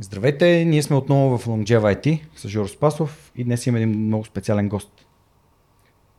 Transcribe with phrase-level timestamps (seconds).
[0.00, 4.24] Здравейте, ние сме отново в Longeva IT с Жоро Спасов и днес имаме един много
[4.24, 5.06] специален гост.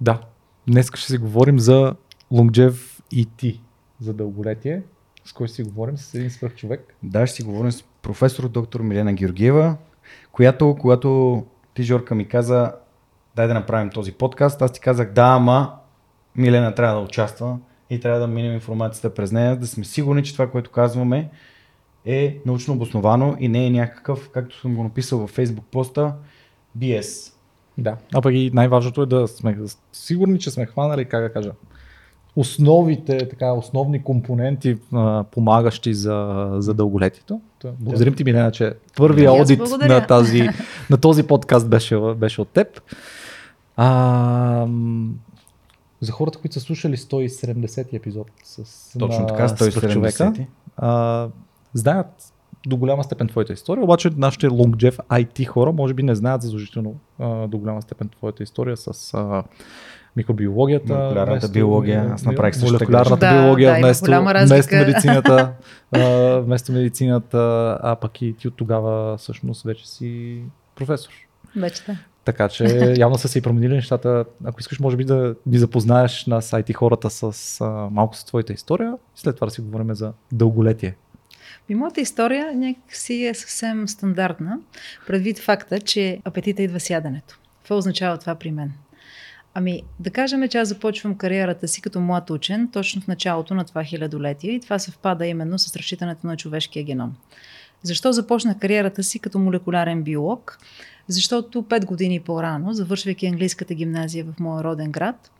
[0.02, 0.22] Да,
[0.68, 1.96] днес ще си говорим за
[2.32, 3.60] Longев IT,
[4.02, 4.82] за дълголетие.
[5.26, 5.98] С кой ще си говорим?
[5.98, 6.96] С един свърх човек.
[7.04, 9.76] Да, ще си говорим с професор доктор Милена Георгиева,
[10.32, 11.44] която, когато
[11.74, 12.72] ти, Жорка, ми каза,
[13.36, 15.76] дай да направим този подкаст, аз ти казах, да, ама
[16.36, 17.58] Милена трябва да участва
[17.90, 21.30] и трябва да минем информацията през нея, да сме сигурни, че това, което казваме,
[22.06, 26.14] е научно обосновано и не е някакъв, както съм го написал във Facebook поста,
[26.78, 27.34] BS.
[27.78, 29.58] Да, а пък и най-важното е да сме
[29.94, 31.52] сигурни, че сме хванали, как да кажа,
[32.36, 37.42] основите, така, основни компоненти, а, помагащи за, за дълголетието.
[37.80, 40.50] Благодарим ти, Милена, че първия одит на, тази,
[40.90, 42.82] на този подкаст беше, беше от теб.
[43.78, 44.68] А,
[46.02, 50.46] за хората, които са слушали 170 епизод с Точно така, 170
[50.78, 51.28] а,
[51.74, 52.34] знаят
[52.68, 56.96] до голяма степен твоята история, обаче нашите лонгджев IT хора може би не знаят задължително
[57.48, 59.44] до голяма степен твоята история с а,
[60.16, 60.94] микробиологията.
[60.94, 62.10] Молекулярната вместо, биология.
[62.14, 64.06] Аз направих също Молекулярната да, биология да, вместо,
[64.48, 65.54] вместо медицината.
[65.92, 70.42] а, вместо медицината, а пък и ти от тогава всъщност вече си
[70.76, 71.14] професор.
[71.56, 71.98] Вече да.
[72.26, 74.26] Така че явно са се и променили нещата.
[74.46, 78.54] Ако искаш, може би да ни запознаеш на сайти хората с а, малко с твоята
[78.54, 80.96] история и след това да си говорим за дълголетие.
[81.70, 84.60] И моята история някакси е съвсем стандартна,
[85.08, 87.40] предвид факта, че апетита идва сядането.
[87.58, 88.72] Какво означава това при мен?
[89.54, 93.66] Ами, да кажем, че аз започвам кариерата си като млад учен, точно в началото на
[93.66, 97.16] това хилядолетие и това съвпада именно с разчитането на човешкия геном.
[97.84, 100.60] Защо започнах кариерата си като молекулярен биолог?
[101.08, 105.32] Защото пет години по-рано, завършвайки английската гимназия в моя роден град,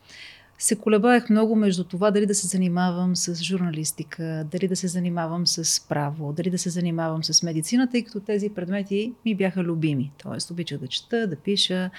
[0.64, 5.48] се колебаех много между това дали да се занимавам с журналистика, дали да се занимавам
[5.48, 10.12] с право, дали да се занимавам с медицина, тъй като тези предмети ми бяха любими.
[10.24, 11.90] Тоест, обичах да чета, да пиша,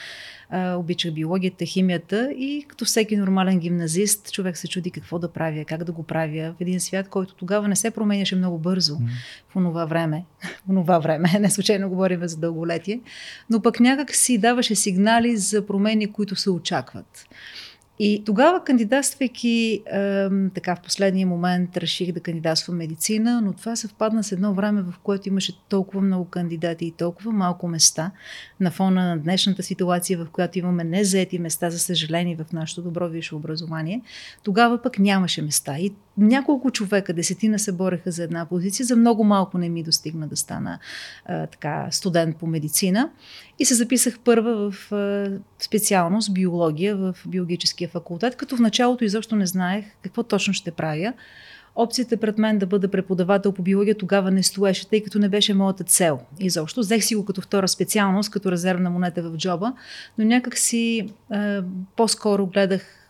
[0.55, 5.85] обичах биологията, химията и като всеки нормален гимназист, човек се чуди какво да правя, как
[5.85, 8.97] да го правя в един свят, който тогава не се променяше много бързо
[9.49, 10.25] в онова време.
[10.67, 13.01] В онова време, не случайно говорим за дълголетие,
[13.51, 17.27] но пък някак си даваше сигнали за промени, които се очакват.
[17.99, 24.25] И тогава, кандидатствайки е, така в последния момент, реших да кандидатствам медицина, но това съвпадна
[24.25, 28.11] с едно време, в което имаше толкова много кандидати и толкова малко места
[28.61, 33.09] на фона на днешната ситуация, в която имаме незаети места, за съжаление, в нашето добро
[33.09, 34.03] висше образование.
[34.43, 35.79] Тогава пък нямаше места.
[35.79, 40.29] И няколко човека, десетина се бореха за една позиция, за много малко не ми достигна
[40.29, 40.79] да стана
[41.29, 43.11] е, така студент по медицина.
[43.59, 49.37] И се записах първа в е, специалност биология в биологическия факултет, като в началото изобщо
[49.37, 51.13] не знаех какво точно ще правя.
[51.77, 55.55] Опцията пред мен да бъда преподавател по биология тогава не стоеше, тъй като не беше
[55.55, 56.21] моята цел.
[56.41, 56.81] Изобщо.
[56.81, 59.73] Взех си го като втора специалност, като резервна монета в джоба,
[60.19, 61.61] но някак си е,
[61.97, 63.04] по-скоро гледах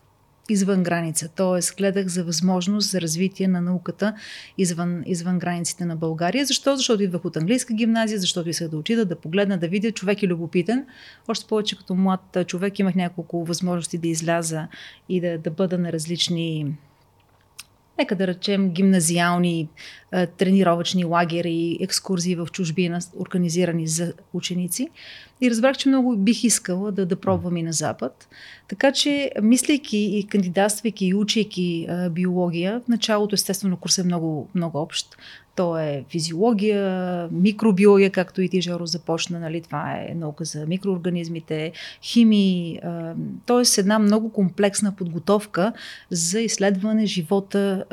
[0.49, 1.27] извън граница.
[1.27, 1.75] Т.е.
[1.77, 4.15] гледах за възможност за развитие на науката
[4.57, 6.45] извън, извън границите на България.
[6.45, 6.77] Защо?
[6.77, 9.91] Защото идвах от английска гимназия, защото исках да отида, да погледна, да видя.
[9.91, 10.85] Човек е любопитен.
[11.27, 14.67] Още повече като млад човек имах няколко възможности да изляза
[15.09, 16.75] и да, да бъда на различни
[17.99, 19.69] нека да речем, гимназиални
[20.11, 24.89] е, тренировъчни лагери, екскурзии в чужбина, организирани за ученици.
[25.41, 28.27] И разбрах, че много бих искала да, да пробвам и на Запад.
[28.67, 34.81] Така че, мислейки и кандидатствайки и учейки биология, в началото, естествено, курсът е много, много
[34.81, 35.17] общ.
[35.55, 39.39] То е физиология, микробиология, както и ти, Жоро, започна.
[39.39, 39.61] Нали?
[39.61, 41.71] Това е наука за микроорганизмите,
[42.03, 42.79] химии.
[43.45, 43.79] Т.е.
[43.79, 45.73] една много комплексна подготовка
[46.11, 47.83] за изследване живота,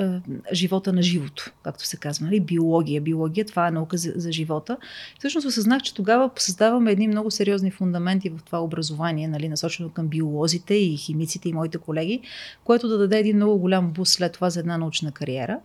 [0.53, 2.27] живота на живото, както се казва.
[2.27, 2.41] Нали?
[2.41, 3.01] Биология.
[3.01, 4.77] Биология, това е наука за, за живота.
[5.19, 9.49] Всъщност осъзнах, че тогава създаваме едни много сериозни фундаменти в това образование, нали?
[9.49, 12.21] насочено към биолозите и химиците и моите колеги,
[12.65, 15.59] което да даде един много голям буст след това за една научна кариера.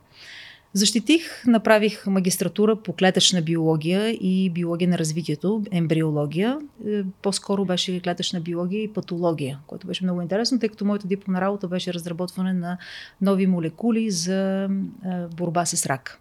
[0.73, 6.57] Защитих, направих магистратура по клетъчна биология и биология на развитието, ембриология.
[6.87, 11.41] Е, по-скоро беше клетъчна биология и патология, което беше много интересно, тъй като моята дипломна
[11.41, 12.77] работа беше разработване на
[13.21, 14.67] нови молекули за е,
[15.35, 16.19] борба с рак.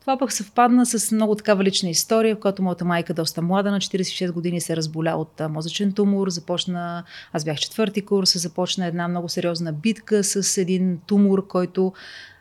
[0.00, 3.80] Това пък съвпадна с много такава лична история, в която моята майка доста млада, на
[3.80, 9.28] 46 години се разболя от мозъчен тумор, започна, аз бях четвърти курс, започна една много
[9.28, 11.92] сериозна битка с един тумор, който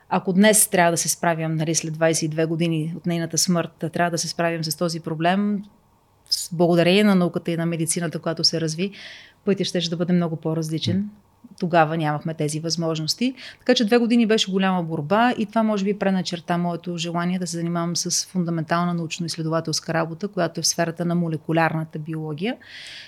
[0.09, 4.17] ако днес трябва да се справям, нали, след 22 години от нейната смърт, трябва да
[4.17, 5.63] се справим с този проблем,
[6.51, 8.91] благодарение на науката и на медицината, която се разви,
[9.45, 11.09] пътя ще, ще да бъде много по-различен.
[11.59, 13.33] Тогава нямахме тези възможности.
[13.59, 17.47] Така че две години беше голяма борба и това може би преначерта моето желание да
[17.47, 22.55] се занимавам с фундаментална научно-изследователска работа, която е в сферата на молекулярната биология.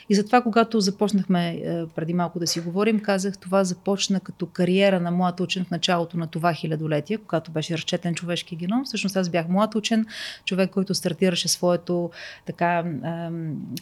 [0.10, 5.00] И затова, когато започнахме е, преди малко да си говорим, казах, това започна като кариера
[5.00, 8.86] на млад учен в началото на това хилядолетие, когато беше разчетен човешки геном.
[8.86, 10.06] Всъщност аз бях млад учен,
[10.45, 12.12] човек, който стартираше своето
[12.45, 12.84] така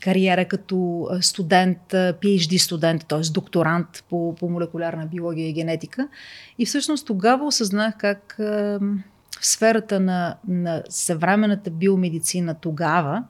[0.02, 3.32] кариера като студент, PhD студент, т.е.
[3.32, 6.08] докторант по, по молекулярна биология и генетика.
[6.60, 13.24] И всъщност тогава осъзнах как в сферата на, на съвременната биомедицина тогава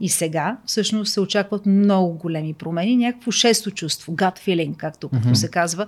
[0.00, 5.34] и сега всъщност се очакват много големи промени, някакво шесто чувство, gut feeling, както, mm-hmm.
[5.34, 5.86] се казва.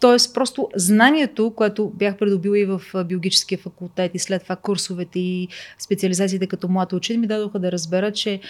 [0.00, 5.48] Тоест, просто знанието, което бях придобила и в биологическия факултет и след това курсовете и
[5.78, 8.40] специализациите като млад учен, ми дадоха да разбера, че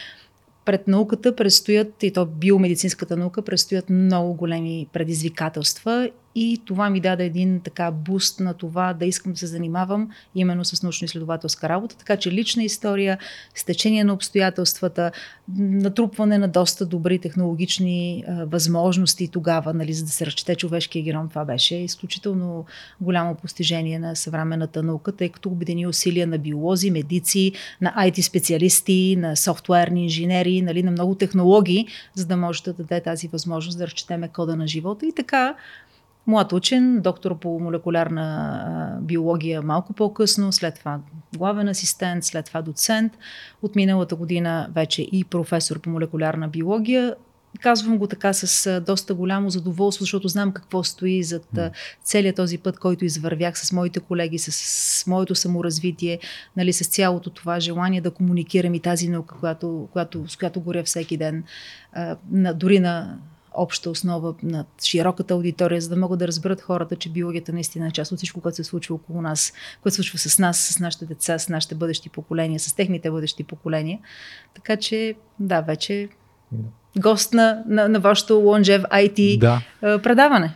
[0.71, 7.25] пред науката предстоят, и то биомедицинската наука, предстоят много големи предизвикателства и това ми даде
[7.25, 11.97] един така буст на това да искам да се занимавам именно с научно-изследователска работа.
[11.97, 13.19] Така че лична история,
[13.55, 15.13] стечение на обстоятелствата,
[15.59, 21.29] натрупване на доста добри технологични а, възможности тогава, нали, за да се разчете човешкия геном,
[21.29, 22.65] това беше изключително
[23.01, 29.17] голямо постижение на съвременната наука, тъй като обедини усилия на биолози, медици, на IT специалисти,
[29.19, 33.87] на софтуерни инженери, нали, на много технологии, за да може да даде тази възможност да
[33.87, 35.07] разчетеме кода на живота.
[35.07, 35.55] И така
[36.27, 41.01] Млад учен, доктор по молекулярна биология малко по-късно, след това
[41.37, 43.13] главен асистент, след това доцент.
[43.63, 47.15] От миналата година вече и професор по молекулярна биология.
[47.61, 51.59] Казвам го така с доста голямо задоволство, защото знам какво стои зад
[52.03, 56.19] целият този път, който извървях с моите колеги, с, моето саморазвитие,
[56.57, 60.83] нали, с цялото това желание да комуникирам и тази наука, която, която, с която горя
[60.85, 61.45] всеки ден,
[61.93, 63.19] а, на, дори на
[63.55, 67.91] обща основа на широката аудитория, за да могат да разберат хората, че биологията наистина е
[67.91, 69.53] част от всичко, което се случва около нас,
[69.83, 73.45] което се случва с нас, с нашите деца, с нашите бъдещи поколения, с техните бъдещи
[73.45, 73.99] поколения.
[74.55, 76.09] Така че, да, вече
[76.99, 79.63] гост на, на, на вашето Longев IT да.
[79.81, 80.55] предаване.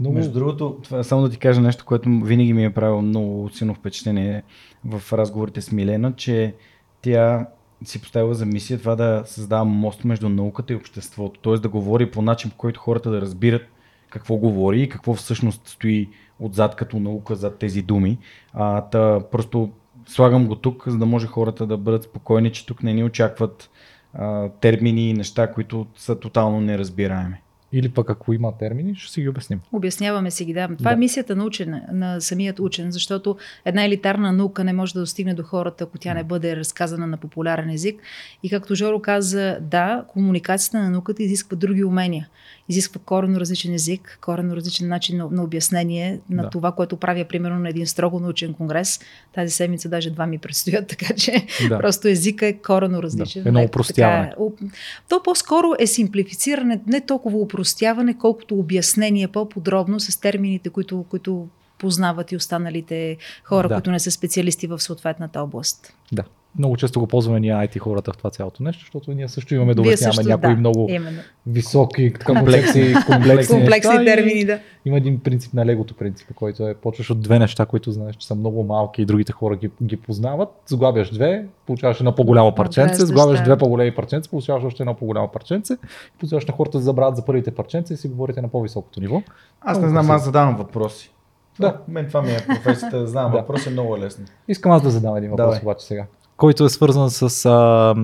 [0.00, 0.10] Но...
[0.10, 3.74] Между другото, това, само да ти кажа нещо, което винаги ми е правило много силно
[3.74, 4.42] впечатление
[4.84, 6.54] в разговорите с Милена, че
[7.02, 7.46] тя
[7.84, 11.40] си поставила за мисия това да създава мост между науката и обществото.
[11.40, 11.52] Т.е.
[11.52, 13.62] да говори по начин, по който хората да разбират
[14.10, 16.08] какво говори и какво всъщност стои
[16.40, 18.18] отзад като наука зад тези думи.
[18.52, 19.70] А, та, просто
[20.06, 23.70] слагам го тук, за да може хората да бъдат спокойни, че тук не ни очакват
[24.14, 27.36] а, термини и неща, които са тотално неразбираеми.
[27.72, 29.60] Или пък ако има термини, ще си ги обясним.
[29.72, 30.68] Обясняваме си ги, да.
[30.78, 30.98] Това е да.
[30.98, 35.34] е мисията на учен, на самият учен, защото една елитарна наука не може да достигне
[35.34, 38.00] до хората, ако тя не бъде разказана на популярен език.
[38.42, 42.28] И както Жоро каза, да, комуникацията на науката изисква други умения
[42.68, 46.50] изисква коренно различен език, коренно различен начин на, на обяснение на да.
[46.50, 49.00] това, което правя примерно на един строго научен конгрес.
[49.34, 51.78] Тази седмица даже два ми предстоят, така че да.
[51.78, 53.42] просто езика е коренно различен.
[53.42, 53.48] Да.
[53.48, 54.30] Едно упростяване.
[54.30, 54.72] Така,
[55.08, 61.48] то по-скоро е симплифициране, не толкова упростяване, колкото обяснение по-подробно с термините, които, които
[61.78, 63.74] познават и останалите хора, да.
[63.74, 65.92] които не са специалисти в съответната област.
[66.12, 66.24] Да
[66.58, 69.74] много често го ползваме ние IT хората в това цялото нещо, защото ние също имаме
[69.74, 71.20] да обясняваме някои да, много именно.
[71.46, 74.44] високи, комплекси, комплексни, комплексни термини.
[74.44, 74.58] Да.
[74.84, 78.26] Има един принцип на легото принцип, който е почваш от две неща, които знаеш, че
[78.26, 80.48] са много малки и другите хора ги, ги познават.
[80.66, 85.76] Сглабяш две, получаваш едно по-голямо парченце, сглабяш две по-големи парченца, получаваш още едно по-голямо парченце,
[86.20, 89.22] позволяваш на хората да забравят за първите парченца и си говорите на по-високото ниво.
[89.60, 91.12] Аз не знам, аз задавам въпроси.
[91.60, 91.76] Да.
[91.88, 93.38] Мен това ми е професията, знам, да.
[93.38, 94.24] въпрос е много лесно.
[94.48, 95.60] Искам аз да задам един въпрос Давай.
[95.62, 96.06] обаче сега
[96.38, 97.46] който е свързан с...
[97.46, 97.94] А,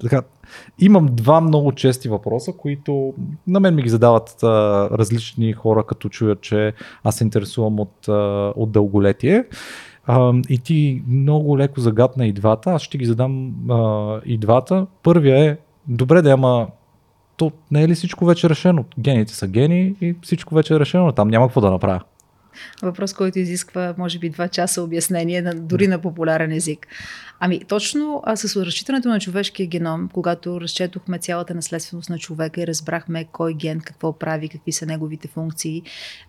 [0.00, 0.22] така,
[0.78, 3.14] имам два много чести въпроса, които
[3.46, 4.48] на мен ми ги задават а,
[4.90, 6.72] различни хора, като чуят, че
[7.04, 9.44] аз се интересувам от, а, от дълголетие.
[10.06, 12.70] А, и ти много леко загадна и двата.
[12.70, 14.86] Аз ще ги задам а, и двата.
[15.02, 15.56] Първия е,
[15.88, 16.68] добре да ама
[17.36, 18.84] то не е ли всичко вече решено?
[18.98, 21.12] Гените са гени и всичко вече е решено.
[21.12, 22.00] Там няма какво да направя.
[22.82, 26.86] Въпрос, който изисква, може би, два часа обяснение, дори на популярен език.
[27.40, 32.66] Ами, точно а, с разчитането на човешкия геном, когато разчетохме цялата наследственост на човека и
[32.66, 35.82] разбрахме кой ген какво прави, какви са неговите функции,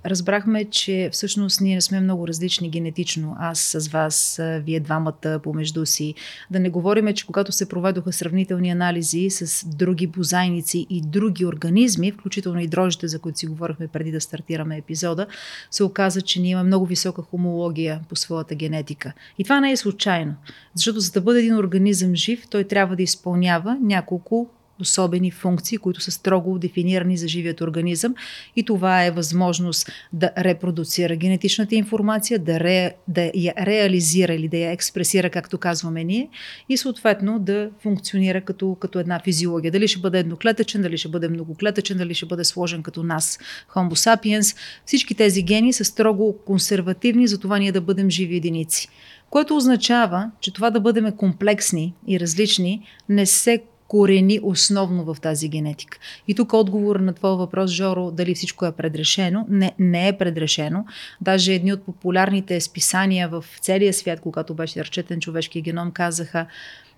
[0.06, 3.36] разбрахме, че всъщност ние не сме много различни генетично.
[3.40, 6.14] Аз с вас, вие двамата помежду си.
[6.52, 12.12] Да не говорим, че когато се проведоха сравнителни анализи с други бозайници и други организми,
[12.12, 15.28] включително и дрожите, за които си говорихме преди да стартираме епизода,
[15.72, 19.14] се оказа, че ние имаме много висока хомология по своята генетика.
[19.38, 20.36] И това не е случайно.
[20.80, 24.50] Защото за да бъде един организъм жив, той трябва да изпълнява няколко
[24.82, 28.16] особени функции, които са строго дефинирани за живият организъм
[28.56, 34.58] и това е възможност да репродуцира генетичната информация, да, ре, да я реализира или да
[34.58, 36.30] я експресира, както казваме ние,
[36.70, 39.72] и съответно да функционира като, като една физиология.
[39.72, 43.40] Дали ще бъде едноклетъчен, дали ще бъде многоклетъчен, дали ще бъде сложен като нас,
[43.76, 44.58] Homo sapiens.
[44.86, 48.88] Всички тези гени са строго консервативни, за това ние да бъдем живи единици.
[49.30, 55.50] Което означава, че това да бъдем комплексни и различни не се корени основно в тази
[55.50, 55.98] генетика.
[56.28, 59.46] И тук отговор на твоя въпрос, Жоро, дали всичко е предрешено.
[59.50, 60.86] Не, не е предрешено.
[61.22, 66.46] Даже едни от популярните списания в целия свят, когато беше разчетен човешки геном, казаха,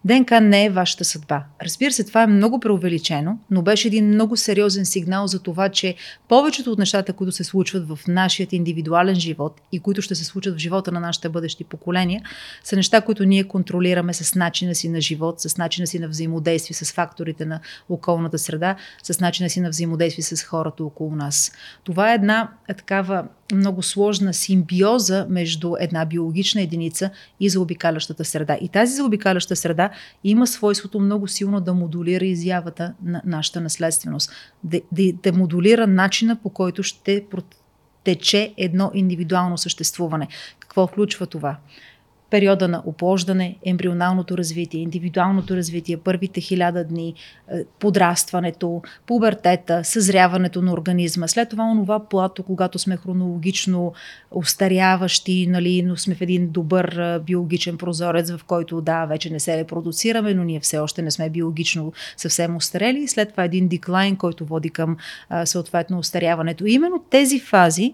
[0.05, 1.43] ДНК не е вашата съдба.
[1.63, 5.95] Разбира се, това е много преувеличено, но беше един много сериозен сигнал за това, че
[6.27, 10.55] повечето от нещата, които се случват в нашия индивидуален живот и които ще се случат
[10.55, 12.21] в живота на нашите бъдещи поколения,
[12.63, 16.75] са неща, които ние контролираме с начина си на живот, с начина си на взаимодействие
[16.75, 21.51] с факторите на околната среда, с начина си на взаимодействие с хората около нас.
[21.83, 28.57] Това е една е такава много сложна симбиоза между една биологична единица и заобикалящата среда.
[28.61, 29.90] И тази заобикаляща среда
[30.23, 34.31] има свойството много силно да модулира изявата на нашата наследственост,
[34.63, 37.25] да, да, да модулира начина по който ще
[38.03, 40.27] тече едно индивидуално съществуване.
[40.59, 41.57] Какво включва това?
[42.31, 47.13] Периода на оплождане, ембрионалното развитие, индивидуалното развитие, първите хиляда дни,
[47.51, 51.27] е, подрастването, пубертета, съзряването на организма.
[51.27, 53.93] След това онова плато, когато сме хронологично
[54.31, 59.39] устаряващи, нали, но сме в един добър е, биологичен прозорец, в който да, вече не
[59.39, 63.07] се репродуцираме, но ние все още не сме биологично съвсем устарели.
[63.07, 64.97] След това един деклайн, който води към
[65.31, 66.65] е, съответно устаряването.
[66.65, 67.93] И именно тези фази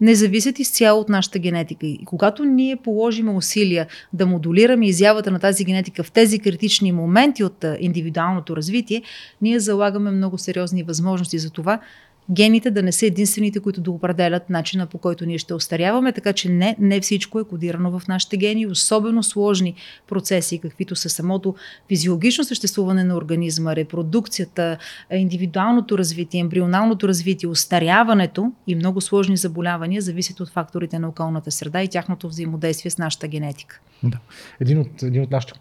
[0.00, 1.86] не зависят изцяло от нашата генетика.
[1.86, 7.44] И когато ние положим усилия да модулираме изявата на тази генетика в тези критични моменти
[7.44, 9.02] от индивидуалното развитие,
[9.42, 11.80] ние залагаме много сериозни възможности за това
[12.30, 16.32] гените да не са единствените, които да определят начина по който ние ще остаряваме, така
[16.32, 19.74] че не, не всичко е кодирано в нашите гени, особено сложни
[20.08, 21.54] процеси, каквито са самото
[21.88, 24.78] физиологично съществуване на организма, репродукцията,
[25.12, 31.82] индивидуалното развитие, ембрионалното развитие, остаряването и много сложни заболявания зависят от факторите на околната среда
[31.82, 33.80] и тяхното взаимодействие с нашата генетика.
[34.02, 34.18] Да.
[34.60, 35.52] Един от, един от нашите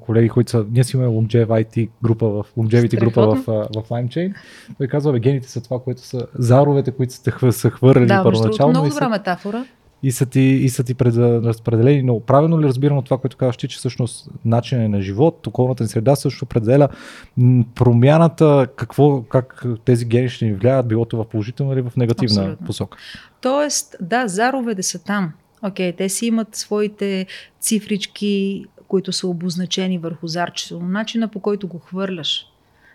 [0.00, 4.34] колеги, които са, ние си имаме Longevity IT група в, Longevity група в, в LimeChain,
[4.78, 6.00] той казва, гените са това, което
[6.34, 8.70] заровете, които сте са хвърли да, първоначално.
[8.70, 9.64] много добра метафора.
[10.02, 12.02] И са ти, и са ти пред, разпределени.
[12.02, 15.82] Но правилно ли разбирам от това, което казваш ти, че всъщност начинът на живот, околната
[15.82, 16.88] ни среда също определя
[17.74, 22.40] промяната, какво, как тези гени ще ни влияят, било то в положителна или в негативна
[22.40, 22.66] Абсолютно.
[22.66, 22.98] посока?
[23.40, 25.32] Тоест, да, заровете са там.
[25.62, 27.26] Окей, okay, те си имат своите
[27.60, 32.46] цифрички, които са обозначени върху зарчето, но начина по който го хвърляш,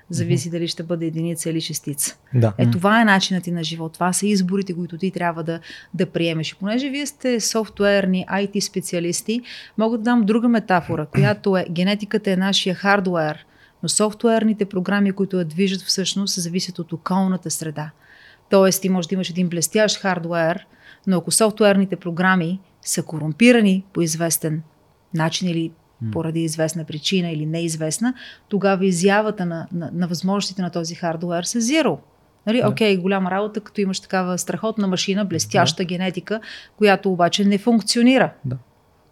[0.10, 0.52] зависи mm-hmm.
[0.52, 2.18] дали ще бъде единица или шестица.
[2.34, 2.54] Да.
[2.58, 3.94] Е, това е начинът ти на живот.
[3.94, 5.60] Това са изборите, които ти трябва да,
[5.94, 6.52] да приемеш.
[6.52, 9.42] И понеже вие сте софтуерни, IT специалисти,
[9.78, 13.46] мога да дам друга метафора, която е генетиката е нашия хардуер,
[13.84, 17.92] но софтуерните програми, които я движат всъщност, зависят от околната среда.
[18.50, 20.68] Тоест, ти можеш да имаш един блестящ хардуер,
[21.08, 24.62] но ако софтуерните програми са корумпирани по известен
[25.14, 25.72] начин или
[26.12, 28.14] поради известна причина или неизвестна,
[28.50, 31.98] тогава изявата на, на, на възможностите на този хардуер са zero.
[32.48, 32.62] Нали?
[32.62, 32.70] Да.
[32.70, 35.86] Окей, голяма работа, като имаш такава страхотна машина, блестяща да.
[35.86, 36.40] генетика,
[36.78, 38.34] която обаче не функционира.
[38.46, 38.58] Да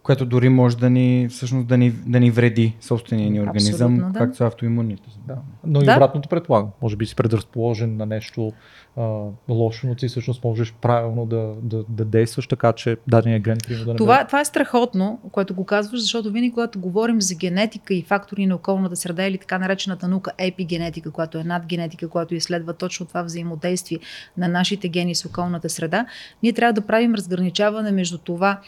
[0.05, 4.19] което дори може да ни, всъщност, да ни, да ни вреди собствения ни организъм, да.
[4.19, 5.09] както са автоимунните.
[5.27, 5.37] Да.
[5.63, 5.95] Но и да.
[5.95, 6.69] обратното предполагам.
[6.81, 8.53] Може би си предразположен на нещо
[8.97, 13.57] а, лошо, но ти всъщност можеш правилно да, да, да действаш така, че дадения ген
[13.85, 17.93] да не това, това е страхотно, което го казваш, защото винаги, когато говорим за генетика
[17.93, 22.73] и фактори на околната среда или така наречената наука епигенетика, която е надгенетика, която изследва
[22.73, 23.99] точно това взаимодействие
[24.37, 26.05] на нашите гени с околната среда,
[26.43, 28.59] ние трябва да правим разграничаване между това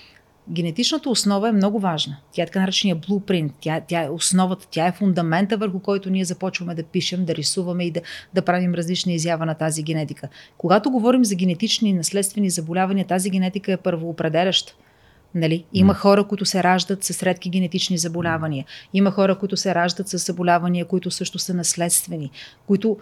[0.51, 2.17] генетичната основа е много важна.
[2.31, 3.53] Тя е така наречения блупринт.
[3.59, 7.85] Тя, тя е основата, тя е фундамента, върху който ние започваме да пишем, да рисуваме
[7.85, 8.01] и да,
[8.33, 10.27] да правим различни изява на тази генетика.
[10.57, 14.73] Когато говорим за генетични и наследствени заболявания, тази генетика е първоопределяща.
[15.35, 15.65] Нали?
[15.73, 18.65] Има хора, които се раждат с редки генетични заболявания.
[18.93, 22.31] Има хора, които се раждат с заболявания, които също са наследствени,
[22.67, 22.97] които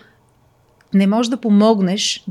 [0.93, 2.25] не можеш да помогнеш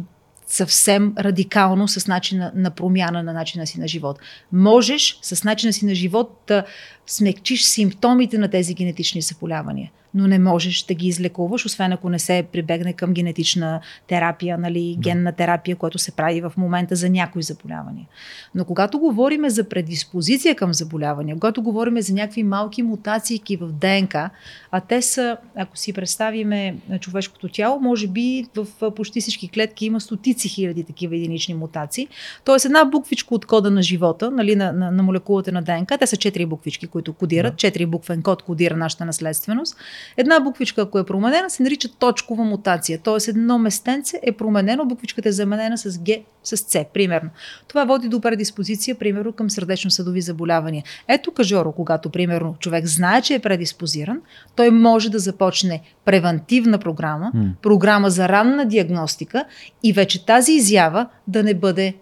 [0.47, 4.19] съвсем радикално с начина на промяна на начина си на живот.
[4.53, 6.65] Можеш с начина си на живот да
[7.07, 12.19] смекчиш симптомите на тези генетични заболявания но не можеш да ги излекуваш, освен ако не
[12.19, 17.43] се прибегне към генетична терапия, нали, генна терапия, която се прави в момента за някои
[17.43, 18.07] заболявания.
[18.55, 24.31] Но когато говорим за предиспозиция към заболявания, когато говорим за някакви малки мутации в ДНК,
[24.71, 30.01] а те са, ако си представиме човешкото тяло, може би в почти всички клетки има
[30.01, 32.09] стотици хиляди такива единични мутации.
[32.45, 36.07] Тоест една буквичка от кода на живота, нали, на, на, на молекулата на ДНК, те
[36.07, 39.77] са четири буквички, които кодират, четири буквен код кодира нашата наследственост.
[40.17, 42.99] Една буквичка, ако е променена, се нарича точкова мутация.
[43.03, 47.31] Тоест едно местенце е променено, буквичката е заменена с Г, с С, примерно.
[47.69, 50.85] Това води до предиспозиция, примерно, към сърдечно-съдови заболявания.
[51.09, 54.21] Ето кажоро, когато, примерно, човек знае, че е предиспозиран,
[54.57, 57.33] той може да започне превентивна програма,
[57.63, 59.45] програма за ранна диагностика
[59.83, 61.95] и вече тази изява да не бъде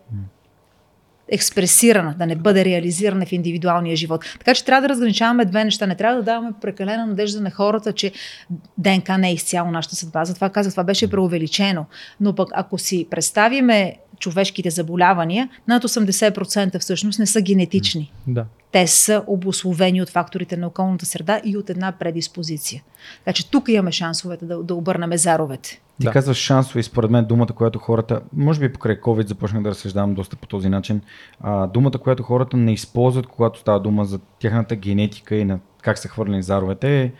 [1.32, 4.24] експресирана, да не бъде реализирана в индивидуалния живот.
[4.38, 5.86] Така че трябва да разграничаваме две неща.
[5.86, 8.12] Не трябва да даваме прекалена надежда на хората, че
[8.78, 10.24] ДНК не е изцяло нашата съдба.
[10.24, 11.86] Затова казах, това беше преувеличено.
[12.20, 18.12] Но пък ако си представиме човешките заболявания, над 80% всъщност не са генетични.
[18.26, 18.44] Да.
[18.72, 22.82] Те са обословени от факторите на околната среда и от една предиспозиция.
[23.24, 25.80] Така че тук имаме шансовете да, да обърнем заровете.
[26.02, 26.12] Ти да.
[26.12, 30.14] казваш шансове и според мен думата, която хората, може би покрай COVID започнах да разсъждавам
[30.14, 31.00] доста по този начин,
[31.40, 35.98] а, думата, която хората не използват, когато става дума за тяхната генетика и на как
[35.98, 37.12] са хвърлени заровете е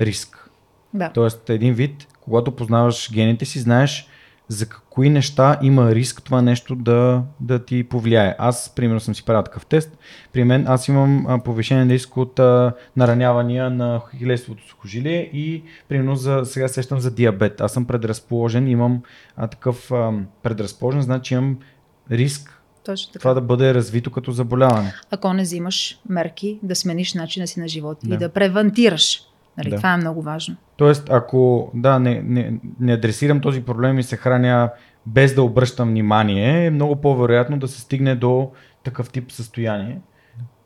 [0.00, 0.50] риск.
[0.94, 1.10] Да.
[1.14, 4.08] Тоест един вид, когато познаваш гените си, знаеш
[4.48, 8.34] за кои неща има риск това нещо да, да ти повлияе.
[8.38, 9.98] Аз, примерно, съм си правил такъв тест.
[10.32, 16.40] При мен аз имам повишен риск от а, наранявания на хилесовото сухожилие и, примерно, за,
[16.44, 17.60] сега сещам за диабет.
[17.60, 19.02] Аз съм предразположен, имам
[19.36, 21.58] а, такъв а, предразположен, значи имам
[22.10, 23.20] риск точно така.
[23.20, 24.94] Това да бъде развито като заболяване.
[25.10, 28.14] Ако не взимаш мерки да смениш начина си на живот да.
[28.14, 29.20] и да превентираш
[29.58, 29.76] Нали, да.
[29.76, 30.56] Това е много важно.
[30.76, 34.70] Тоест, ако да, не, не, не адресирам този проблем и се храня
[35.06, 38.50] без да обръщам внимание, е много по-вероятно да се стигне до
[38.84, 40.00] такъв тип състояние.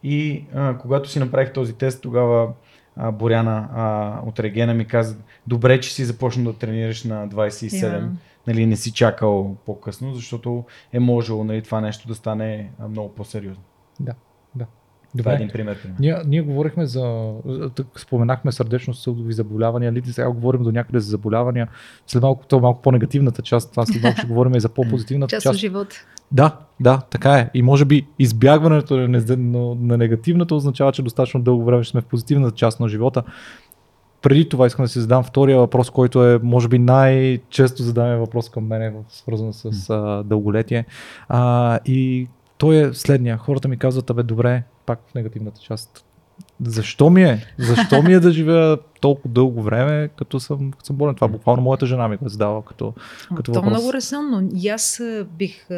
[0.02, 2.49] И а, когато си направих този тест, тогава
[2.97, 5.16] а, Боряна а, от Регена ми каза,
[5.47, 8.09] добре, че си започна да тренираш на 27, yeah.
[8.47, 13.62] нали, не си чакал по-късно, защото е можело нали, това нещо да стане много по-сериозно.
[14.00, 14.12] Да.
[15.17, 15.23] Добре.
[15.23, 15.79] Това е един пример.
[15.99, 17.33] Ние, ние говорихме за,
[17.97, 21.69] споменахме сърдечно-съдови заболявания, ли сега говорим до някъде за заболявания,
[22.07, 25.43] след малко, то малко по-негативната част, това след малко ще говорим и за по-позитивната част.
[25.43, 25.97] Част от живота.
[26.33, 27.50] Да, да, така е.
[27.55, 32.00] И може би избягването на, на, на негативната означава, че достатъчно дълго време ще сме
[32.00, 33.23] в позитивната част на живота.
[34.23, 38.49] Преди това искам да си задам втория въпрос, който е, може би, най-често задаваме въпрос
[38.49, 40.85] към мен, свързан с а, дълголетие.
[41.29, 43.37] А, и той е следния.
[43.37, 46.05] Хората ми казват, абе, добре, пак в негативната част.
[46.61, 47.47] Защо ми е?
[47.59, 51.15] Защо ми е да живея толкова дълго време, като съм, като съм болен?
[51.15, 52.95] Това буквално моята жена ми го е задава като,
[53.37, 53.73] като То въпрос.
[53.73, 54.49] много резонно.
[54.55, 55.03] И аз
[55.39, 55.69] бих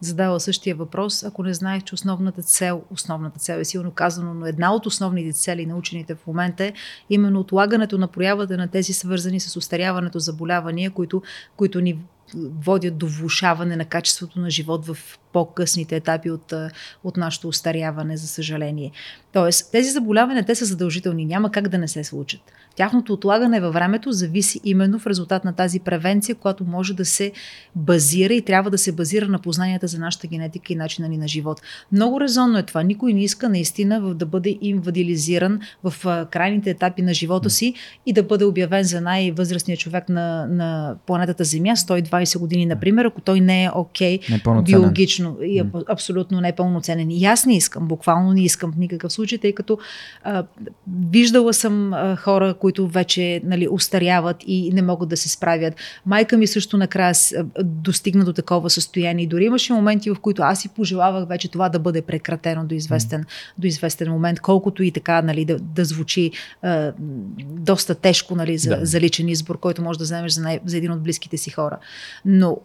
[0.00, 4.46] задала същия въпрос, ако не знаех, че основната цел, основната цел е силно казано, но
[4.46, 6.72] една от основните цели на учените в момента е
[7.10, 11.22] именно отлагането на проявата на тези свързани с устаряването заболявания, които,
[11.56, 11.98] които ни
[12.34, 16.52] водят до влушаване на качеството на живот в по-късните етапи от,
[17.04, 18.90] от нашето устаряване, за съжаление.
[19.32, 22.40] Тоест, тези заболявания, те са задължителни, няма как да не се случат.
[22.76, 27.32] Тяхното отлагане във времето зависи именно в резултат на тази превенция, която може да се
[27.76, 31.28] базира и трябва да се базира на познанията за нашата генетика и начина ни на
[31.28, 31.62] живот.
[31.92, 32.82] Много резонно е това.
[32.82, 37.74] Никой не иска наистина да бъде инвадилизиран в крайните етапи на живота си
[38.06, 43.20] и да бъде обявен за най-възрастния човек на, на планетата Земя, 120 години, например, ако
[43.20, 47.10] той не е окей okay, биологично и е абсолютно непълноценен.
[47.10, 49.78] И аз не искам, буквално не искам в никакъв случай, тъй като
[50.24, 50.44] а,
[51.10, 55.74] виждала съм а, хора, които вече нали, устаряват и не могат да се справят.
[56.06, 57.14] Майка ми също накрая
[57.64, 59.26] достигна до такова състояние.
[59.26, 63.22] Дори имаше моменти, в които аз си пожелавах вече това да бъде прекратено до известен,
[63.22, 63.26] mm.
[63.58, 66.30] до известен момент, колкото и така нали, да, да звучи
[66.62, 66.92] а,
[67.38, 68.86] доста тежко нали, за, да.
[68.86, 71.78] за личен избор, който може да вземеш за, най, за един от близките си хора.
[72.24, 72.58] Но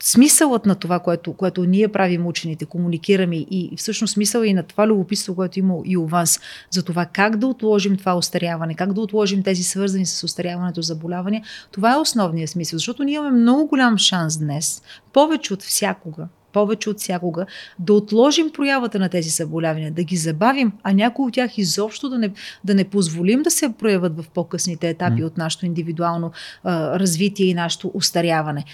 [0.00, 4.86] смисълът на това, което, което ние правим учените, комуникираме и всъщност смисъл и на това
[4.86, 9.00] любопитство, което има и у вас, за това как да отложим това остаряване, как да
[9.00, 13.98] отложим тези свързани с остаряването заболявания, това е основният смисъл, защото ние имаме много голям
[13.98, 14.82] шанс днес,
[15.12, 17.46] повече от всякога, повече от всякога,
[17.78, 22.18] да отложим проявата на тези заболявания, да ги забавим, а някои от тях изобщо да
[22.18, 22.30] не,
[22.64, 25.26] да не позволим да се проявят в по-късните етапи mm.
[25.26, 26.32] от нашето индивидуално
[26.64, 28.64] а, развитие и нашето устаряване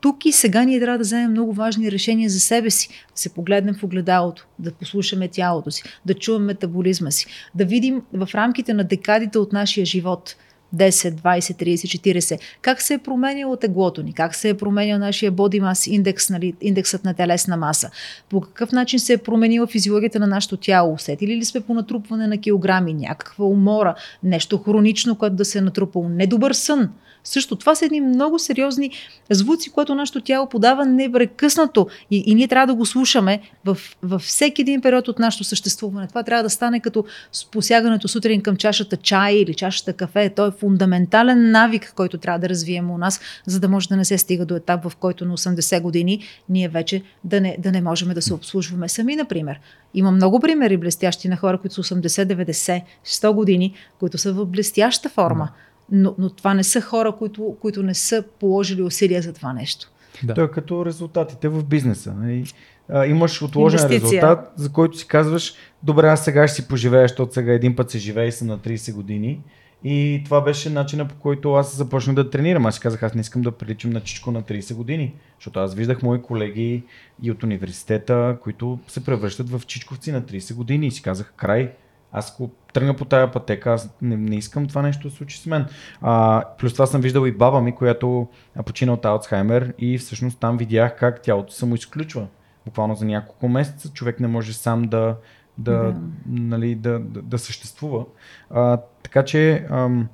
[0.00, 2.88] тук и сега ние трябва да вземем много важни решения за себе си.
[2.88, 8.02] Да се погледнем в огледалото, да послушаме тялото си, да чуем метаболизма си, да видим
[8.12, 10.36] в рамките на декадите от нашия живот–
[10.74, 12.40] 10, 20, 30, 40.
[12.62, 14.12] Как се е променяло теглото ни?
[14.12, 17.90] Как се е променял нашия body mass индекс, нали, индексът на телесна маса?
[18.28, 20.94] По какъв начин се е променила физиологията на нашето тяло?
[20.94, 25.62] Усетили ли сме по натрупване на килограми, някаква умора, нещо хронично, което да се е
[25.62, 26.08] натрупало?
[26.08, 26.90] Недобър сън?
[27.24, 28.90] Също това са едни много сериозни
[29.30, 34.22] звуци, които нашето тяло подава непрекъснато и, и ние трябва да го слушаме в, във
[34.22, 36.08] всеки един период от нашето съществуване.
[36.08, 37.04] Това трябва да стане като
[37.52, 40.32] посягането сутрин към чашата чай или чашата кафе.
[40.36, 44.04] Той е фундаментален навик, който трябва да развием у нас, за да може да не
[44.04, 47.80] се стига до етап, в който на 80 години ние вече да не, да не
[47.80, 49.60] можем да се обслужваме сами, например.
[49.94, 54.46] Има много примери блестящи на хора, които са 80, 90, 100 години, които са в
[54.46, 55.48] блестяща форма
[55.90, 59.90] но, но това не са хора, които, които не са положили усилия за това нещо.
[60.22, 60.34] Да.
[60.34, 62.14] Той е като резултатите в бизнеса.
[62.14, 62.44] Нали?
[62.88, 64.22] А, имаш отложен Инвестиция.
[64.22, 67.90] резултат, за който си казваш, добре, аз сега ще си поживея, защото сега един път
[67.90, 69.40] се живее и съм на 30 години.
[69.84, 72.66] И това беше начина по който аз започнах да тренирам.
[72.66, 75.74] Аз си казах, аз не искам да приличам на чичко на 30 години, защото аз
[75.74, 76.82] виждах мои колеги
[77.22, 81.72] и от университета, които се превръщат в чичковци на 30 години и си казах, край,
[82.12, 85.46] аз ако тръгна по тая пътека, аз не, не искам това нещо да случи с
[85.46, 85.66] мен.
[86.00, 88.28] А, плюс това съм виждал и баба ми, която
[88.66, 92.26] почина от Алцхаймер и всъщност там видях как тялото само изключва.
[92.64, 95.16] Буквално за няколко месеца човек не може сам да,
[95.58, 95.94] да, да.
[96.26, 98.04] Нали, да, да, да съществува.
[98.50, 99.66] А, така че...
[99.70, 100.08] Ам,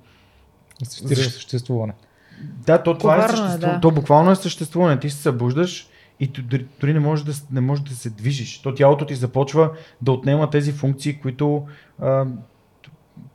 [0.84, 1.92] съществуване.
[2.42, 3.74] Да, то това е, е съществуване.
[3.74, 3.80] Да.
[3.80, 5.00] То буквално е съществуване.
[5.00, 5.88] Ти се събуждаш
[6.20, 8.62] и дори, дори не можеш да, не можеш да се движиш.
[8.62, 9.70] То тялото ти започва
[10.02, 11.66] да отнема тези функции, които
[11.98, 12.26] а,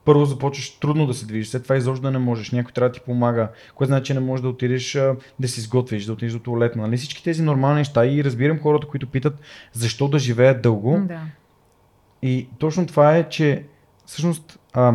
[0.05, 2.93] първо започваш трудно да се движиш, след това изобщо да не можеш, някой трябва да
[2.93, 4.97] ти помага, което значи, че не можеш да отидеш
[5.39, 6.81] да си изготвиш, да отидеш до туалетна.
[6.81, 6.97] Нали?
[6.97, 9.39] Всички тези нормални неща и разбирам хората, които питат
[9.73, 11.01] защо да живеят дълго.
[11.07, 11.21] Да.
[12.21, 13.65] И точно това е, че
[14.05, 14.93] всъщност а,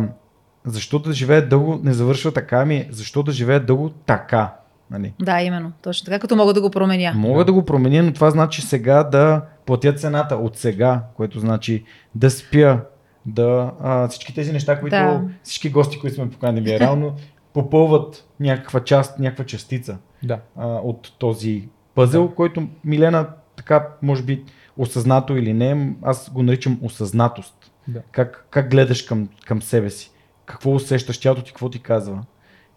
[0.65, 4.53] защо да живеят дълго не завършва така, ами защо да живеят дълго така.
[4.91, 5.13] Нали?
[5.21, 5.71] Да, именно.
[5.81, 7.13] Точно така, като мога да го променя.
[7.13, 7.45] Мога да.
[7.45, 11.83] да го променя, но това значи сега да платя цената от сега, което значи
[12.15, 12.79] да спя,
[13.25, 15.21] да а, всички тези неща, които да.
[15.43, 17.15] всички гости, които сме поканили, реално
[17.53, 20.39] попълват някаква част, някаква частица да.
[20.57, 22.35] а, от този пъзел, да.
[22.35, 24.43] който Милена така, може би,
[24.77, 27.71] осъзнато или не, аз го наричам осъзнатост.
[27.87, 28.01] Да.
[28.11, 30.11] Как, как гледаш към, към себе си?
[30.45, 31.17] Какво усещаш?
[31.19, 32.23] Тялото ти какво ти казва?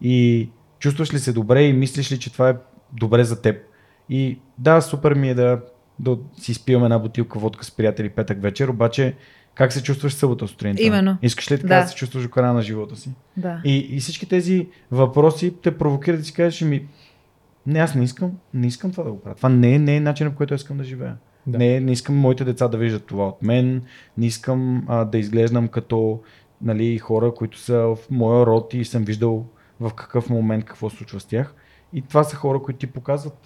[0.01, 0.49] И
[0.81, 2.57] чувстваш ли се добре и мислиш ли, че това е
[2.93, 3.57] добре за теб.
[4.09, 5.61] И да, супер ми е да,
[5.99, 9.15] да си спиваме една бутилка водка с приятели петък вечер, обаче
[9.55, 10.83] как се чувстваш събота сутринта?
[10.83, 11.19] Именно.
[11.23, 13.11] Искаш ли така да, да се чувстваш до края на живота си?
[13.37, 13.61] Да.
[13.65, 16.87] И, и всички тези въпроси те провокират да си кажеш ми,
[17.67, 19.37] не, аз не искам, не искам това да го правя.
[19.37, 21.17] Това не е, не е начинът, по който искам да живея.
[21.47, 21.59] Да.
[21.59, 23.83] Не, не искам моите деца да виждат това от мен,
[24.19, 26.21] не искам а, да изглеждам като
[26.63, 29.47] нали, хора, които са в моя род и съм виждал
[29.81, 31.55] в какъв момент какво се случва с тях.
[31.93, 33.39] И това са хора, които ти показват.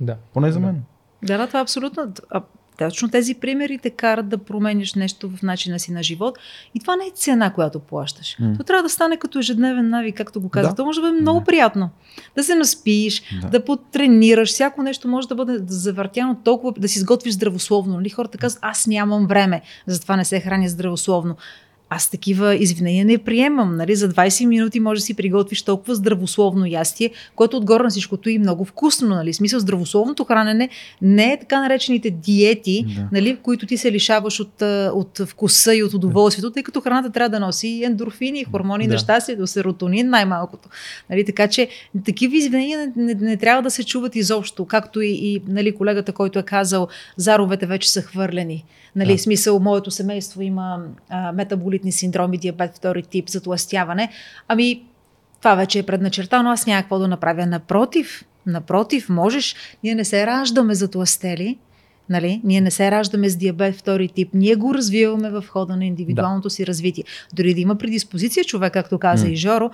[0.00, 0.16] Да.
[0.34, 0.82] Поне за мен.
[1.22, 2.12] Да, да, това е абсолютно.
[2.30, 2.42] А,
[2.78, 6.38] точно тези примери те карат да промениш нещо в начина си на живот.
[6.74, 8.36] И това не е цена, която плащаш.
[8.40, 8.56] Mm.
[8.56, 10.72] То трябва да стане като ежедневен навик, както го казах.
[10.72, 10.76] Да.
[10.76, 11.90] То може да бъде много приятно.
[12.36, 13.48] Да се наспиш, да.
[13.48, 14.48] да потренираш.
[14.48, 17.94] Всяко нещо може да бъде завъртяно толкова, да си изготвиш здравословно.
[17.94, 18.08] Нали?
[18.08, 21.36] Хората казват, аз нямам време, затова не се храня здравословно
[21.92, 23.76] аз такива извинения не приемам.
[23.76, 23.94] Нали?
[23.94, 28.38] За 20 минути може да си приготвиш толкова здравословно ястие, което отгоре на всичкото и
[28.38, 29.08] много вкусно.
[29.08, 29.32] Нали?
[29.32, 30.68] Смисъл, здравословното хранене
[31.02, 33.08] не е така наречените диети, да.
[33.12, 33.34] нали?
[33.34, 37.28] в които ти се лишаваш от, от вкуса и от удоволствието, тъй като храната трябва
[37.28, 38.92] да носи ендорфини, хормони да.
[38.92, 40.68] на щастието, серотонин най-малкото.
[41.10, 41.24] Нали?
[41.24, 41.68] Така че
[42.04, 46.12] такива извинения не, не, не трябва да се чуват изобщо, както и, и нали, колегата,
[46.12, 48.64] който е казал, заровете вече са хвърлени.
[48.96, 49.18] Нали, да.
[49.18, 51.32] смисъл, моето семейство има а,
[51.80, 54.10] метаболитни синдроми, диабет втори тип, затластяване.
[54.48, 54.82] Ами,
[55.38, 57.46] това вече е предначертано, аз няма какво да направя.
[57.46, 59.56] Напротив, напротив, можеш.
[59.82, 61.58] Ние не се раждаме затластели,
[62.10, 62.40] Нали?
[62.44, 64.34] Ние не се раждаме с диабет втори тип.
[64.34, 66.50] Ние го развиваме в хода на индивидуалното да.
[66.50, 67.04] си развитие.
[67.34, 69.30] Дори да има предиспозиция човек, както каза mm.
[69.30, 69.70] и Жоро,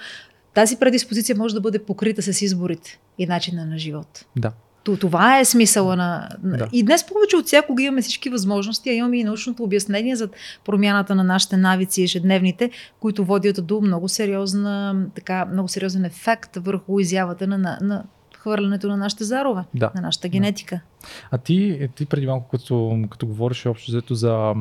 [0.55, 4.27] тази предиспозиция може да бъде покрита с изборите и начина на живот.
[4.37, 4.53] Да.
[4.95, 6.29] Това е смисъла на...
[6.43, 6.69] Да.
[6.73, 10.29] И днес повече от всякога имаме всички възможности, а имаме и научното обяснение за
[10.65, 12.71] промяната на нашите навици ежедневните,
[13.01, 18.05] които водят до много, сериозна, така, много сериозен ефект върху изявата на, на, на
[18.37, 19.91] хвърлянето на нашите зарове, да.
[19.95, 20.75] на нашата генетика.
[20.75, 21.09] Да.
[21.31, 24.55] А ти, ти преди малко, като, като говориш общо взето за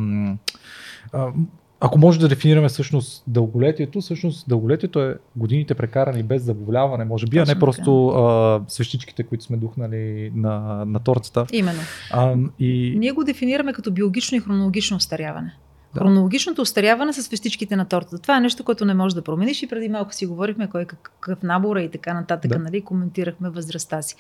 [1.13, 1.31] а,
[1.79, 7.37] ако може да дефинираме всъщност дълголетието, всъщност дълголетието е годините прекарани без заболяване, може би,
[7.37, 11.45] а не Точно просто а, свещичките, които сме духнали на, на тортата.
[11.51, 11.79] Именно.
[12.11, 15.57] А, и Ние го дефинираме като биологично и хронологично остаряване.
[15.93, 15.99] Да.
[15.99, 18.19] Хронологичното остаряване с вестичките на тортата.
[18.19, 21.43] Това е нещо, което не можеш да промениш и преди малко си говорихме кой какъв
[21.43, 22.59] набор е и така нататък, да.
[22.59, 24.15] нали, коментирахме възрастта си.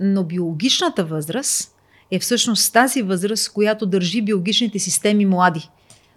[0.00, 1.76] Но биологичната възраст
[2.10, 5.70] е всъщност тази възраст, която държи биологичните системи млади.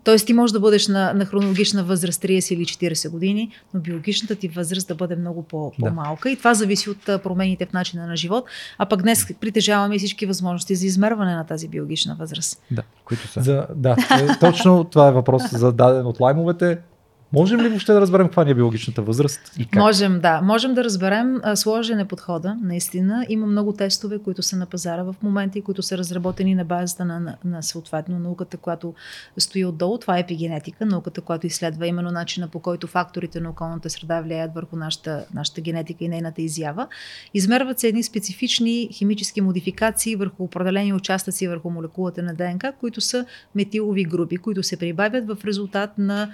[0.04, 4.36] Тоест ти можеш да бъдеш на, на хронологична възраст 30 или 40 години, но биологичната
[4.36, 5.90] ти възраст да бъде много по, Да.
[5.90, 8.46] по-малка и това зависи от промените в начина на живот.
[8.78, 12.62] А пък днес притежаваме и всички възможности за измерване на тази биологична възраст.
[13.06, 13.42] Които са.
[13.42, 16.78] за, да, е, точно това е въпрос зададен от лаймовете.
[17.34, 19.39] Можем ли въобще да разберем каква ни е биологичната възраст?
[19.60, 19.82] И как?
[19.82, 20.42] Можем, да.
[20.42, 21.42] Можем да разберем.
[21.56, 23.26] Сложен е подхода, наистина.
[23.30, 27.06] Има много тестове, които са на пазара в момента и които са разработени на базата
[27.06, 28.94] на, на, на съответно науката, която
[29.38, 29.98] стои отдолу.
[29.98, 34.54] Това е епигенетика, науката, която изследва именно начина по който факторите на околната среда влияят
[34.54, 36.88] върху нашата, нашата генетика и нейната изява.
[37.34, 43.26] Измерват се едни специфични химически модификации върху определени участъци върху молекулата на ДНК, които са
[43.56, 46.30] метилови групи, които се прибавят в резултат на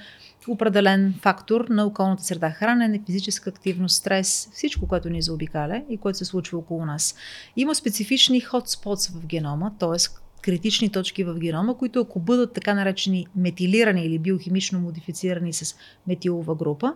[0.47, 2.51] определен фактор на околната среда.
[2.51, 7.15] Хранене, физическа активност, стрес, всичко, което ни заобикаля и което се случва около нас.
[7.55, 9.97] Има специфични хотспотс в генома, т.е.
[10.41, 15.75] критични точки в генома, които ако бъдат така наречени метилирани или биохимично модифицирани с
[16.07, 16.93] метилова група,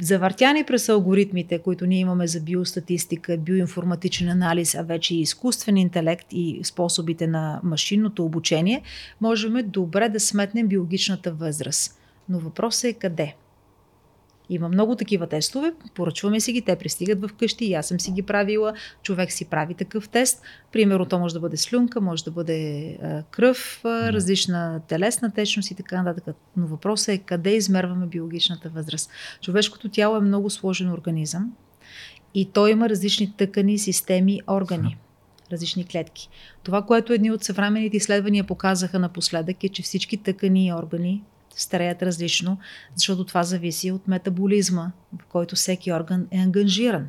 [0.00, 6.26] завъртяни през алгоритмите, които ние имаме за биостатистика, биоинформатичен анализ, а вече и изкуствен интелект
[6.30, 8.82] и способите на машинното обучение,
[9.20, 11.99] можем добре да сметнем биологичната възраст.
[12.28, 13.34] Но въпросът е къде?
[14.50, 18.10] Има много такива тестове, поръчваме си ги, те пристигат в къщи и аз съм си
[18.10, 20.42] ги правила, човек си прави такъв тест.
[20.72, 25.70] Примерно то може да бъде слюнка, може да бъде а, кръв, а, различна телесна течност
[25.70, 26.36] и така нататък.
[26.56, 29.10] Но въпросът е къде измерваме биологичната възраст.
[29.42, 31.52] Човешкото тяло е много сложен организъм
[32.34, 34.96] и той има различни тъкани, системи, органи
[35.52, 36.28] различни клетки.
[36.62, 41.22] Това, което едни от съвременните изследвания показаха напоследък е, че всички тъкани и органи
[41.56, 42.58] стареят различно,
[42.94, 47.08] защото това зависи от метаболизма, в който всеки орган е ангажиран.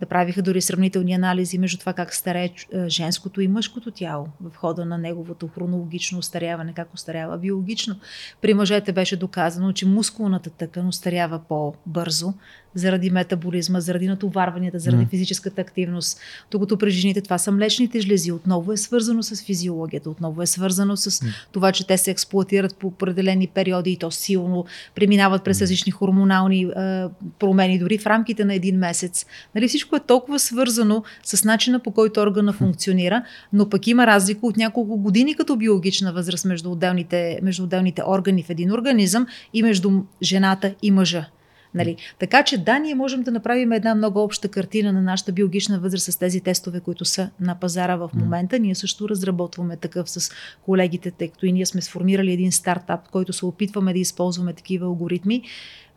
[0.00, 4.56] Да правиха дори сравнителни анализи между това как старее е, женското и мъжкото тяло в
[4.56, 7.96] хода на неговото хронологично устаряване, как устарява биологично.
[8.42, 12.34] При мъжете беше доказано, че мускулната тъкан устарява по-бързо
[12.74, 15.08] заради метаболизма, заради натоварванията, заради М.
[15.10, 16.20] физическата активност.
[16.50, 18.32] Докато при жените това са млечните жлези.
[18.32, 21.28] Отново е свързано с физиологията, отново е свързано с М.
[21.52, 26.64] това, че те се експлуатират по определени периоди и то силно преминават през различни хормонални
[26.64, 29.26] а, промени, дори в рамките на един месец.
[29.54, 34.46] Нали, всичко е толкова свързано с начина по който органа функционира, но пък има разлика
[34.46, 39.62] от няколко години като биологична възраст между отделните, между отделните органи в един организъм и
[39.62, 39.90] между
[40.22, 41.26] жената и мъжа.
[41.74, 41.96] Нали?
[42.18, 46.12] Така че да, ние можем да направим една много обща картина на нашата биологична възраст
[46.12, 48.58] с тези тестове, които са на пазара в момента.
[48.58, 53.32] Ние също разработваме такъв с колегите, тъй като и ние сме сформирали един стартап, който
[53.32, 55.42] се опитваме да използваме такива алгоритми.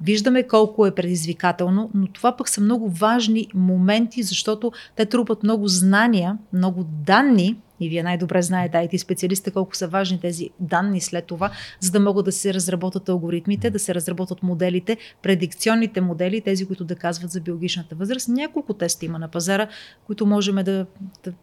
[0.02, 5.68] Виждаме колко е предизвикателно, но това пък са много важни моменти, защото те трупат много
[5.68, 11.26] знания, много данни, и вие най-добре знаете, IT специалиста, колко са важни тези данни след
[11.26, 16.65] това, за да могат да се разработят алгоритмите, да се разработят моделите, предикционните модели, тези,
[16.65, 18.30] които доказват за биологичната възраст.
[18.30, 19.67] Няколко теста има на пазара,
[20.08, 20.86] които можем да,
[21.24, 21.34] да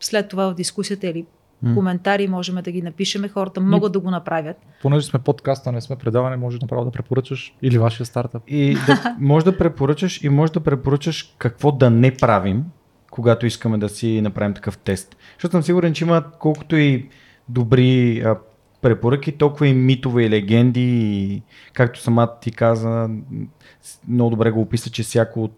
[0.00, 1.26] след това в дискусията или
[1.74, 3.28] коментари можем да ги напишеме.
[3.28, 4.56] Хората могат да го направят.
[4.82, 8.42] Понеже сме подкаста, не сме предаване, може направо да препоръчаш или вашия стартъп.
[8.48, 12.64] И да, може да препоръчаш и може да препоръчаш какво да не правим,
[13.10, 15.16] когато искаме да си направим такъв тест.
[15.34, 17.08] Защото съм сигурен, че има колкото и
[17.48, 18.36] добри а,
[18.82, 20.80] препоръки, толкова и митове и легенди.
[20.80, 21.42] И,
[21.72, 23.08] както сама ти каза,
[24.08, 25.50] много добре го описа, че всяко,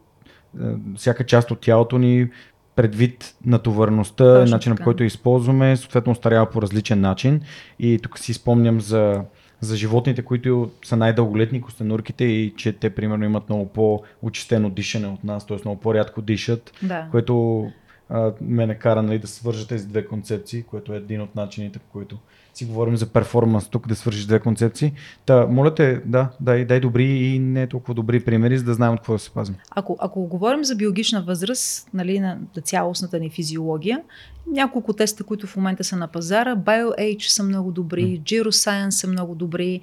[0.97, 2.29] всяка част от тялото ни
[2.77, 7.41] предвид натовареността, Точно начинът по който я използваме, съответно остарява по различен начин.
[7.79, 9.25] И тук си спомням за,
[9.63, 15.25] за животните, които са най-дълголетни, костенурките и че те примерно имат много по-очистено дишане от
[15.25, 15.59] нас, т.е.
[15.65, 17.09] много по-рядко дишат, Да.
[17.11, 17.67] което
[18.09, 21.91] а, ме накара нали, да свържа тези две концепции, което е един от начините, по
[21.93, 22.19] които
[22.55, 24.93] си говорим за перформанс тук, да свържиш две концепции.
[25.27, 28.93] Та, моля те, да, дай, дай добри и не толкова добри примери, за да знаем
[28.93, 29.55] от какво да се пазим.
[29.71, 34.01] Ако, ако говорим за биологична възраст, нали, на, на цялостната ни физиология,
[34.47, 39.35] няколко теста, които в момента са на пазара, BioAge са много добри, Giroscience са много
[39.35, 39.81] добри,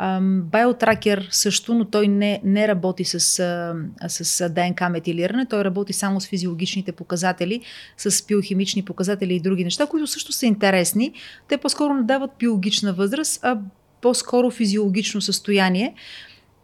[0.00, 3.20] BioTracker също, но той не, не работи с,
[4.08, 7.60] с ДНК метилиране, той работи само с физиологичните показатели,
[7.96, 11.12] с биохимични показатели и други неща, които също са интересни.
[11.48, 13.58] Те по-скоро не дават биологична възраст, а
[14.00, 15.94] по-скоро физиологично състояние.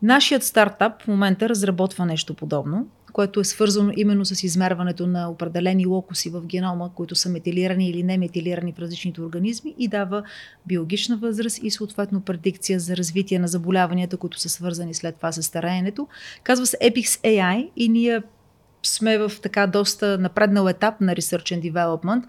[0.03, 2.87] Нашият стартап в момента разработва нещо подобно,
[3.19, 8.03] което е свързано именно с измерването на определени локуси в генома, които са метилирани или
[8.03, 10.23] не метилирани в различните организми и дава
[10.67, 15.43] биологична възраст и съответно предикция за развитие на заболяванията, които са свързани след това с
[15.43, 16.09] стареенето.
[16.43, 18.23] Казва се Epix AI и ние
[18.83, 22.23] сме в така доста напреднал етап на Research and Development,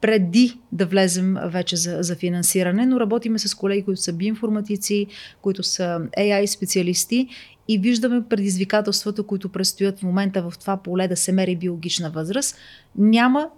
[0.00, 5.06] преди да влезем вече за, за финансиране, но работиме с колеги, които са биинформатици,
[5.42, 7.28] които са AI специалисти
[7.68, 12.56] и виждаме предизвикателствата, които предстоят в момента в това поле да се мери биологична възраст.
[12.96, 13.48] Няма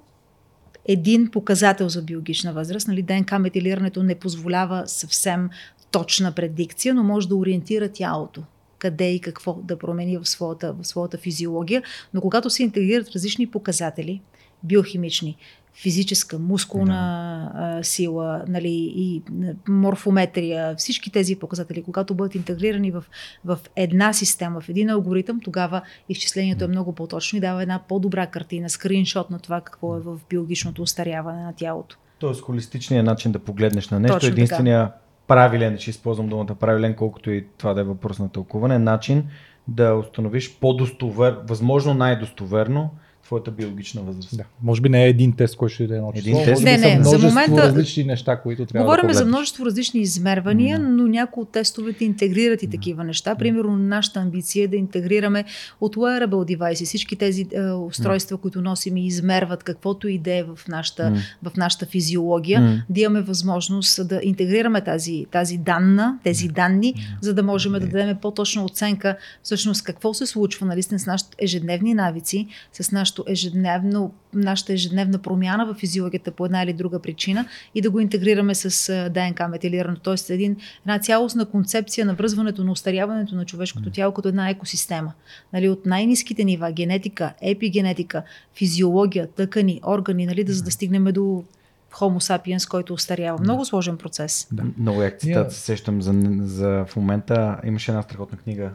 [0.88, 2.88] един показател за биологична възраст.
[2.88, 5.50] Нали, ДНК метилирането не позволява съвсем
[5.90, 8.42] точна предикция, но може да ориентира тялото
[8.78, 11.82] къде и какво да промени в своята, в своята физиология.
[12.14, 14.20] Но когато се интегрират различни показатели,
[14.62, 15.36] биохимични,
[15.74, 17.84] физическа, мускулна да.
[17.84, 19.22] сила, нали, и
[19.68, 23.04] морфометрия, всички тези показатели, когато бъдат интегрирани в,
[23.44, 28.26] в една система, в един алгоритъм, тогава изчислението е много по-точно и дава една по-добра
[28.26, 31.96] картина, скриншот на това какво е в биологичното устаряване на тялото.
[32.18, 34.98] Тоест, холистичният начин да погледнеш на нещо, Точно единствения така.
[35.26, 39.24] правилен, ще използвам думата правилен, колкото и това да е въпрос на тълкуване, начин
[39.68, 42.90] да установиш по-достоверно, възможно най-достоверно
[43.30, 44.36] твоята биологична възраст.
[44.36, 44.44] Да.
[44.62, 46.30] Може би не е един тест, който ще даде едно число.
[46.30, 46.62] Един тест?
[46.62, 50.82] Не, не, за момента различни неща, които трябва Говорим да за множество различни измервания, mm.
[50.82, 52.70] но някои от тестовете интегрират и mm.
[52.70, 53.34] такива неща.
[53.34, 55.44] Примерно нашата амбиция е да интегрираме
[55.80, 58.40] от wearable devices всички тези е, устройства, mm.
[58.40, 61.50] които носим и измерват каквото и да е в нашата, mm.
[61.50, 62.82] в нашата физиология, mm.
[62.90, 66.98] да имаме възможност да интегрираме тази, тази данна, тези данни, mm.
[67.20, 71.94] за да можем да дадем по-точна оценка всъщност какво се случва нали, с нашите ежедневни
[71.94, 77.46] навици, с нашото нашето ежедневно, нашата ежедневна промяна в физиологията по една или друга причина
[77.74, 80.00] и да го интегрираме с ДНК метилирането.
[80.00, 85.12] Тоест един, една цялостна концепция на връзването, на устаряването на човешкото тяло като една екосистема.
[85.52, 88.22] Нали, от най-низките нива, генетика, епигенетика,
[88.54, 91.44] физиология, тъкани, органи, нали, да, за да стигнем до
[91.92, 93.38] Homo sapiens, който остарява.
[93.40, 94.48] Много сложен процес.
[94.52, 94.62] Да.
[94.78, 95.54] Много як цитат yeah.
[95.54, 97.60] се сещам за, за в момента.
[97.64, 98.70] Имаше една страхотна книга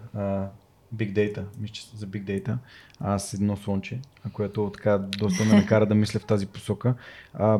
[0.96, 2.58] Big Data, мисля за Big Data,
[3.00, 4.00] аз едно слънче,
[4.34, 6.96] което така доста ме накара да мисля в тази посока,
[7.34, 7.60] а,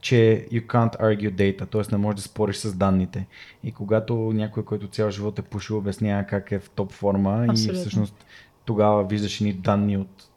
[0.00, 1.82] че you can't argue data, т.е.
[1.92, 3.26] не можеш да спориш с данните.
[3.64, 7.74] И когато някой, който цял живот е пушил, обяснява как е в топ форма Абсолютно.
[7.74, 8.24] и всъщност
[8.64, 10.28] тогава виждаш ни данни от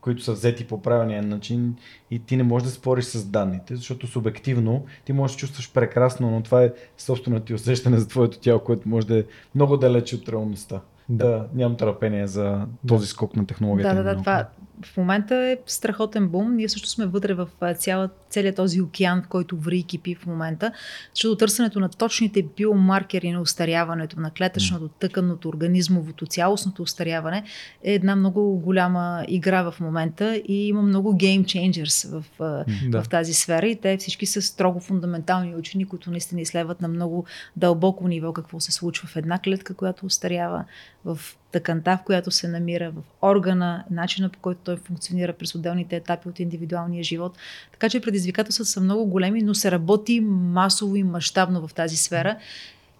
[0.00, 1.76] които са взети по правилния начин
[2.10, 6.30] и ти не можеш да спориш с данните, защото субективно ти можеш да чувстваш прекрасно,
[6.30, 10.16] но това е собственото ти усещане за твоето тяло, което може да е много далече
[10.16, 13.94] от реалността да, нямам търпение за този скок на технологията.
[13.94, 14.20] Да, да, да.
[14.20, 14.46] Това,
[14.84, 16.56] в момента е страхотен бум.
[16.56, 20.26] Ние също сме вътре в цяла, целият този океан, в който ври и кипи в
[20.26, 20.72] момента,
[21.14, 27.44] защото търсенето на точните биомаркери на устаряването, на клетъчното, тъканното, организмовото, цялостното устаряване
[27.84, 32.24] е една много голяма игра в момента и има много game changers в,
[32.88, 33.02] да.
[33.02, 37.24] в тази сфера и те всички са строго фундаментални учени, които наистина изследват на много
[37.56, 40.64] дълбоко ниво какво се случва в една клетка, която устарява,
[41.04, 41.20] в
[41.52, 46.28] тъканта, в която се намира, в органа, начина по който той функционира през отделните етапи
[46.28, 47.38] от индивидуалния живот.
[47.72, 52.36] Така че предизвикателствата са много големи, но се работи масово и мащабно в тази сфера.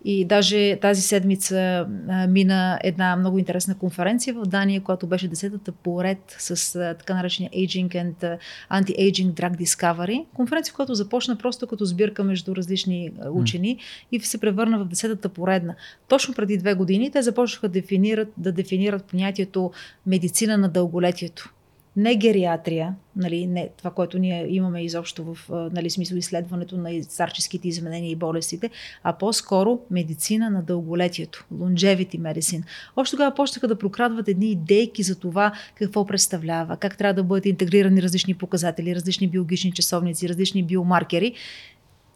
[0.04, 5.72] И даже тази седмица а, мина една много интересна конференция в Дания, която беше десетата
[5.72, 8.38] поред с а, така наречения Aging and
[8.70, 10.24] Anti-Aging Drug Discovery.
[10.34, 13.80] Конференция, която започна просто като сбирка между различни учени mm.
[14.12, 15.74] и се превърна в десетата поредна.
[16.08, 19.70] Точно преди две години те започнаха да дефинират, да дефинират понятието
[20.06, 21.52] медицина на дълголетието
[21.96, 25.38] не гериатрия, нали, не това, което ние имаме изобщо в
[25.72, 28.70] нали, смисъл изследването на старческите изменения и болестите,
[29.02, 32.62] а по-скоро медицина на дълголетието, longevity medicine.
[32.96, 37.46] Още тогава почнаха да прокрадват едни идейки за това какво представлява, как трябва да бъдат
[37.46, 41.34] интегрирани различни показатели, различни биологични часовници, различни биомаркери.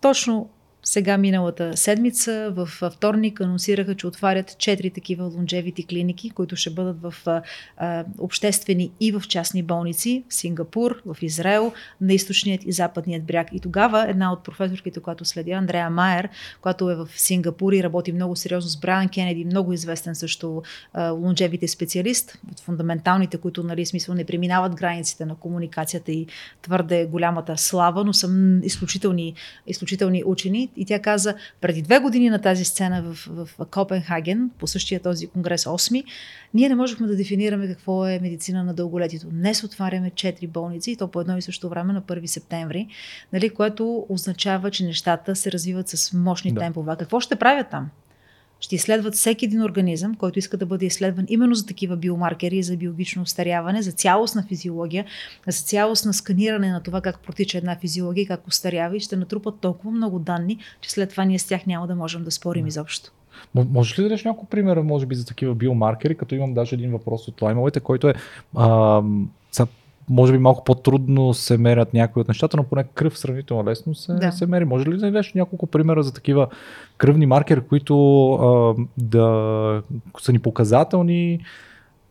[0.00, 0.48] Точно
[0.85, 7.03] сега миналата седмица, в вторник, анонсираха, че отварят четири такива лонжевити клиники, които ще бъдат
[7.03, 7.14] в
[7.77, 13.49] а, обществени и в частни болници в Сингапур, в Израел, на източният и западният бряг.
[13.53, 16.29] И тогава една от професорките, която следя, Андрея Майер,
[16.61, 20.62] която е в Сингапур и работи много сериозно с Брайан Кенеди, много известен също
[20.99, 26.27] лонжевите специалист, от фундаменталните, които, нали, смисъл не преминават границите на комуникацията и
[26.62, 28.29] твърде голямата слава, но са
[28.62, 29.35] изключителни,
[29.66, 34.50] изключителни учени и тя каза, преди две години на тази сцена в, в, в Копенхаген,
[34.58, 36.04] по същия този конгрес 8,
[36.54, 39.26] ние не можехме да дефинираме какво е медицина на дълголетието.
[39.30, 42.88] Днес отваряме 4 болници и то по едно и също време на 1 септември,
[43.32, 46.61] нали, което означава, че нещата се развиват с мощни да.
[46.61, 46.92] темпове.
[46.99, 47.90] Какво ще правят там?
[48.64, 52.76] Ще изследват всеки един организъм, който иска да бъде изследван именно за такива биомаркери, за
[52.76, 55.04] биологично устаряване, за цялостна физиология,
[55.48, 59.90] за цялостна сканиране на това как протича една физиология как устарява и ще натрупат толкова
[59.90, 63.12] много данни, че след това ние с тях няма да можем да спорим изобщо.
[63.54, 66.92] Може ли да дадеш няколко примера, може би, за такива биомаркери, като имам даже един
[66.92, 68.14] въпрос от лаймовете, който е
[68.56, 69.02] а,
[70.11, 74.12] може би малко по-трудно се мерят някои от нещата, но поне кръв сравнително лесно се,
[74.12, 74.32] да.
[74.32, 74.64] се мери.
[74.64, 76.46] Може ли да дадеш няколко примера за такива
[76.96, 79.82] кръвни маркери, които а, да
[80.20, 81.40] са ни показателни?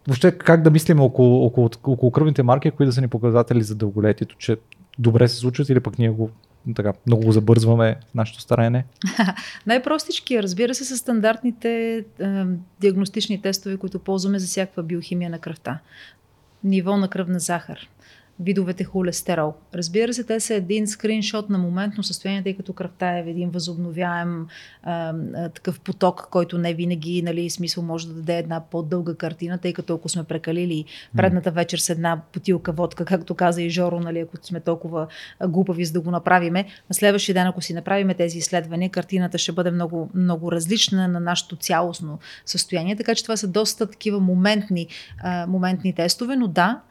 [0.07, 3.75] Въобще как да мислим около, около, около кръвните маркери, които да са ни показатели за
[3.75, 4.57] дълголетието, че
[4.99, 6.29] добре се случват или пък ние го
[6.75, 8.85] така, много го забързваме нашето стареене?
[9.67, 12.43] Най-простички, разбира се, са стандартните е,
[12.81, 15.79] диагностични тестове, които ползваме за всякаква биохимия на кръвта
[16.63, 17.89] ниво на кръвна захар,
[18.39, 19.53] видовете холестерол.
[19.75, 24.47] Разбира се, те са един скриншот на моментно състояние, тъй като кръвта е един възобновяем
[24.83, 29.57] а, а, такъв поток, който не винаги, нали, смисъл може да даде една по-дълга картина,
[29.57, 30.85] тъй като ако сме прекалили
[31.17, 35.07] предната вечер с една потилка водка, както каза и Жоро, нали, ако сме толкова
[35.47, 39.51] глупави за да го направиме, на следващия ден, ако си направиме тези изследвания, картината ще
[39.51, 42.95] бъде много, много различна на нашето цялостно състояние.
[42.95, 44.87] Така че това са доста такива моментни,
[45.23, 46.81] а, моментни тестове, но да,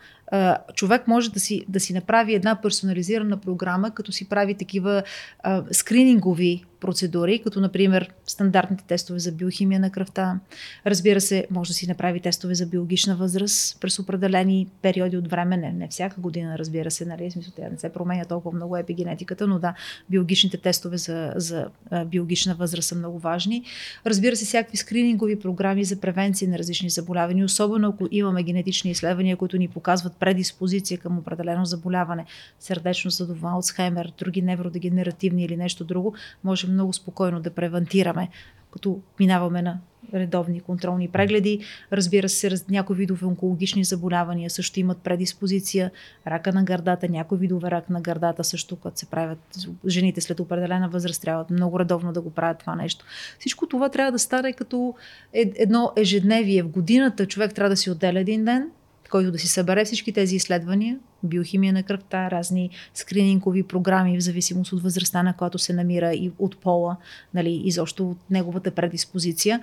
[0.74, 5.02] човек може да си, да си направи една персонализирана програма, като си прави такива
[5.42, 10.40] а, скринингови процедури, като например стандартните тестове за биохимия на кръвта.
[10.86, 15.56] Разбира се, може да си направи тестове за биологична възраст през определени периоди от време,
[15.56, 19.46] не, не всяка година, разбира се, нали, смисъл, тя не се променя толкова много епигенетиката,
[19.46, 19.74] но да,
[20.10, 21.66] биологичните тестове за, за
[22.06, 23.64] биологична възраст са много важни.
[24.06, 29.36] Разбира се, всякакви скринингови програми за превенция на различни заболявания, особено ако имаме генетични изследвания,
[29.36, 32.24] които ни показват предиспозиция към определено заболяване,
[32.60, 36.14] сърдечно задова, Алцхаймер, други невродегенеративни или нещо друго,
[36.44, 38.28] можем много спокойно да превентираме,
[38.72, 39.78] като минаваме на
[40.14, 41.60] редовни контролни прегледи.
[41.92, 45.90] Разбира се, някои видове онкологични заболявания също имат предиспозиция.
[46.26, 49.38] Рака на гърдата, някои видове рак на гърдата също, като се правят
[49.86, 53.04] жените след определена възраст, трябва много редовно да го правят това нещо.
[53.38, 54.94] Всичко това трябва да стане като
[55.32, 57.26] едно ежедневие в годината.
[57.26, 58.70] Човек трябва да си отделя един ден,
[59.12, 64.72] който да си събере всички тези изследвания, биохимия на кръвта, разни скринингови програми, в зависимост
[64.72, 66.96] от възрастта, на която се намира и от пола,
[67.34, 69.60] нали, изобщо от неговата предиспозиция.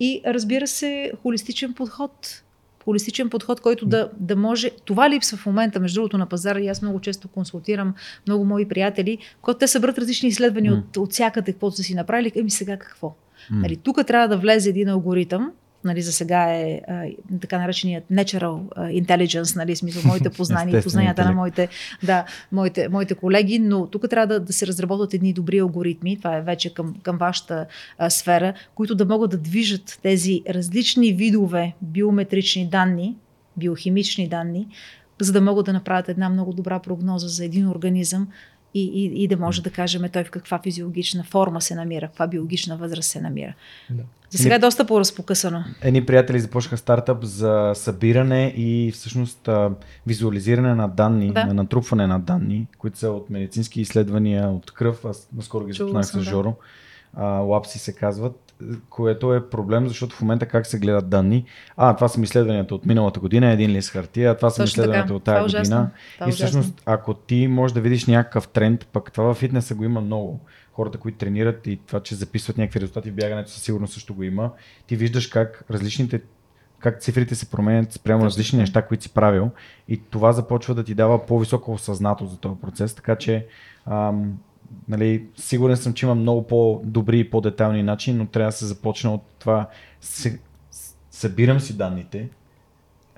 [0.00, 2.42] И разбира се, холистичен подход.
[2.84, 4.70] Холистичен подход, който да, да може.
[4.84, 6.60] Това липсва в момента, между другото, на пазара.
[6.60, 7.94] И аз много често консултирам
[8.26, 10.78] много мои приятели, когато те събрат различни изследвания mm.
[10.78, 12.32] от, от всякъде, каквото са си направили.
[12.34, 13.08] Еми сега какво?
[13.08, 13.14] Mm.
[13.62, 15.52] Нали, тук трябва да влезе един алгоритъм,
[15.84, 17.04] нали, за сега е а,
[17.40, 21.68] така нареченият natural intelligence, нали, смисъл моите познания и познанията на моите,
[22.02, 26.36] да, моите, моите колеги, но тук трябва да, да се разработват едни добри алгоритми, това
[26.36, 27.66] е вече към, към вашата
[27.98, 33.16] а, сфера, които да могат да движат тези различни видове биометрични данни,
[33.56, 34.68] биохимични данни,
[35.20, 38.28] за да могат да направят една много добра прогноза за един организъм,
[38.74, 42.26] и, и, и да може да кажем той в каква физиологична форма се намира, каква
[42.26, 43.54] биологична възраст се намира.
[43.90, 44.02] Да.
[44.30, 45.64] За сега е доста по-разпокъсано.
[45.82, 49.48] Едни приятели започнаха стартъп за събиране и всъщност
[50.06, 51.44] визуализиране на данни, да.
[51.44, 55.04] на натрупване на данни, които са от медицински изследвания, от кръв.
[55.04, 56.56] Аз наскоро ги запознах с Жоро.
[57.16, 57.22] Да.
[57.24, 58.41] лапси се казват
[58.90, 61.44] което е проблем, защото в момента как се гледат данни.
[61.76, 65.56] А, това са изследванията от миналата година, един лист хартия, това са изследванията от тази
[65.56, 65.90] е година.
[66.14, 69.74] Това е и всъщност, ако ти можеш да видиш някакъв тренд, пък това в фитнеса
[69.74, 70.40] го има много.
[70.72, 74.22] Хората, които тренират и това, че записват някакви резултати в бягането, със сигурност също го
[74.22, 74.50] има.
[74.86, 76.20] Ти виждаш как различните
[76.78, 79.50] как цифрите се променят спрямо различни неща, които си правил
[79.88, 83.46] и това започва да ти дава по-висока осъзнато за този процес, така че
[83.86, 84.38] ам,
[84.88, 89.10] нали, сигурен съм, че има много по-добри и по-детални начини, но трябва да се започне
[89.10, 89.68] от това.
[91.10, 92.28] Събирам си данните,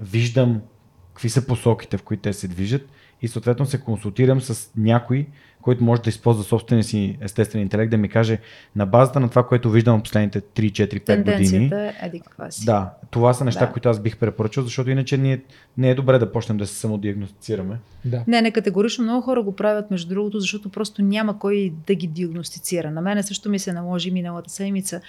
[0.01, 0.61] виждам
[1.09, 2.89] какви са посоките, в които те се движат
[3.23, 5.27] и съответно се консултирам с някой,
[5.65, 8.39] който може да използва собствения си естествен интелект, да ми каже
[8.77, 11.71] на базата на това, което виждам в последните 3, 4, 5 години.
[12.03, 12.65] Еди каква си.
[12.65, 13.73] Да, това са неща, да.
[13.73, 15.43] които аз бих препоръчал, защото иначе ние,
[15.79, 17.79] не е добре да почнем да се самодиагностицираме.
[18.05, 18.25] Да.
[18.27, 19.05] Не, не категорично.
[19.05, 22.91] Много хора го правят, между другото, защото просто няма кой да ги диагностицира.
[22.91, 25.01] На мене също ми се наложи миналата седмица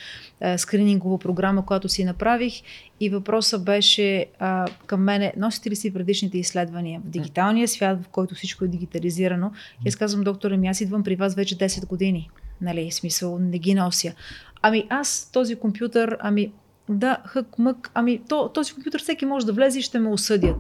[0.42, 2.54] е, скринингова програма, която си направих
[3.00, 8.08] и въпросът беше а, към мене, носите ли си предишните изследвания в дигиталния свят, в
[8.08, 9.52] който всичко е дигитализирано?
[9.86, 12.30] И аз казвам, доктор, ами аз идвам при вас вече 10 години.
[12.62, 14.14] Нали, смисъл, не ги нося.
[14.62, 16.52] Ами аз този компютър, ами
[16.90, 20.56] да, хък, мък, ами то, този компютър всеки може да влезе и ще ме осъдят.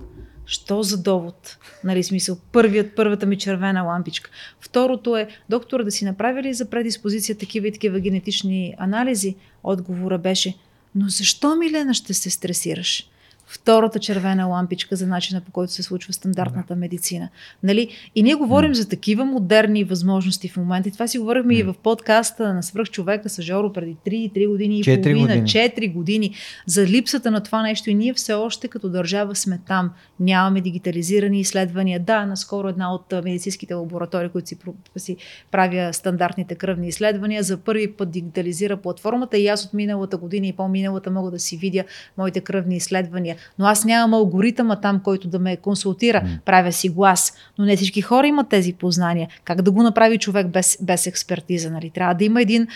[0.46, 1.58] Що за довод?
[1.84, 4.30] Нали, смисъл, първият, първата ми червена лампичка.
[4.60, 9.36] Второто е, доктора да си направи ли за предиспозиция такива и такива генетични анализи?
[9.64, 10.56] Отговора беше,
[10.96, 13.08] но защо, Милена, ще се стресираш?
[13.48, 16.80] Втората червена лампичка за начина по който се случва стандартната да.
[16.80, 17.30] медицина.
[17.64, 17.90] Нали?
[18.16, 18.74] И ние говорим mm.
[18.74, 20.90] за такива модерни възможности в момента.
[20.90, 21.60] И това си говорихме mm.
[21.60, 25.48] и в подкаста на свръхчовека с Жоро преди 3-3 години и 4 половина, години.
[25.48, 26.36] 4 години,
[26.66, 27.90] за липсата на това нещо.
[27.90, 29.92] И ние все още като държава сме там.
[30.20, 32.00] Нямаме дигитализирани изследвания.
[32.00, 34.58] Да, наскоро една от медицинските лаборатории, които си,
[34.98, 35.18] си
[35.52, 40.54] правя стандартните кръвни изследвания, за първи път дигитализира платформата и аз от миналата година и
[40.54, 41.84] по-миналата мога да си видя
[42.18, 46.22] моите кръвни изследвания но аз нямам алгоритъма там, който да ме консултира.
[46.22, 46.40] Mm.
[46.46, 47.34] Правя си глас.
[47.58, 49.28] Но не всички хора имат тези познания.
[49.44, 51.72] Как да го направи човек без, без експертиза?
[51.72, 51.90] Нали?
[51.90, 52.68] Трябва да има един,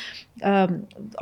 [0.43, 0.67] а,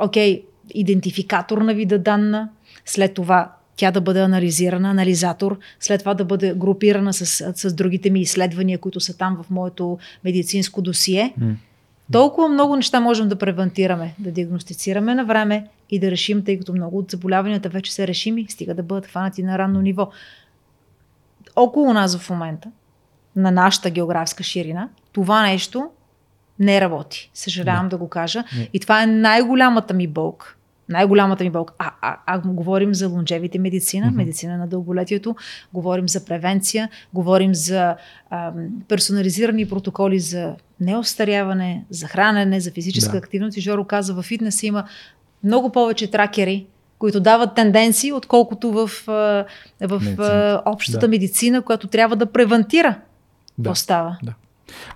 [0.00, 0.42] окей,
[0.74, 2.48] идентификатор на вида данна,
[2.84, 8.10] след това тя да бъде анализирана, анализатор, след това да бъде групирана с, с другите
[8.10, 11.34] ми изследвания, които са там в моето медицинско досие.
[11.40, 11.54] Mm.
[12.12, 16.72] Толкова много неща можем да превентираме, да диагностицираме на време и да решим, тъй като
[16.72, 20.10] много от заболяванията вече са решими, стига да бъдат хванати на ранно ниво.
[21.56, 22.70] Около нас в момента,
[23.36, 25.90] на нашата географска ширина, това нещо
[26.58, 27.30] не работи.
[27.34, 28.44] Съжалявам да, да го кажа.
[28.56, 28.68] Не.
[28.72, 30.56] И това е най-голямата ми болка.
[30.88, 31.74] Най-голямата ми болка.
[31.78, 34.16] А, а, а говорим за лонжевите медицина, mm-hmm.
[34.16, 35.36] медицина на дълголетието,
[35.72, 37.96] говорим за превенция, говорим за
[38.30, 38.52] а,
[38.88, 43.18] персонализирани протоколи за неостаряване, за хранене, за физическа да.
[43.18, 43.56] активност.
[43.56, 44.84] И Жоро каза, в фитнес има
[45.44, 46.66] много повече тракери,
[46.98, 48.90] които дават тенденции, отколкото в,
[49.80, 50.02] в
[50.66, 51.08] общата да.
[51.08, 52.98] медицина, която трябва да превентира да.
[53.56, 54.18] какво става.
[54.22, 54.34] Да.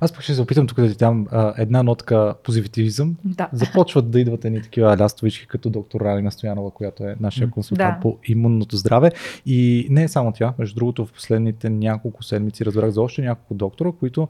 [0.01, 3.17] Аз пък ще се опитам тук да ти дам а, една нотка позитивизъм.
[3.25, 3.49] Да.
[3.53, 8.01] Започват да идват едни такива лястовички, като доктор Ралина Стоянова, която е нашия консултант да.
[8.01, 9.11] по имунното здраве.
[9.47, 10.55] И не е само тя.
[10.59, 14.29] Между другото, в последните няколко седмици разбрах за още няколко доктора, които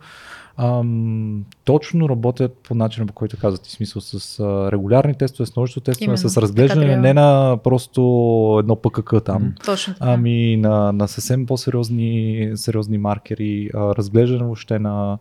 [0.56, 5.80] ам, точно работят по начина, по който казвате, смисъл с а, регулярни тестове, с множество
[5.80, 8.00] тестове, Именно, с разглеждане не на просто
[8.60, 10.06] едно ПКК там, точно така.
[10.12, 15.18] ами на, на съвсем по-сериозни сериозни маркери, а, разглеждане въобще на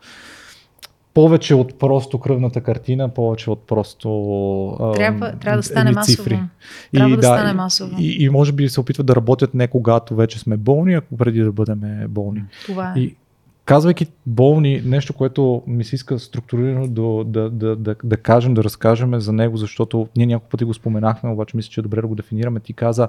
[1.14, 4.94] повече от просто кръвната картина, повече от просто.
[4.96, 6.34] Трябва, трябва да стане цифри.
[6.34, 6.50] масово.
[6.94, 7.96] Трябва и, да, да стане масово.
[8.00, 11.42] И, и, може би се опитват да работят не когато вече сме болни, ако преди
[11.42, 12.44] да бъдем болни.
[12.66, 13.00] Това е.
[13.00, 13.16] И,
[13.72, 18.64] казвайки болни, нещо, което ми се иска структурирано да, да, да, да, да кажем, да
[18.64, 22.08] разкажем за него, защото ние няколко пъти го споменахме, обаче мисля, че е добре да
[22.08, 22.60] го дефинираме.
[22.60, 23.08] Ти каза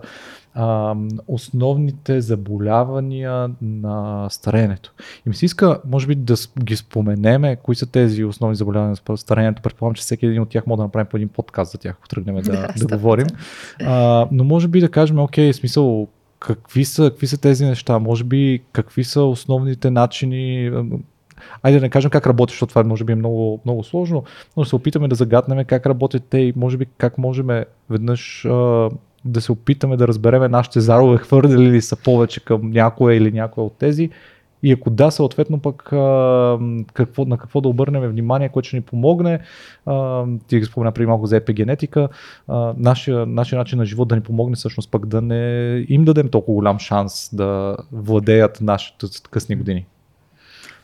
[0.55, 0.95] а,
[1.29, 4.93] основните заболявания на старението.
[5.27, 9.17] И ми се иска, може би, да ги споменеме, кои са тези основни заболявания на
[9.17, 9.63] старението.
[9.63, 12.09] Предполагам, че всеки един от тях може да направим по един подкаст за тях, ако
[12.09, 13.27] тръгнем да, да, да говорим.
[13.85, 16.09] А, но може би да кажем, окей, смисъл,
[16.43, 17.99] какви са, какви са тези неща?
[17.99, 20.73] Може би какви са основните начини?
[21.63, 24.25] Айде да не кажем как работи, защото това може би е много, много сложно,
[24.57, 27.49] но се опитаме да загаднем как работят те и може би как можем
[27.91, 28.43] веднъж
[29.25, 33.67] да се опитаме да разбереме нашите зарове хвърляли ли са повече към някоя или някоя
[33.67, 34.11] от тези
[34.63, 36.59] и ако да, съответно пък а,
[36.93, 39.41] какво, на какво да обърнем внимание, което ще ни помогне.
[39.87, 42.09] А, ти ги спомена преди малко за епигенетика.
[42.49, 46.29] А, нашия, нашия начин на живот да ни помогне всъщност пък да не им дадем
[46.29, 49.87] толкова голям шанс да владеят нашите късни години.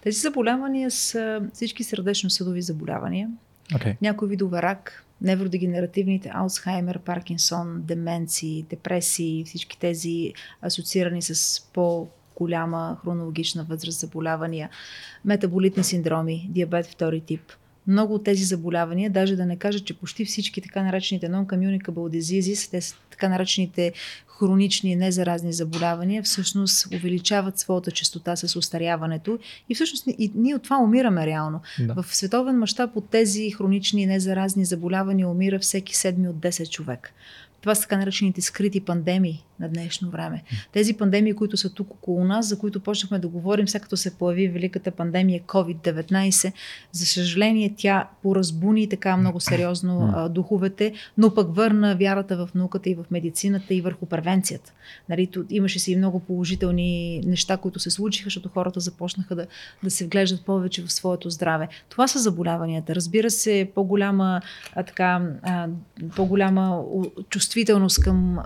[0.03, 3.31] Тези заболявания са всички сърдечно-съдови заболявания.
[3.75, 3.97] Okay.
[4.03, 12.09] Някои видове рак, невродегенеративните, Алцхаймер, Паркинсон, деменции, депресии, всички тези асоциирани с по
[12.39, 14.71] голяма хронологична възраст заболявания,
[15.25, 17.43] метаболитни синдроми, диабет втори тип.
[17.87, 22.71] Много от тези заболявания, даже да не кажа, че почти всички така наречените non-communicable diseases,
[22.71, 23.93] те са така наречените
[24.39, 30.79] хронични незаразни заболявания, всъщност увеличават своята частота с устаряването и всъщност и ние от това
[30.79, 31.61] умираме реално.
[31.79, 32.03] Да.
[32.03, 37.13] В световен мащаб от тези хронични незаразни заболявания умира всеки седми от 10 човек.
[37.61, 40.43] Това са така наречените скрити пандемии на днешно време.
[40.73, 44.15] Тези пандемии, които са тук около нас, за които почнахме да говорим, след като се
[44.19, 46.53] появи великата пандемия COVID-19,
[46.93, 52.91] за съжаление тя поразбуни така много сериозно а, духовете, но пък върна вярата в науката
[52.91, 54.73] и в медицината и върху превенцията.
[55.09, 59.47] Нали, тут имаше си и много положителни неща, които се случиха, защото хората започнаха да,
[59.83, 61.69] да се вглеждат повече в своето здраве.
[61.89, 62.95] Това са заболяванията.
[62.95, 64.41] Разбира се, по-голяма,
[64.75, 65.69] а, така, а,
[66.17, 66.83] по-голяма
[67.29, 68.39] чувствителност към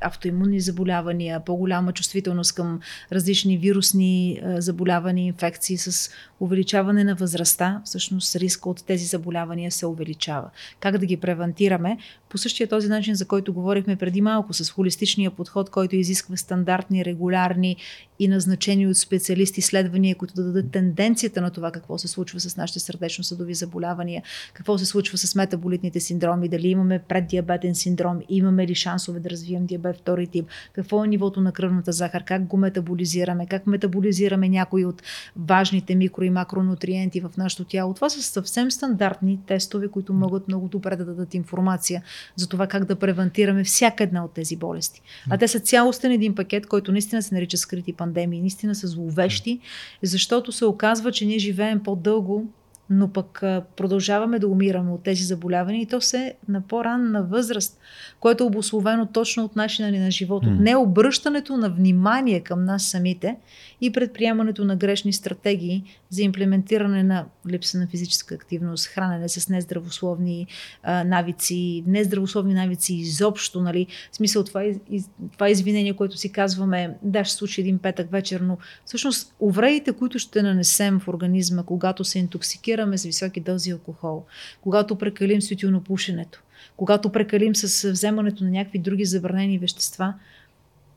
[0.00, 2.80] автоимунитет аутоимунни заболявания, по-голяма чувствителност към
[3.12, 6.10] различни вирусни заболявания, инфекции с
[6.40, 10.50] увеличаване на възрастта, всъщност риска от тези заболявания се увеличава.
[10.80, 11.98] Как да ги превентираме?
[12.28, 17.04] По същия този начин, за който говорихме преди малко, с холистичния подход, който изисква стандартни,
[17.04, 17.76] регулярни
[18.18, 22.56] и назначени от специалисти изследвания, които да дадат тенденцията на това какво се случва с
[22.56, 28.74] нашите сърдечно-съдови заболявания, какво се случва с метаболитните синдроми, дали имаме преддиабетен синдром, имаме ли
[28.74, 33.46] шансове да развием диабет втори тип, какво е нивото на кръвната захар, как го метаболизираме,
[33.46, 35.02] как метаболизираме някои от
[35.36, 37.94] важните микро и макронутриенти в нашето тяло.
[37.94, 42.02] Това са съвсем стандартни тестове, които могат много добре да дадат информация
[42.36, 45.02] за това как да превентираме всяка една от тези болести.
[45.30, 49.60] А те са цялостен един пакет, който наистина се нарича скрити пандемии, наистина са зловещи,
[50.02, 52.46] защото се оказва, че ние живеем по-дълго
[52.90, 53.42] но пък
[53.76, 57.78] продължаваме да умираме от тези заболявания и то се на по-ранна възраст,
[58.20, 60.46] което е обословено точно от начина ни на живота.
[60.46, 60.60] Mm.
[60.60, 63.36] Не обръщането на внимание към нас самите
[63.80, 70.46] и предприемането на грешни стратегии за имплементиране на липса на физическа активност, хранене с нездравословни
[70.82, 73.86] а, навици, нездравословни навици изобщо, нали?
[74.12, 78.40] В смисъл това, из, това извинение, което си казваме, да, ще случи един петък вечер,
[78.40, 84.24] но всъщност увредите, които ще нанесем в организма, когато се интоксикираме с високи дози алкохол,
[84.60, 85.52] когато прекалим с
[85.84, 86.42] пушенето,
[86.76, 90.14] когато прекалим с вземането на някакви други забранени вещества,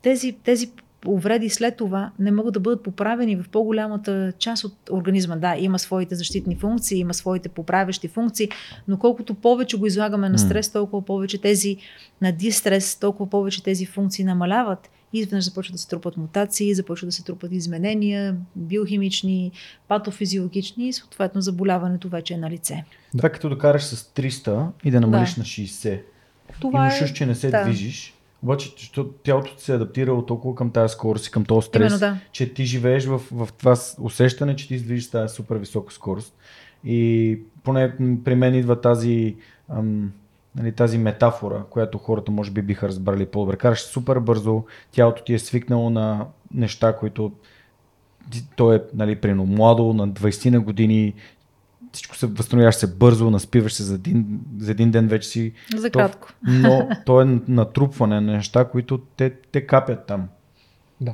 [0.02, 0.72] тези, тези
[1.06, 5.36] увреди след това не могат да бъдат поправени в по-голямата част от организма.
[5.36, 8.50] Да, има своите защитни функции, има своите поправящи функции,
[8.88, 11.78] но колкото повече го излагаме на стрес, толкова повече тези
[12.22, 17.08] на дистрес, толкова повече тези функции намаляват и изведнъж започват да се трупат мутации, започват
[17.08, 19.52] да се трупат изменения, биохимични,
[19.88, 22.84] патофизиологични и съответно заболяването вече е на лице.
[23.18, 25.40] Това като да караш с 300 и да намалиш да.
[25.40, 26.02] на 60.
[26.60, 27.14] Това и е...
[27.14, 27.64] че не се да.
[27.64, 32.00] движиш, обаче, защото тялото се адаптирало толкова към тази скорост и към този стрес, Именно,
[32.00, 32.18] да.
[32.32, 36.34] че ти живееш в, в това усещане, че ти издвижиш тази супер висока скорост.
[36.84, 39.36] И поне при мен идва тази,
[39.70, 40.12] ам,
[40.56, 43.58] нали, тази метафора, която хората може би биха разбрали по-добре.
[43.58, 47.32] Караш супер бързо, тялото ти е свикнало на неща, които
[48.56, 51.14] то е нали, прино младо, на 20 на години,
[51.98, 55.54] всичко се възстановяваш се бързо, наспиваш се за един, за един ден вече си.
[55.76, 56.28] За кратко.
[56.46, 60.28] То, но то е натрупване на неща, които те, те капят там.
[61.02, 61.14] Да.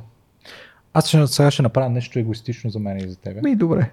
[0.94, 3.40] Аз ще, сега ще направя нещо егоистично за мен и за тебе.
[3.42, 3.90] Ми, добре.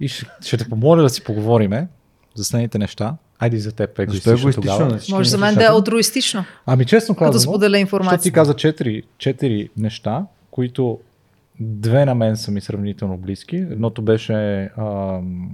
[0.00, 1.88] И ще, ще те помоля да си поговориме
[2.34, 3.16] за следните неща.
[3.38, 5.00] Айде за теб е егоистично, егоистично тогава.
[5.10, 6.44] Може за мен да е алтруистично.
[6.66, 8.18] Ами честно казвам, като споделя информация.
[8.18, 10.98] ти каза четири, четири неща, които
[11.60, 13.56] две на мен са ми сравнително близки.
[13.56, 15.50] Едното беше ам,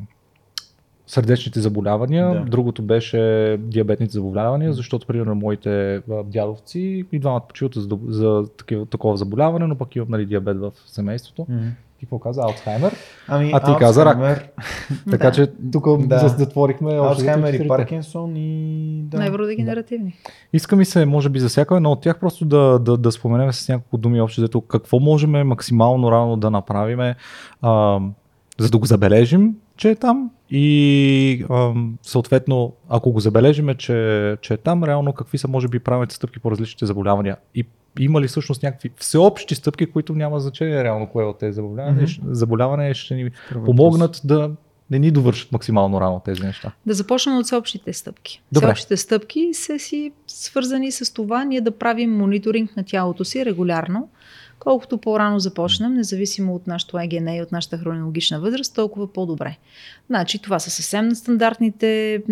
[1.06, 2.40] сърдечните заболявания, да.
[2.40, 9.16] другото беше диабетните заболявания, защото примерно моите дядовци и двамата почиват за, за такива, такова
[9.16, 11.42] заболяване, но пък имам нали, диабет в семейството.
[11.42, 11.70] Mm-hmm.
[11.98, 12.42] Ти какво каза?
[12.42, 12.92] Алцхаймер?
[13.28, 13.78] Ами, а ти Алцхаймер...
[13.78, 14.54] каза рак.
[15.10, 16.28] така че тук да.
[16.28, 19.02] затворихме Алцхаймер и Паркинсон и...
[19.02, 19.18] Да.
[19.18, 20.16] Невродегенеративни.
[20.24, 20.30] Да.
[20.52, 23.52] Иска ми се, може би за всяка едно от тях, просто да, да, да споменем
[23.52, 27.14] с няколко думи общо, зато какво можем максимално рано да направим,
[27.62, 28.00] а,
[28.58, 34.54] за да го забележим, че е там и ам, съответно, ако го забележиме, че, че
[34.54, 37.64] е там, реално какви са може би правилните стъпки по различните заболявания и
[38.00, 42.32] има ли всъщност някакви всеобщи стъпки, които няма значение реално кое от тези заболявания, mm-hmm.
[42.32, 44.50] заболявания ще ни Първо помогнат да
[44.90, 46.72] не ни довършат максимално рано тези неща.
[46.86, 48.42] Да започнем от всеобщите стъпки.
[48.52, 48.66] Добре.
[48.66, 54.08] Всеобщите стъпки са си свързани с това ние да правим мониторинг на тялото си регулярно,
[54.58, 59.56] Колкото по-рано започнем, независимо от нашото ЕГН и от нашата хронологична възраст, толкова по-добре.
[60.06, 62.22] Значи, това са съвсем стандартните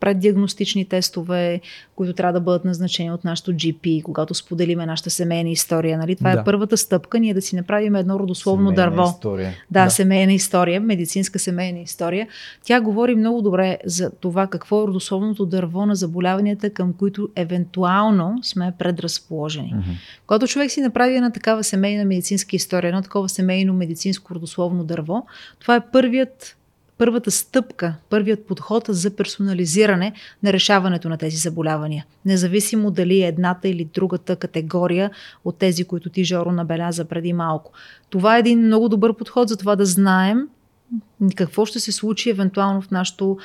[0.00, 1.60] преддиагностични тестове,
[1.96, 5.98] които трябва да бъдат назначени от нашото GP, когато споделиме нашата семейна история.
[5.98, 6.16] Нали?
[6.16, 6.40] Това е да.
[6.40, 9.10] е първата стъпка, ние да си направим едно родословно семейна дърво.
[9.10, 9.54] История.
[9.70, 12.28] Да, да, семейна история, медицинска семейна история.
[12.64, 18.38] Тя говори много добре за това какво е родословното дърво на заболяванията, към които евентуално
[18.42, 19.74] сме предразположени.
[19.74, 20.20] Mm-hmm.
[20.26, 25.26] Когато човек си направи една такава семейна медицинска история, едно такова семейно медицинско родословно дърво,
[25.58, 26.56] това е първият
[26.98, 32.06] първата стъпка, първият подход за персонализиране на решаването на тези заболявания.
[32.24, 35.10] Независимо дали е едната или другата категория
[35.44, 37.72] от тези, които ти, Жоро, набеляза преди малко.
[38.10, 40.48] Това е един много добър подход за това да знаем
[41.34, 43.38] какво ще се случи евентуално в нашото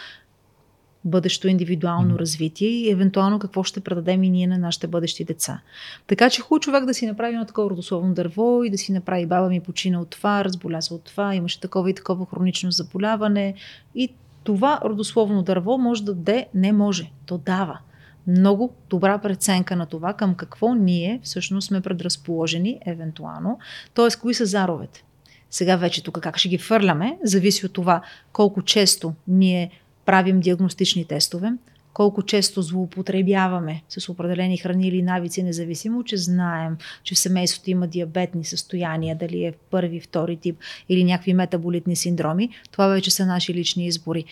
[1.06, 5.62] бъдещо индивидуално развитие и евентуално какво ще предадем и ние на нашите бъдещи деца.
[6.08, 9.26] Така че хубаво човек да си направи едно такова родословно дърво и да си направи
[9.26, 13.54] баба ми почина от това, разболя се от това, имаше такова и такова хронично заболяване
[13.96, 14.10] и
[14.44, 17.80] това родословно дърво може да даде, не може, то дава
[18.28, 23.60] много добра преценка на това към какво ние всъщност сме предразположени, евентуално,
[23.94, 24.20] т.е.
[24.22, 25.04] кои са заровете.
[25.50, 28.02] Сега вече тук как ще ги фърляме, зависи от това
[28.32, 29.72] колко често ние
[30.06, 31.54] правим диагностични тестове,
[31.94, 37.88] колко често злоупотребяваме с определени храни или навици, независимо, че знаем, че в семейството има
[37.88, 40.58] диабетни състояния, дали е първи, втори тип
[40.90, 44.26] или някакви метаболитни синдроми, това вече са наши лични избори.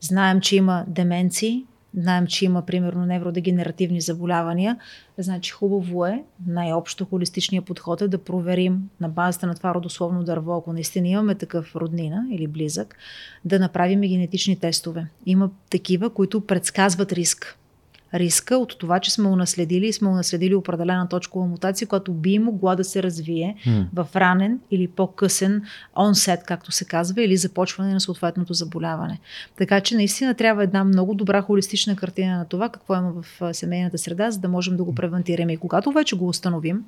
[0.00, 1.64] Знаем, че има деменции,
[1.96, 4.78] знаем, че има примерно невродегенеративни заболявания,
[5.18, 10.52] значи хубаво е, най-общо холистичния подход е да проверим на базата на това родословно дърво,
[10.56, 12.96] ако наистина имаме такъв роднина или близък,
[13.44, 15.06] да направим и генетични тестове.
[15.26, 17.58] Има такива, които предсказват риск
[18.14, 22.76] риска от това, че сме унаследили и сме унаследили определена точкова мутация, която би могла
[22.76, 23.86] да се развие mm.
[23.94, 25.62] в ранен или по-късен
[25.96, 29.20] онсет, както се казва, или започване на съответното заболяване.
[29.56, 33.98] Така че наистина трябва една много добра холистична картина на това, какво има в семейната
[33.98, 35.52] среда, за да можем да го превентираме.
[35.52, 36.84] И когато вече го установим,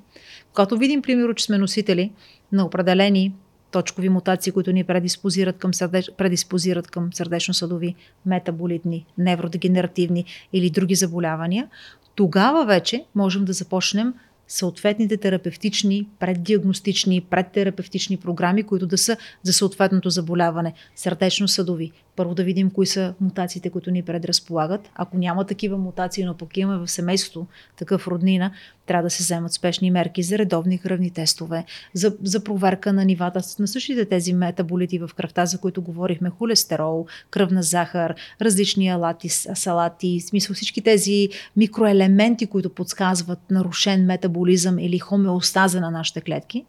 [0.53, 2.11] когато видим, примерно, че сме носители
[2.51, 3.33] на определени
[3.71, 6.09] точкови мутации, които ни предиспозират към, сърдеч...
[6.17, 7.95] предиспозират към сърдечно-съдови,
[8.25, 11.67] метаболитни, невродегенеративни или други заболявания,
[12.15, 14.13] тогава вече можем да започнем
[14.47, 20.73] съответните терапевтични, преддиагностични, предтерапевтични програми, които да са за съответното заболяване.
[20.95, 21.91] Сърдечно-съдови.
[22.17, 24.89] Първо да видим кои са мутациите, които ни предразполагат.
[24.95, 27.47] Ако няма такива мутации, но пък имаме в семейството
[27.77, 28.51] такъв роднина,
[28.85, 33.41] трябва да се вземат спешни мерки за редовни кръвни тестове, за, за проверка на нивата
[33.59, 40.19] на същите тези метаболити в кръвта, за които говорихме, холестерол, кръвна захар, различни алати, салати,
[40.19, 46.65] в смисъл всички тези микроелементи, които подсказват нарушен метаболизъм или хомеостаза на нашите клетки.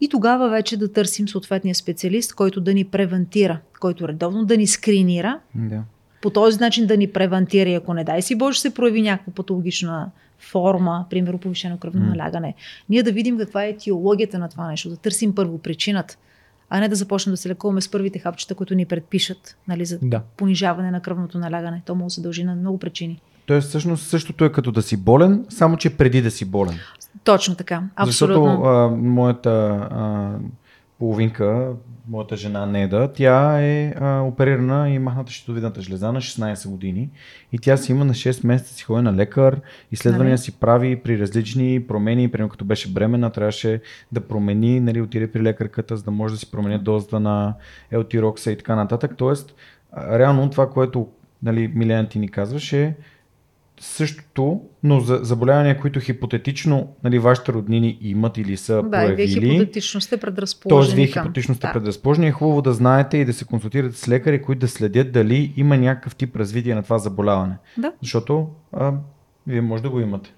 [0.00, 4.66] И тогава вече да търсим съответния специалист, който да ни превентира, който редовно да ни
[4.66, 5.82] скринира, да.
[6.22, 9.32] по този начин да ни превентира и ако не дай си Боже се прояви някаква
[9.32, 12.08] патологична форма, примерно повишено кръвно mm.
[12.08, 12.54] налягане.
[12.88, 16.16] Ние да видим каква е етиологията на това нещо, да търсим първо причината,
[16.70, 19.98] а не да започнем да се лекуваме с първите хапчета, които ни предпишат нали, за
[20.02, 20.22] да.
[20.36, 21.82] понижаване на кръвното налягане.
[21.84, 23.20] То му се дължи на много причини.
[23.46, 26.78] Тоест, всъщност същото е като да си болен, само че преди да си болен.
[27.24, 27.82] Точно така.
[27.96, 28.44] Абсолютно.
[28.44, 30.32] Защото а, моята а,
[30.98, 31.72] половинка
[32.08, 37.10] моята жена Неда, тя е а, оперирана и махната щитовидната жлеза на 16 години
[37.52, 39.60] и тя си има на 6 месеца си ходи на лекар,
[39.92, 40.38] изследвания нали?
[40.38, 43.80] си прави при различни промени, примерно като беше бремена, трябваше
[44.12, 47.54] да промени, нали, отиде при лекарката, за да може да си промени дозата на
[47.90, 49.14] елтирокса и така нататък.
[49.16, 49.54] Тоест,
[49.96, 51.08] реално това, което
[51.42, 52.94] нали, Милена ти ни казваше,
[53.80, 59.10] същото, но за заболявания, които хипотетично нали, вашите роднини имат или са да, проявили.
[59.10, 61.72] Да, вие хипотетично сте предразположени Тоест, вие хипотетично сте да.
[61.72, 62.26] предразположени.
[62.26, 65.76] Е хубаво да знаете и да се консултирате с лекари, които да следят дали има
[65.76, 67.56] някакъв тип развитие на това заболяване.
[67.78, 67.92] Да.
[68.02, 68.92] Защото а,
[69.46, 70.34] вие може да го имате.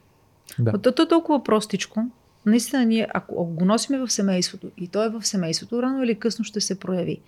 [0.59, 0.79] Да.
[0.79, 2.05] То е толкова простичко.
[2.47, 6.15] Наистина, ние, ако, ако го носиме в семейството и то е в семейството, рано или
[6.15, 7.21] късно ще се прояви.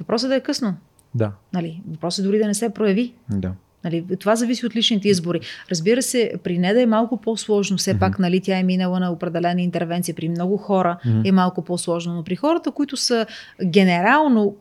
[0.00, 0.76] Въпросът е да е късно.
[1.14, 1.32] Да.
[1.52, 1.82] Нали?
[1.88, 3.14] Въпросът е дори да не се прояви.
[3.30, 3.52] Да.
[3.84, 5.40] Нали, това зависи от личните избори.
[5.70, 7.76] Разбира се, при неда е малко по-сложно.
[7.76, 7.98] Все mm-hmm.
[7.98, 10.14] пак, нали, тя е минала на определена интервенция.
[10.14, 11.28] При много хора mm-hmm.
[11.28, 12.14] е малко по-сложно.
[12.14, 13.26] Но при хората, които са
[13.64, 14.56] генерално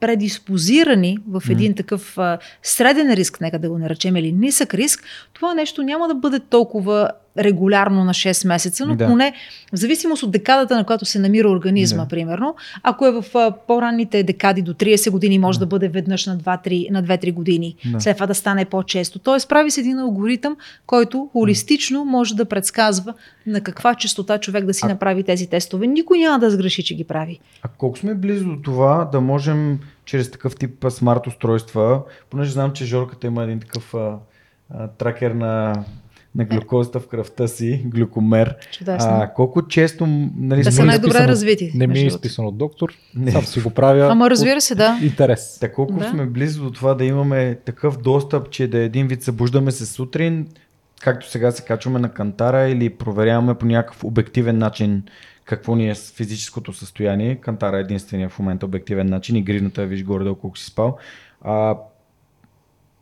[0.00, 1.76] предиспозирани в един mm.
[1.76, 6.14] такъв а, среден риск, нека да го наречем, или нисък риск, това нещо няма да
[6.14, 9.06] бъде толкова регулярно на 6 месеца, но да.
[9.06, 9.32] поне
[9.72, 12.08] в зависимост от декадата, на която се намира организма, да.
[12.08, 12.56] примерно.
[12.82, 16.38] Ако е в а, по-ранните декади до 30 години, може да, да бъде веднъж на
[16.38, 17.76] 2-3, на 2-3 години.
[17.92, 18.00] Да.
[18.00, 19.18] След това да стане по-често.
[19.18, 23.14] Тоест прави се един алгоритъм, който холистично може да предсказва
[23.46, 24.88] на каква частота човек да си а...
[24.88, 25.86] направи тези тестове.
[25.86, 27.40] Никой няма да сгреши, че ги прави.
[27.62, 32.72] А колко сме близо до това да можем чрез такъв тип смарт устройства, понеже знам,
[32.72, 34.16] че Жорката има един такъв а,
[34.70, 35.72] а, тракер на
[36.38, 38.56] на глюкозата в кръвта си, глюкомер.
[38.72, 39.10] Чудесно.
[39.10, 40.06] А, колко често...
[40.36, 41.72] Нали, да са най-добре развити.
[41.74, 43.32] Не ми е изписан от доктор, не.
[43.32, 44.08] сам си го правя.
[44.10, 44.98] Ама разбира се, да.
[45.02, 45.58] Интерес.
[45.60, 46.10] Така колко да.
[46.10, 50.46] сме близо до това да имаме такъв достъп, че да един вид събуждаме се сутрин,
[51.00, 55.02] както сега се качваме на кантара или проверяваме по някакъв обективен начин
[55.44, 57.36] какво ни е физическото състояние.
[57.36, 60.98] Кантара е единствения в момента обективен начин и гридната виж горе-долу колко си спал.
[61.42, 61.76] А,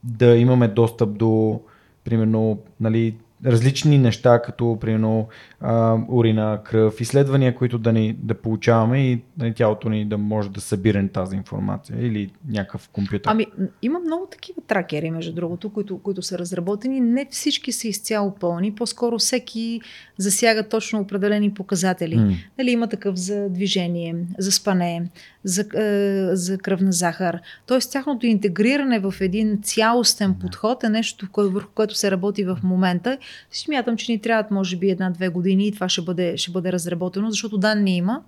[0.04, 1.60] да имаме достъп до
[2.04, 5.28] примерно нали, различни неща, като примерно
[5.60, 10.50] а, урина, кръв, изследвания, които да, ни, да получаваме и нали, тялото ни да може
[10.50, 13.30] да събира тази информация или някакъв компютър.
[13.30, 13.46] Ами,
[13.82, 17.00] има много такива тракери, между другото, които, които са разработени.
[17.00, 19.80] Не всички са изцяло пълни, по-скоро всеки
[20.18, 22.16] засяга точно определени показатели.
[22.16, 22.34] Mm.
[22.58, 25.10] Нали, има такъв за движение, за спане,
[25.44, 27.40] за, е, за кръвна захар.
[27.66, 33.18] Тоест, тяхното интегриране в един цялостен подход е нещо, върху което се работи в момента.
[33.50, 37.30] Смятам, че ни трябват, може би, една-две години и това ще бъде, ще бъде разработено,
[37.30, 38.22] защото данни има,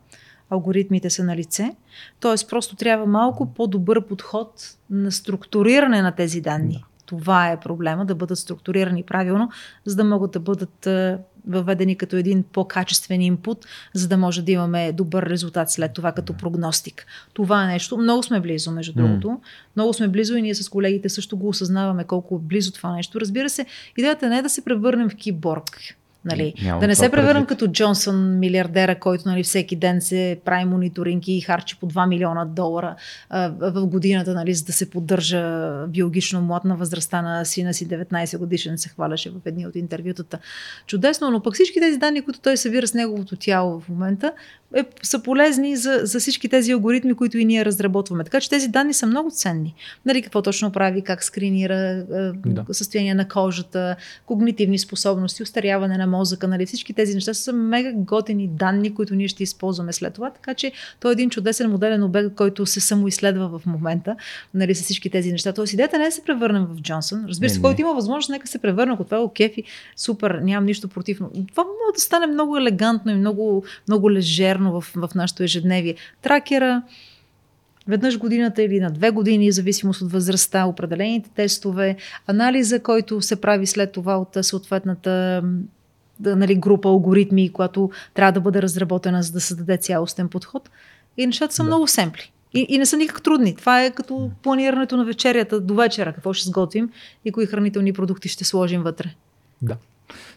[0.50, 1.74] алгоритмите са на лице.
[2.20, 6.74] Тоест, просто трябва малко по-добър подход на структуриране на тези данни.
[6.74, 6.84] Да.
[7.06, 9.50] Това е проблема, да бъдат структурирани правилно,
[9.84, 11.18] за да могат да бъдат е,
[11.48, 16.32] въведени като един по-качествен инпут, за да може да имаме добър резултат след това като
[16.32, 17.06] прогностик.
[17.32, 17.98] Това е нещо.
[17.98, 19.28] Много сме близо, между другото.
[19.28, 19.38] Mm.
[19.76, 23.20] Много сме близо и ние с колегите също го осъзнаваме колко е близо това нещо.
[23.20, 23.66] Разбира се,
[23.96, 25.80] идеята не е да се превърнем в киборг
[26.28, 31.32] Нали, да не се превърнем като Джонсън, милиардера, който нали, всеки ден се прави мониторинги
[31.32, 32.96] и харчи по 2 милиона долара
[33.30, 37.88] а, в годината, нали, за да се поддържа биологично млад на възрастта на сина си
[37.88, 40.38] 19 годишен, се хваляше в едни от интервютата.
[40.86, 44.32] Чудесно, но пък всички тези данни, които той събира с неговото тяло в момента,
[44.74, 48.24] е, са полезни за, за всички тези алгоритми, които и ние разработваме.
[48.24, 49.74] Така че тези данни са много ценни.
[50.06, 52.04] Нали, какво точно прави, как скринира е,
[52.46, 52.64] да.
[52.72, 53.96] състояние на кожата,
[54.26, 56.48] когнитивни способности, устаряване на мозъка.
[56.48, 60.30] Нали, всички тези неща са мега готени данни, които ние ще използваме след това.
[60.30, 64.16] Така че той е един чудесен моделен обект, който се самоизследва в момента
[64.54, 65.52] нали, с всички тези неща.
[65.52, 67.24] Тоест идеята не е да се превърнем в Джонсън.
[67.28, 69.64] Разбира се, който има възможност, нека се превърне, ако това е окефи,
[69.96, 71.20] супер, нямам нищо против.
[71.20, 75.42] Но това може да стане много елегантно и много, много лежерно регулярно в, в нашето
[75.42, 75.94] ежедневие.
[76.22, 76.82] Тракера,
[77.86, 81.96] веднъж годината или на две години, в зависимост от възрастта, определените тестове,
[82.26, 85.42] анализа, който се прави след това от съответната
[86.20, 90.70] нали, група алгоритми, която трябва да бъде разработена, за да създаде цялостен подход.
[91.16, 91.66] И нещата са да.
[91.66, 92.32] много семпли.
[92.54, 93.56] И, и не са никак трудни.
[93.56, 96.12] Това е като планирането на вечерята до вечера.
[96.12, 96.90] Какво ще сготвим
[97.24, 99.14] и кои хранителни продукти ще сложим вътре.
[99.62, 99.76] Да.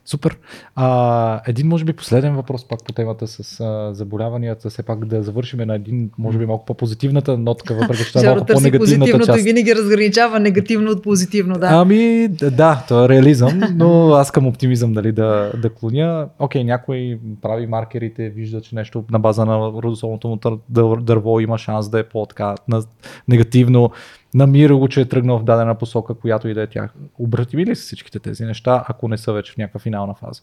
[0.05, 0.37] Супер.
[0.75, 4.69] А, един, може би, последен въпрос пак по темата с а, заболяванията.
[4.69, 8.29] Все пак да завършим на един, може би, малко по-позитивната нотка, въпреки че това е
[8.29, 9.43] малко по-негативната част.
[9.43, 11.67] винаги разграничава негативно от позитивно, да.
[11.71, 16.27] Ами, да, то е реализъм, но аз към оптимизъм дали да, да клоня.
[16.39, 20.39] Окей, някой прави маркерите, вижда, че нещо на база на родосолното му
[21.01, 22.55] дърво има шанс да е по-така
[23.27, 23.91] негативно
[24.33, 26.93] намира го, че е тръгнал в дадена посока, която и да е тях.
[27.19, 30.41] Обратими ли са всичките тези неща, ако не са вече в някаква финална фаза?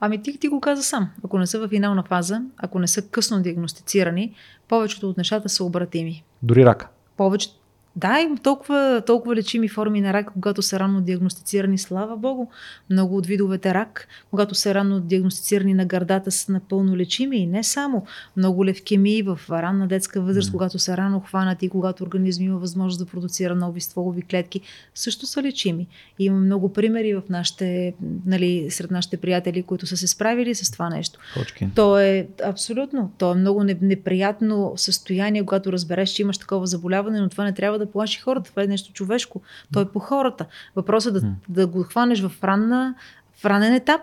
[0.00, 1.10] Ами ти, ти го каза сам.
[1.24, 4.34] Ако не са в финална фаза, ако не са късно диагностицирани,
[4.68, 6.24] повечето от нещата са обратими.
[6.42, 6.88] Дори рака?
[7.16, 7.50] Повече,
[7.96, 12.46] да, има толкова, толкова лечими форми на рак, когато са рано диагностицирани, слава Богу.
[12.90, 17.64] Много от видовете рак, когато са рано диагностицирани на гърдата, са напълно лечими и не
[17.64, 18.04] само.
[18.36, 20.52] Много левкемии в ранна детска възраст, mm.
[20.52, 24.60] когато са рано хванати, когато организм има възможност да продуцира нови стволови клетки,
[24.94, 25.86] също са лечими.
[26.18, 27.94] И има много примери в нашите,
[28.26, 31.18] нали, сред нашите приятели, които са се справили с това нещо.
[31.34, 31.68] Точки.
[31.74, 33.12] То е абсолютно.
[33.18, 37.79] То е много неприятно състояние, когато разбереш, че имаш такова заболяване, но това не трябва
[37.80, 38.50] да плаши хората.
[38.50, 39.42] Това е нещо човешко.
[39.72, 40.46] Той е по хората.
[40.76, 42.94] Въпросът е да, да го хванеш в, ранна,
[43.36, 44.02] в ранен етап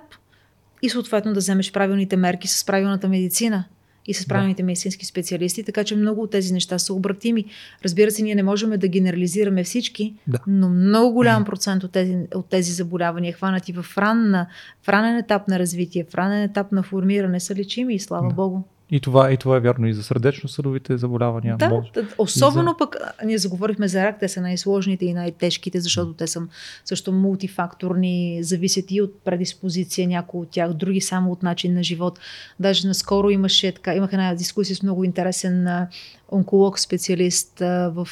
[0.81, 3.63] и съответно да вземеш правилните мерки с правилната медицина
[4.07, 4.65] и с правилните да.
[4.65, 7.45] медицински специалисти, така че много от тези неща са обратими.
[7.85, 10.39] Разбира се, ние не можем да генерализираме всички, да.
[10.47, 14.47] но много голям процент от тези, от тези заболявания, хванати в, ранна,
[14.83, 18.35] в ранен етап на развитие, в ранен етап на формиране, са лечими и слава да.
[18.35, 18.61] Богу.
[18.91, 21.57] И това, и това е вярно и за сърдечно-съдовите заболявания.
[21.57, 21.91] Да, може.
[22.17, 22.77] особено за...
[22.77, 26.41] пък, ние заговорихме за рак, те са най-сложните и най-тежките, защото те са
[26.85, 32.19] също мултифакторни, зависят и от предиспозиция, някои от тях, други само от начин на живот.
[32.59, 35.87] Даже наскоро имаше така, имах една дискусия с много интересен
[36.31, 38.07] онколог, специалист в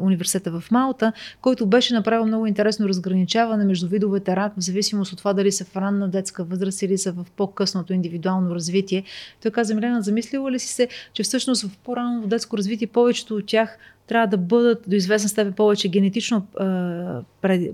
[0.00, 5.18] университета в Малта, който беше направил много интересно разграничаване между видовете рак, в зависимост от
[5.18, 9.04] това дали са в ранна детска възраст или са в по-късното индивидуално развитие.
[9.42, 13.46] Той каза, Милена, замислила ли си се, че всъщност в по-рано детско развитие повечето от
[13.46, 16.46] тях трябва да бъдат до известна степен повече генетично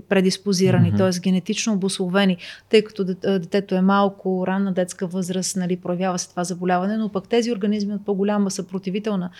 [0.09, 1.13] предиспозирани, mm-hmm.
[1.13, 1.21] т.е.
[1.21, 2.37] генетично обословени,
[2.71, 7.29] тъй като детето е малко, ранна детска възраст, нали, проявява се това заболяване, но пък
[7.29, 9.31] тези организми от по-голяма съпротивителна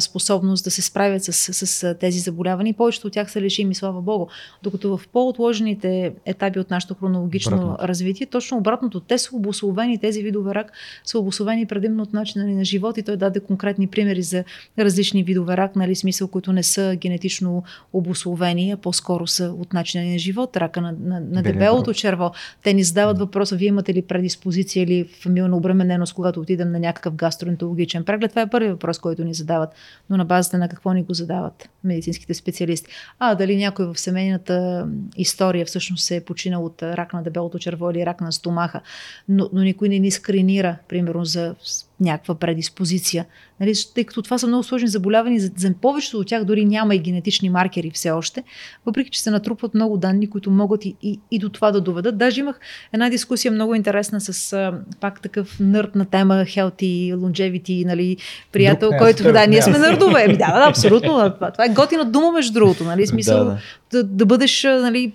[0.00, 3.74] способност да се справят с, с, с тези заболявания и повечето от тях са лечими,
[3.74, 4.26] слава Богу.
[4.62, 7.88] Докато в по-отложените етапи от нашето хронологично обратно.
[7.88, 10.72] развитие, точно обратното, те са обословени, тези видове рак
[11.04, 14.44] са обословени предимно от начина ни на живот и той даде конкретни примери за
[14.78, 17.62] различни видове рак, нали, смисъл, които не са генетично
[17.92, 21.94] обословени, а по-скоро са от начина ни на живот, рака на, на, на Белия дебелото
[21.94, 22.32] черво.
[22.62, 27.14] Те ни задават въпроса, вие имате ли предиспозиция или фамилна обремененост, когато отидем на някакъв
[27.14, 28.30] гастроентерологичен преглед.
[28.30, 29.70] Това е първият въпрос, който ни задават.
[30.10, 32.90] Но на базата на какво ни го задават медицинските специалисти?
[33.18, 37.90] А, дали някой в семейната история всъщност се е починал от рак на дебелото черво
[37.90, 38.80] или рак на стомаха.
[39.28, 41.54] Но, но никой не ни скринира, примерно, за
[42.00, 43.26] някаква предиспозиция.
[43.60, 46.94] Нали, тъй като това са много сложни заболявания, за, за повечето от тях дори няма
[46.94, 48.42] и генетични маркери все още,
[48.86, 52.18] въпреки че се натрупват много данни, които могат и, и, и до това да доведат.
[52.18, 52.60] Даже имах
[52.92, 58.16] една дискусия много интересна с а, пак такъв нърд на тема healthy, longevity, нали,
[58.52, 60.24] приятел, Друг който, да, ние сме нърдове.
[60.24, 61.30] Еми, да, да, абсолютно.
[61.34, 63.58] Това, това е готина дума, между другото, нали, смисъл Да, да,
[63.90, 64.04] да.
[64.04, 64.26] да.
[64.26, 65.12] Бъдеш нали,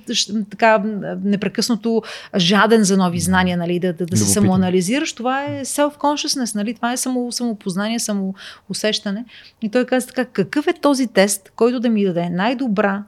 [0.49, 0.83] така
[1.23, 2.03] непрекъснато
[2.37, 5.13] жаден за нови знания, нали, да, да, да се самоанализираш.
[5.13, 9.25] Това е self-consciousness, нали, това е само, самопознание, самоусещане.
[9.61, 13.03] И той каза така, какъв е този тест, който да ми даде най-добра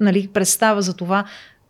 [0.00, 1.24] нали, представа за това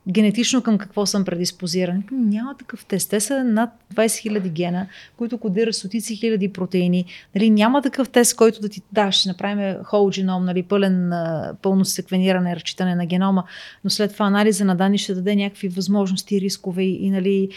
[0.09, 2.03] генетично към какво съм предиспозиран.
[2.13, 3.11] Няма такъв тест.
[3.11, 4.87] Те са над 20 000 гена,
[5.17, 7.05] които кодират стотици хиляди протеини.
[7.35, 11.13] Нали, няма такъв тест, който да ти да, ще направим whole genome, нали, пълен,
[11.63, 13.45] пълно секвениране, разчитане на генома,
[13.85, 17.49] но след това анализа на данни ще даде някакви възможности, рискове и, нали,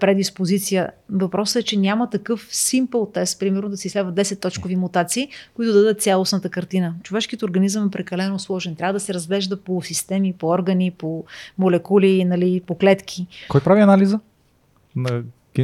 [0.00, 0.90] предиспозиция.
[1.10, 5.72] Въпросът е, че няма такъв simple тест, примерно да се изследват 10 точкови мутации, които
[5.72, 6.94] да дадат цялостната картина.
[7.02, 8.74] Човешкият организъм е прекалено сложен.
[8.74, 11.24] Трябва да се разглежда по системи, по органи, по
[11.58, 13.26] молекули, нали, по клетки.
[13.48, 14.20] Кой прави анализа?
[14.96, 15.22] На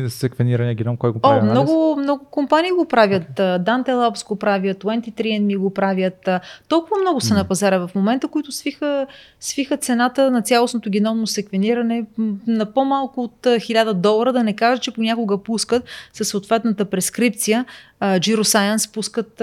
[0.09, 1.53] секвенирания геном, кой го прави О, анализ?
[1.53, 3.41] много, много компании го правят.
[3.41, 6.29] А, Dante Labs го правят, 23andMe го правят.
[6.69, 7.39] Толкова много са М.
[7.39, 9.07] на пазара в момента, които свиха,
[9.41, 12.07] свиха цената на цялостното геномно секвениране
[12.47, 17.65] на по-малко от а, 1000 долара, да не кажа, че понякога пускат със съответната прескрипция.
[18.01, 19.43] А, Giro Science пускат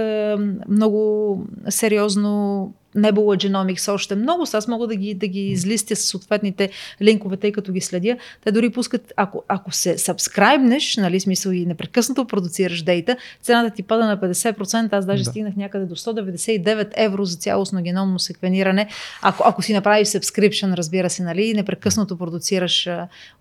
[0.69, 4.43] много сериозно Nebula Genomics още много.
[4.53, 6.69] Аз мога да ги, да ги излистя с съответните
[7.01, 8.17] линкове, тъй като ги следя.
[8.43, 13.83] Те дори пускат, ако, ако се сабскрайбнеш, нали, смисъл и непрекъснато продуцираш дейта, цената ти
[13.83, 14.93] пада на 50%.
[14.93, 15.25] Аз даже Да.
[15.25, 15.29] да.
[15.31, 18.87] стигнах някъде до 199 евро за цялостно геномно секвениране.
[19.21, 22.89] Ако, ако си направиш subscription, разбира се, нали, и непрекъснато продуцираш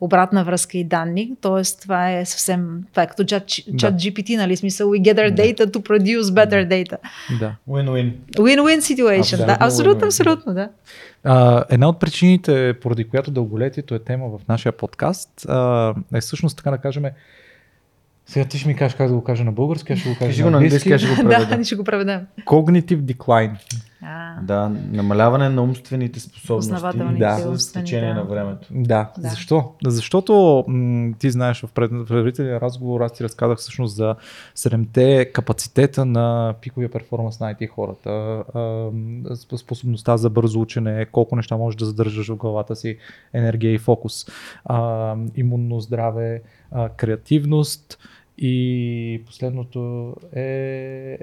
[0.01, 1.31] обратна връзка и данни.
[1.41, 3.45] Тоест, това е съвсем, това е като chat,
[3.75, 5.43] chat GPT, нали, смисъл, we get our Да.
[5.43, 6.97] data to produce better data.
[7.41, 7.55] Да.
[7.69, 8.13] Win-win.
[8.37, 9.42] Win-win situation.
[9.47, 10.69] Да, Абсолютно абсолютно, абсолютно, да.
[11.25, 16.57] А, една от причините, поради която дълголетието е тема в нашия подкаст, а, е всъщност
[16.57, 17.05] така да кажем,
[18.27, 20.29] сега ти ще ми кажеш как да го кажа на български, аз ще го кажа
[20.29, 21.57] Кажи на го на английски, ще го да, преведа.
[21.57, 22.21] ние ще го преведем.
[22.47, 23.53] Cognitive decline.
[24.05, 26.73] А, Да, намаляване на умствените способности
[27.19, 27.59] Да.
[27.59, 28.15] с течение да.
[28.15, 28.69] на времето.
[28.71, 29.11] Да.
[29.19, 29.29] Да.
[29.29, 29.73] Защо?
[29.85, 34.17] Защото м- ти знаеш в пред- в предварителния разговор, аз ти разказах всъщност за
[34.55, 38.45] седемте капацитета на пиковия перформанс на IT хората,
[39.57, 42.99] способността за бързо учене, колко неща можеш да задържаш в главата си,
[43.33, 44.27] енергия и фокус,
[44.65, 47.99] а, имунно здраве, а, креативност
[48.39, 51.19] и последното е...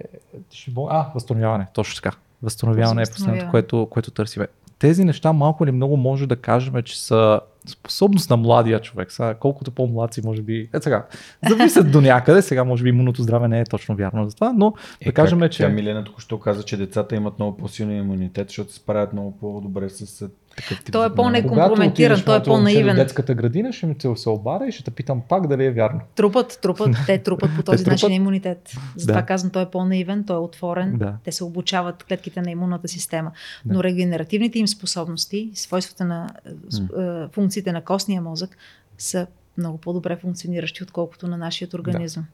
[0.90, 2.18] А, възстановяване, точно така.
[2.44, 4.48] Възстановяване е последното, което, което търсиме.
[4.80, 9.12] Тези неща малко или много може да кажем, че са способност на младия човек.
[9.12, 10.70] Сега, колкото по-млад си, може би.
[10.74, 11.06] Е, сега,
[11.50, 12.42] зависят до някъде.
[12.42, 14.74] Сега, може би, имунното здраве не е точно вярно за това, но
[15.06, 15.64] да кажем, как че.
[15.64, 19.90] Тя Милена току-що каза, че децата имат много по-силен имунитет, защото се справят много по-добре
[19.90, 20.30] с
[20.62, 21.16] такъв тип Той е заболявания.
[21.42, 22.96] по-не- Когато компрометиран, отидеш той е по-наивен.
[22.96, 26.00] до детската градина, ще ми се обаря и ще те питам пак дали е вярно.
[26.16, 28.72] Трупат, трупат, те трупат по този начин имунитет.
[28.96, 29.26] Затова Да.
[29.26, 31.16] казвам, той е по-наивен, той е отворен, Да.
[31.24, 33.32] те се обучават клетките на имунната система.
[33.66, 33.74] Да.
[33.74, 36.30] Но регенеративните им способности, свойствата на
[36.70, 38.58] с- е, функциите на костния мозък
[38.98, 42.26] са много по-добре функциониращи, отколкото на нашия организъм.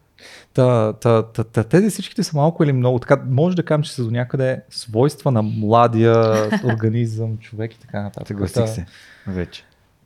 [0.53, 2.99] Та, та, та, та, тези всичките са малко или много.
[2.99, 8.01] Така, може да кажем, че са до някъде свойства на младия организъм, човек и така
[8.01, 8.27] нататък.
[8.27, 8.85] Съгласих се.
[9.27, 9.63] Вече.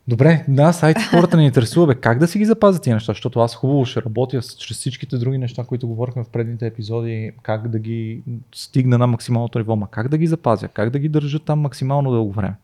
[0.09, 3.39] Добре, нас IT хората ни интересува, бе, как да си ги запазят тия неща, защото
[3.39, 7.67] аз хубаво ще работя с, чрез всичките други неща, които говорихме в предните епизоди, как
[7.67, 8.21] да ги
[8.55, 12.11] стигна на максималното ниво, ма как да ги запазя, как да ги държа там максимално
[12.11, 12.55] дълго време.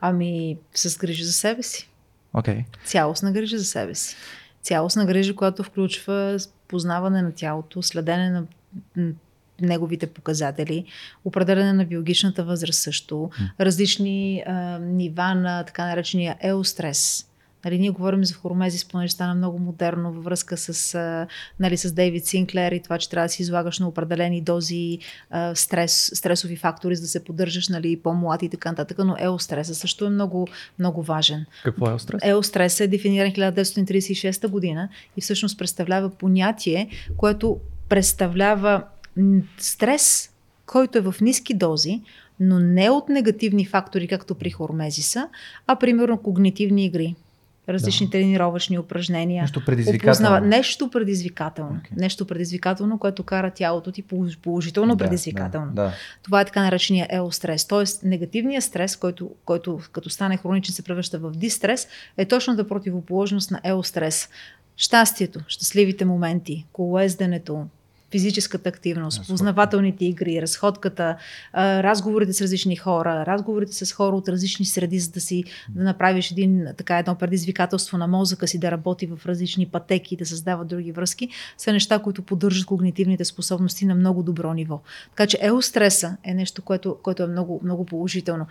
[0.00, 1.90] Ами, с грижа за себе си.
[2.34, 2.54] Окей.
[2.54, 2.64] Okay.
[2.84, 4.16] Цялостна грижа за себе си.
[4.62, 6.38] Цялостна грижа, която включва
[6.70, 8.44] познаване на тялото, следене на
[9.60, 10.84] неговите показатели,
[11.24, 17.29] определене на биологичната възраст също, различни а, нива на така наречения еострес.
[17.64, 21.26] Нали, ние говорим за хормезис, понеже стана много модерно във връзка с, а,
[21.60, 24.98] нали, с Дейвид Синклер и това, че трябва да си излагаш на определени дози
[25.30, 28.98] а, стрес, стресови фактори, за да се поддържаш нали, по-млад и така нататък.
[28.98, 30.48] Но еостреса също е много,
[30.78, 31.46] много важен.
[31.64, 32.20] Какво е стрес?
[32.24, 38.82] Еострес е дефиниран 1936 година и всъщност представлява понятие, което представлява
[39.58, 40.30] стрес,
[40.66, 42.00] който е в ниски дози,
[42.40, 45.28] но не от негативни фактори, както при хормезиса,
[45.66, 47.14] а примерно когнитивни игри
[47.72, 48.10] различни да.
[48.10, 49.42] тренировъчни упражнения.
[49.42, 50.10] Нещо предизвикателно.
[50.10, 51.80] Опознава, нещо предизвикателно.
[51.84, 51.96] Okay.
[51.96, 54.04] Нещо предизвикателно, което кара тялото ти
[54.42, 55.72] положително да, предизвикателно.
[55.72, 55.92] Да, да.
[56.22, 57.66] Това е така наречения еострес.
[57.66, 62.68] Тоест, негативният стрес, който, който като стане хроничен се превръща в дистрес, е точно да
[62.68, 64.28] противоположност на еострес.
[64.76, 67.66] Щастието, щастливите моменти, колоезденето,
[68.10, 71.16] физическата активност, познавателните игри, разходката,
[71.54, 76.30] разговорите с различни хора, разговорите с хора от различни среди, за да си да направиш
[76.30, 80.92] един, така, едно предизвикателство на мозъка си да работи в различни пътеки, да създава други
[80.92, 84.80] връзки, са неща, които поддържат когнитивните способности на много добро ниво.
[85.10, 88.46] Така че еостреса е нещо, което, което е много, много положително.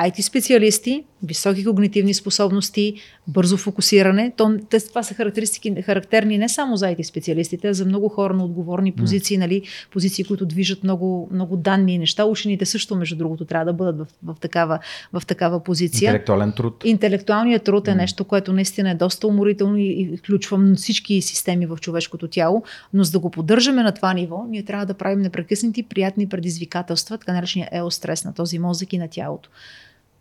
[0.00, 2.94] IT специалисти, високи когнитивни способности,
[3.26, 4.32] бързо фокусиране.
[4.36, 8.44] То, това са характеристики характерни не само за IT специалистите, а за много хора на
[8.44, 9.40] отговорни позиции, mm.
[9.40, 9.62] нали,
[9.92, 12.24] позиции, които движат много, много данни и неща.
[12.24, 14.78] Учените също, между другото, трябва да бъдат в, в, такава,
[15.12, 16.08] в такава позиция.
[16.08, 16.82] Интелектуален труд.
[16.84, 17.96] Интелектуалният труд е mm.
[17.96, 22.62] нещо, което наистина е доста уморително и, и включва всички системи в човешкото тяло,
[22.94, 27.18] но за да го поддържаме на това ниво, ние трябва да правим непрекъснати приятни предизвикателства,
[27.18, 29.50] така наречения еострес на този мозък и на тялото.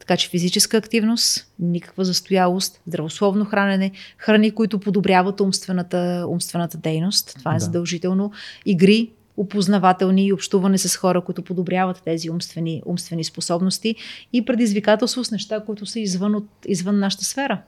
[0.02, 7.36] Така че физическа активност, никаква застоялост, здравословно хранене, храни, които подобряват умствената, умствената дейност.
[7.39, 7.60] Това е да.
[7.60, 8.32] задължително.
[8.66, 13.95] Игри, опознавателни и общуване с хора, които подобряват тези умствени, умствени способности
[14.34, 17.62] и предизвикателство с неща, които са извън, от, извън нашата сфера.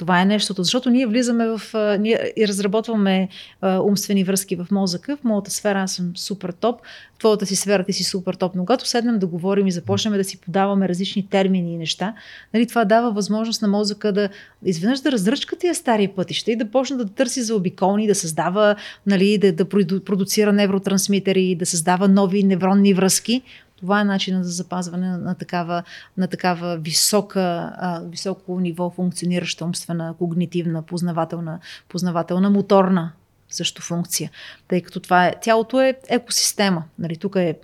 [0.00, 1.60] Това е нещото, защото ние влизаме в.
[2.00, 3.28] Ние и разработваме
[3.60, 5.16] а, умствени връзки в мозъка.
[5.16, 6.80] В моята сфера аз съм супер топ,
[7.14, 8.54] в твоята си сфера ти си супер топ.
[8.54, 12.14] Но когато седнем да говорим и започнем да си подаваме различни термини и неща,
[12.54, 14.28] нали, това дава възможност на мозъка да
[14.64, 18.76] изведнъж да разръчка тия стари пътища и да почне да търси за обиколни, да създава,
[19.06, 19.64] нали, да, да
[20.04, 23.42] продуцира невротрансмитери, да създава нови невронни връзки.
[23.80, 25.82] Това е начинът за запазване на, такава,
[26.16, 31.58] на такава висока, а, високо ниво функционираща умствена, когнитивна, познавателна,
[31.88, 33.12] познавателна, моторна
[33.50, 34.30] също функция.
[34.68, 36.84] Тъй като това е, тялото е екосистема.
[36.98, 37.56] Нали, тук е, е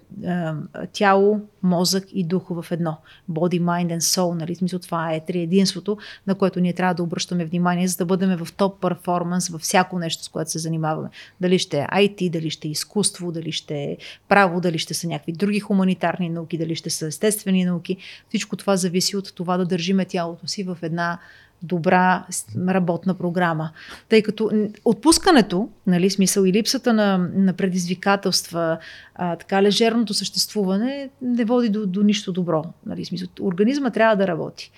[0.93, 2.97] тяло, мозък и дух в едно.
[3.30, 4.34] Body, mind and soul.
[4.34, 8.37] Нали, смисъл, това е триединството, на което ние трябва да обръщаме внимание, за да бъдем
[8.37, 11.09] в топ перформанс във всяко нещо, с което се занимаваме.
[11.41, 13.97] Дали ще е IT, дали ще е изкуство, дали ще е
[14.28, 17.97] право, дали ще са някакви други хуманитарни науки, дали ще са естествени науки.
[18.28, 21.18] Всичко това зависи от това да държиме тялото си в една
[21.63, 22.27] добра
[22.69, 23.71] работна програма.
[24.09, 24.51] Тъй като
[24.85, 28.79] отпускането, нали, смисъл и липсата на, на предизвикателства,
[29.15, 32.65] а, така лежерното съществуване не води до, до нищо добро.
[32.87, 34.71] Нали, смисъл, организма трябва да работи.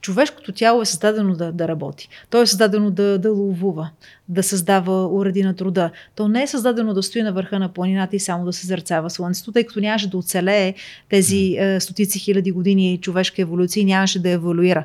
[0.00, 2.08] Човешкото тяло е създадено да, да работи.
[2.30, 3.90] То е създадено да, да ловува,
[4.28, 5.90] да създава уреди на труда.
[6.14, 9.10] То не е създадено да стои на върха на планината и само да се зърцава
[9.10, 10.74] слънцето, тъй като нямаше да оцелее
[11.08, 14.84] тези е, стотици хиляди години човешка еволюция и нямаше да еволюира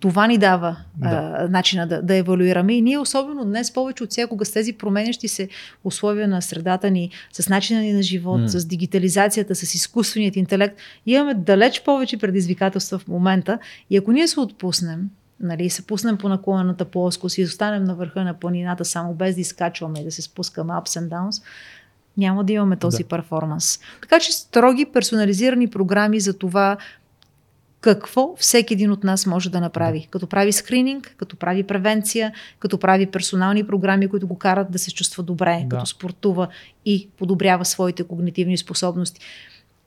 [0.00, 1.08] това ни дава да.
[1.38, 2.74] а, начина да, да еволюираме.
[2.74, 5.48] И ние, особено днес, повече от всякога с тези променящи се
[5.84, 8.46] условия на средата ни, с начина ни на живот, mm.
[8.46, 10.76] с дигитализацията, с изкуственият интелект,
[11.06, 13.58] имаме далеч повече предизвикателства в момента.
[13.90, 18.24] И ако ние се отпуснем, нали, се пуснем по наклонената плоскост и останем на върха
[18.24, 21.42] на планината само без да изкачваме и да се спускаме ups and downs,
[22.16, 23.08] няма да имаме този да.
[23.08, 23.80] перформанс.
[24.02, 26.76] Така че строги персонализирани програми за това
[27.86, 30.08] какво всеки един от нас може да направи.
[30.10, 34.94] Като прави скрининг, като прави превенция, като прави персонални програми, които го карат да се
[34.94, 35.76] чувства добре, да.
[35.76, 36.48] като спортува
[36.84, 39.20] и подобрява своите когнитивни способности.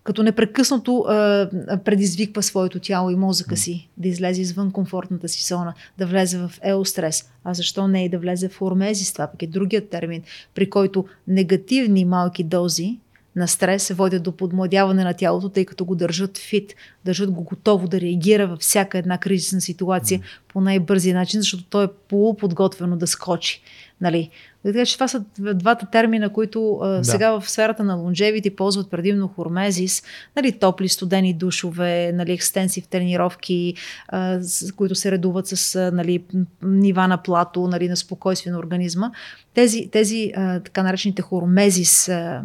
[0.03, 1.49] Като непрекъснато а,
[1.85, 6.51] предизвиква своето тяло и мозъка си да излезе извън комфортната си зона, да влезе в
[6.63, 7.29] еострес.
[7.43, 9.13] А защо не и да влезе в формезис?
[9.13, 10.21] Това пък е другият термин,
[10.55, 12.99] при който негативни малки дози
[13.35, 16.75] на стрес водят до подмладяване на тялото, тъй като го държат фит,
[17.05, 20.23] държат го готово да реагира във всяка една кризисна ситуация mm.
[20.47, 23.61] по най-бързия начин, защото той е полуподготвено да скочи.
[24.01, 24.29] Нали?
[24.63, 27.03] Така че това са двата термина, които а, да.
[27.03, 30.03] сега в сферата на лонжевите ползват предимно хормезис,
[30.35, 33.73] нали, топли, студени душове, нали, екстенсив тренировки,
[34.07, 36.23] а, с, които се редуват с нали,
[36.63, 39.11] нива на плато, нали, на спокойствие на организма.
[39.53, 42.43] Тези, тези а, така наречените хормезис а,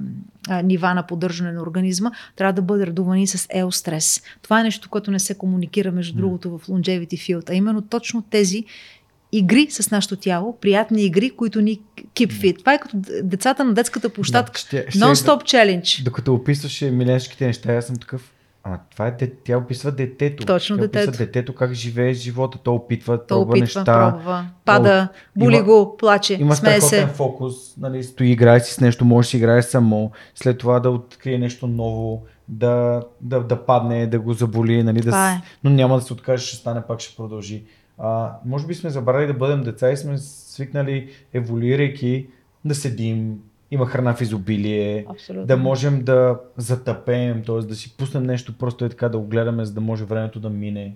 [0.48, 4.22] а, нива на поддържане на организма трябва да бъдат редувани с еострес.
[4.42, 8.22] Това е нещо, което не се комуникира, между другото, в longevity field, а именно точно
[8.22, 8.64] тези
[9.34, 11.80] игри с нашето тяло, приятни игри, които ни
[12.14, 12.58] keep fit.
[12.58, 14.60] Това е като децата на детската площадка.
[14.72, 16.02] Да, Нон-стоп челендж.
[16.02, 18.30] Докато описваше миленските неща, аз съм такъв.
[18.66, 20.46] Ама това е, де- тя описва детето.
[20.46, 21.08] Точно тя детето.
[21.08, 22.58] описва детето как живее живота.
[22.58, 23.84] То опитва, То пробва опитва, неща.
[24.12, 27.06] пробва, пада, боли има- го, плаче, Има смее се.
[27.06, 30.90] фокус, нали, стои, играе си с нещо, може да си играе само, след това да
[30.90, 35.40] открие нещо ново, да, да, да падне, да го заболи, нали, да, Това е.
[35.64, 37.64] но няма да се откаже, ще стане, пак ще продължи.
[37.98, 42.26] А, може би сме забравили да бъдем деца и сме свикнали, еволюирайки,
[42.64, 43.38] да седим,
[43.70, 45.46] има храна в изобилие, Абсолютно.
[45.46, 47.58] да можем да затъпеем, т.е.
[47.58, 50.50] да си пуснем нещо, просто е така да го гледаме, за да може времето да
[50.50, 50.94] мине.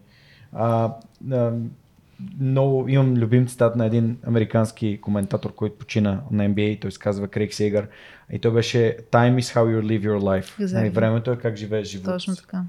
[0.53, 0.93] А,
[1.33, 1.53] а,
[2.41, 7.29] много имам любим цитат на един американски коментатор, който почина на NBA, той се казва
[7.29, 7.89] Крейг Сейгър
[8.33, 10.65] и той беше Time is how you live your life.
[10.65, 10.75] Exactly.
[10.75, 12.63] Нали, времето е как живееш живота Точно така.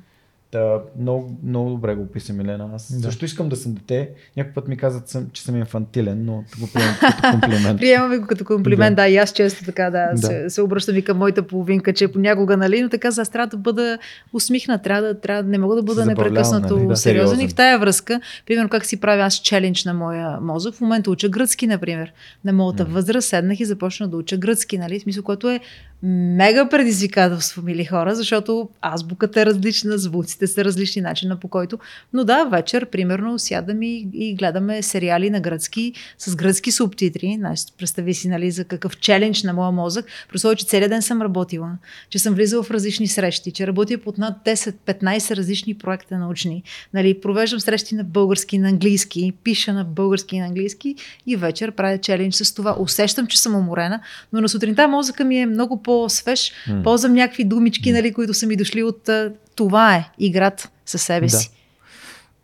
[0.51, 2.69] Та, много, много добре го описа Милена.
[2.73, 2.99] Аз Да.
[3.01, 4.09] също искам да съм дете.
[4.37, 7.79] Някой път ми казват, съм, че съм инфантилен, но го приемам като комплимент.
[7.79, 10.17] Приемаме го като комплимент, да, и аз често така да, Да.
[10.17, 13.57] Се, се обръщам и към моята половинка, че понякога, нали, но така аз трябва да
[13.57, 13.97] бъда
[14.33, 17.27] усмихна, трябва да, трябва, не мога да бъда непрекъснато нали, да, сериозен.
[17.27, 17.45] сериозен.
[17.45, 21.11] И в тая връзка, примерно как си правя аз челендж на моя мозък, в момента
[21.11, 22.13] уча гръцки, например.
[22.45, 25.59] На моята възраст седнах и започнах да уча гръцки, нали, в смисъл, което е
[26.03, 31.79] мега предизвикателство, мили хора, защото азбуката е различна, звуците са различни, начина по който.
[32.13, 37.35] Но да, вечер, примерно, сядам и, и гледаме сериали на гръцки с гръцки субтитри.
[37.39, 40.05] Значи, представи си, нали, за какъв челендж на моя мозък.
[40.29, 41.71] Просто, че целият ден съм работила,
[42.09, 46.63] че съм влизала в различни срещи, че работя под над 10-15 различни проекта научни.
[46.93, 50.95] Нали, провеждам срещи на български на английски, пиша на български и на английски
[51.27, 52.75] и вечер правя челендж с това.
[52.79, 54.01] Усещам, че съм уморена,
[54.33, 56.51] но на сутринта мозъка ми е много по-свеж.
[56.67, 56.83] М.
[56.83, 59.09] Ползвам някакви думички, нали, които са ми дошли от
[59.55, 61.29] това е играта със себе Да.
[61.37, 61.51] си.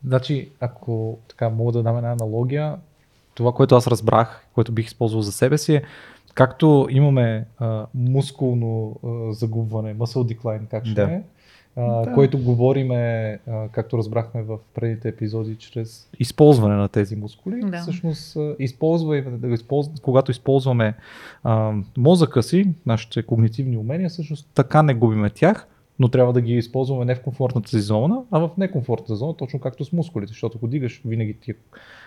[0.08, 2.76] Значи, ако така мога да дам една аналогия,
[3.36, 5.82] това, което аз разбрах, което бих използвал за себе си е,
[6.34, 11.04] както имаме а, мускулно а, загубване, muscle decline, как ще Да.
[11.04, 11.22] е,
[11.78, 12.12] Да.
[12.14, 13.40] което говориме,
[13.72, 17.62] както разбрахме в предните епизоди, чрез използване на тези мускули.
[17.62, 17.78] Да.
[17.78, 19.26] Всъщност, използвай,
[20.02, 20.94] когато използваме
[21.44, 25.68] а, мозъка си, нашите когнитивни умения, всъщност така не губиме тях,
[26.00, 29.60] но трябва да ги използваме не в комфортната си зона, а в некомфортната зона, точно
[29.60, 31.56] както с мускулите, защото ако дигаш винаги тия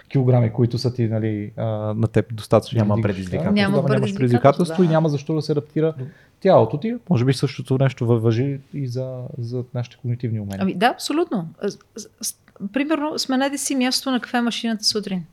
[0.08, 1.64] килограми, които са ти нали, а,
[1.94, 2.78] на теб достатъчно.
[2.78, 3.54] Няма да предизвикателство.
[3.54, 4.92] да, Няма тогава нямаш предизвикателство, предизвикателство и да.
[4.92, 5.94] няма защо да се адаптира
[6.40, 6.96] тялото ти.
[7.10, 10.58] Може би същото нещо въжи и за, за нашите когнитивни умения.
[10.60, 11.48] Ами да, абсолютно.
[12.72, 15.24] Примерно, сменете си място на кафе машината сутрин.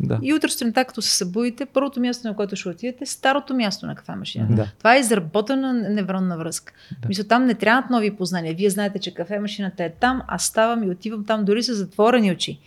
[0.00, 0.18] да.
[0.22, 3.86] И утре сутринта, като се събудите, първото място, на което ще отидете, е старото място
[3.86, 4.54] на кафе машината.
[4.54, 4.72] Да.
[4.78, 6.72] Това е изработена невронна връзка.
[7.02, 7.08] Да.
[7.08, 8.54] Мисля, там не трябват нови познания.
[8.54, 12.32] Вие знаете, че кафе машината е там, аз ставам и отивам там дори с затворени
[12.32, 12.60] очи.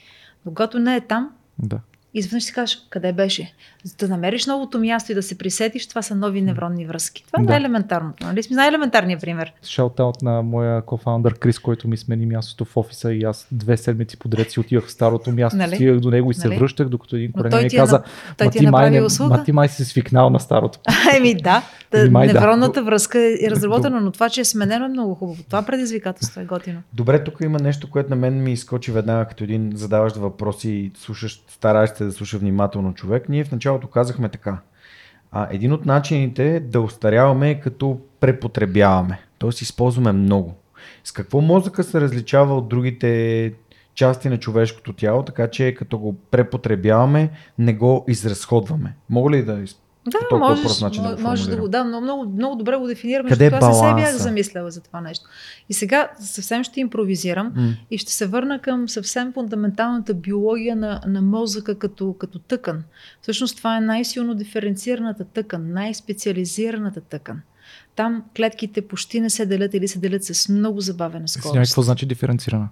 [0.46, 1.30] Но когато не е там,
[1.62, 1.80] да.
[2.14, 3.54] изведнъж си кажеш, къде беше?
[3.84, 7.24] За да намериш новото място и да се присетиш, това са нови невронни връзки.
[7.28, 7.50] Това е Да.
[7.50, 8.26] най-елементарното.
[8.26, 8.44] Нали?
[8.44, 9.54] Сме най-елементарният пример.
[9.64, 14.18] Шаутаут на моя кофаундър Крис, който ми смени мястото в офиса и аз две седмици
[14.20, 15.76] подред си отивах в старото място, Нали?
[15.76, 16.60] стигах до него и се Нали?
[16.60, 18.04] връщах, докато един корен ми ти е каза, на-
[18.38, 19.38] той «Ма ти е май не- услуга».
[19.38, 20.80] ма ти май си свикнал на старото.
[21.16, 22.34] Еми да, та, май да.
[22.34, 25.44] невронната връзка е разработена, но това, че е сменено е много хубаво.
[25.44, 26.82] Това предизвикателство е готино.
[26.94, 30.92] Добре, тук има нещо, което на мен ми изкочи веднага като един задаващ въпроси и
[30.98, 33.30] слушаш, стараеш се да слуша внимателно човек.
[33.30, 34.58] Ние в началото казахме така.
[35.32, 39.20] А, един от начините да устаряваме е като препотребяваме.
[39.38, 40.56] Тоест използваме много.
[41.04, 43.54] С какво мозъка се различава от другите
[43.96, 48.96] части на човешкото тяло, така че като го препотребяваме, не го изразходваме.
[49.10, 49.64] Мога ли да.
[50.06, 52.78] Да, по можеш, прост начин да го може да го, да, много, много, много добре
[52.78, 55.26] го дефинираме, Къде е защото аз не се бях замисляла за това нещо.
[55.69, 57.73] И сега съвсем ще импровизирам М.
[57.91, 62.84] и ще се върна към съвсем фундаменталната биология на, на мозъка като, като тъкан.
[63.22, 67.41] Всъщност това е най-силно диференцираната тъкан, най-специализираната тъкан.
[67.95, 71.69] Там клетките почти не се делят или се делят с много забавена скорост.
[71.69, 72.69] какво значи диференцирана?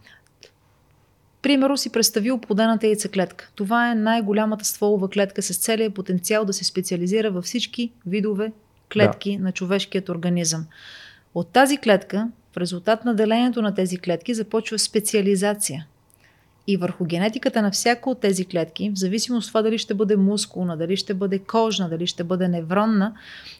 [1.41, 3.51] Примерно си представи оплодената яйцеклетка.
[3.55, 8.51] Това е най-голямата стволова клетка с целия потенциал да се специализира във всички видове
[8.93, 9.43] клетки да.
[9.43, 10.65] на човешкият организъм.
[11.35, 15.87] От тази клетка, в резултат на делението на тези клетки, започва специализация.
[16.69, 20.15] И върху генетиката на всяка от тези клетки, в зависимост от това дали ще бъде
[20.15, 23.13] мускулна, дали ще бъде кожна, дали ще бъде невронна,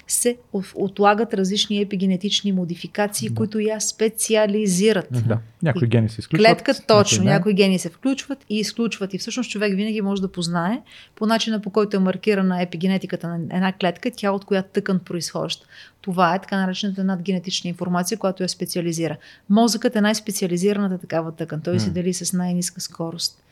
[0.07, 0.37] се
[0.75, 3.35] отлагат различни епигенетични модификации, Да.
[3.35, 5.07] които я специализират.
[5.27, 5.39] Да.
[5.63, 6.47] Някои И гени се изключват.
[6.47, 7.23] Клетка точно.
[7.23, 7.31] не.
[7.31, 9.13] Някои гени се включват и изключват.
[9.13, 10.81] И всъщност човек винаги може да познае
[11.15, 15.65] по начина по който е маркирана епигенетиката на една клетка, тя от коя тъкан произхожда.
[16.01, 19.17] Това е така наречената надгенетична информация, която я специализира.
[19.49, 21.61] Мозъкът е най-специализираната такава тъкан.
[21.61, 23.43] Той се дели с най-низка скорост.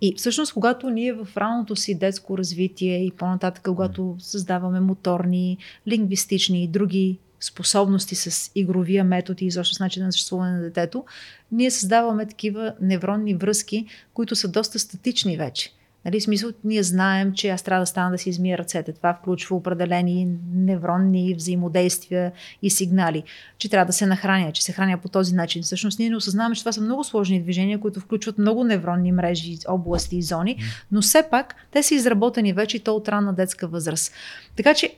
[0.00, 5.58] И всъщност, когато ние в ранното си детско развитие и по-нататък, когато създаваме моторни,
[5.88, 11.04] лингвистични и други способности с игровия метод и изобщо с начина на съществуване на детето,
[11.52, 15.72] ние създаваме такива невронни връзки, които са доста статични вече.
[16.04, 18.92] Нали, смисъл, ние знаем, че аз трябва да стана да си измия ръцете.
[18.92, 23.22] Това включва определени невронни взаимодействия и сигнали.
[23.58, 25.62] Че трябва да се нахраня, че се храня по този начин.
[25.62, 29.58] Всъщност ние не осъзнаваме, че това са много сложни движения, които включват много невронни мрежи,
[29.68, 30.58] области и зони,
[30.92, 34.12] но все пак те са изработени вече и то от ранна детска възраст.
[34.56, 34.94] Така че,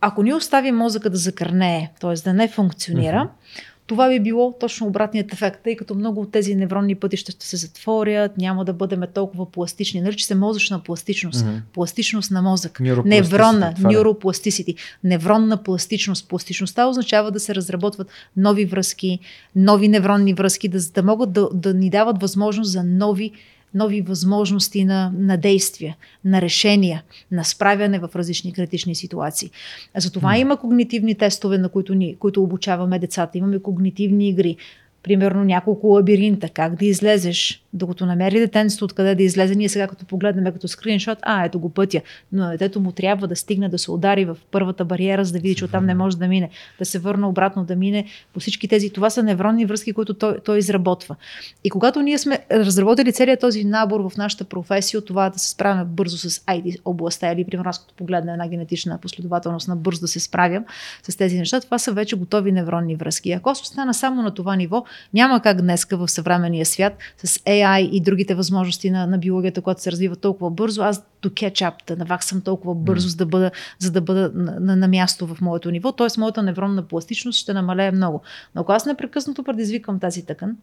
[0.00, 2.14] ако ние оставим мозъка да закърнее, т.е.
[2.14, 6.54] да не функционира, uh-huh това би било точно обратният ефект, тъй като много от тези
[6.54, 10.00] невронни пътища ще се затворят, няма да бъдем толкова пластични.
[10.00, 11.44] Нарича се мозъчна пластичност.
[11.44, 11.60] Mm-hmm.
[11.74, 12.80] Пластичност на мозък.
[12.80, 14.76] Невронна, neuroplasticity.
[15.04, 16.28] Невронна пластичност.
[16.28, 19.18] Пластичността означава да се разработват нови връзки,
[19.56, 23.32] нови невронни връзки, да, да могат да, да ни дават възможност за нови
[23.74, 29.50] нови възможности на, на действия, на решения, на справяне в различни критични ситуации.
[29.96, 30.38] Затова mm.
[30.38, 33.38] има когнитивни тестове, на които, ни, които обучаваме децата.
[33.38, 34.56] Имаме когнитивни игри,
[35.02, 40.04] примерно няколко лабиринта, как да излезеш, докато намери детенството откъде да излезе, ние сега като
[40.04, 42.00] погледнем като скриншот, а ето го пътя,
[42.32, 45.54] но детето му трябва да стигне да се удари в първата бариера, за да види,
[45.54, 48.04] че оттам не може да мине, да се върне обратно, да мине
[48.34, 48.90] по всички тези.
[48.90, 51.16] Това са невронни връзки, които той, той изработва.
[51.64, 55.84] И когато ние сме разработили целият този набор в нашата професия, това да се справяме
[55.84, 60.08] бързо с ID областта или примерно аз като погледна една генетична последователност на бързо да
[60.08, 60.64] се справям
[61.02, 63.32] с тези неща, това са вече готови невронни връзки.
[63.32, 64.84] Ако аз остана само на това ниво,
[65.14, 69.82] няма как днеска в съвременния свят с AI и другите възможности на, на биологията, която
[69.82, 73.90] се развива толкова бързо, аз до кетчап да наваксам толкова бързо, за да бъда, за
[73.90, 75.92] да бъда на, на, на място в моето ниво.
[75.92, 78.20] Тоест, моята невронна пластичност ще намалее много.
[78.54, 80.56] Но ако аз непрекъснато предизвикам тази тъкан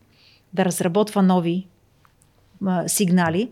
[0.54, 1.68] да разработва нови
[2.66, 3.50] а, сигнали,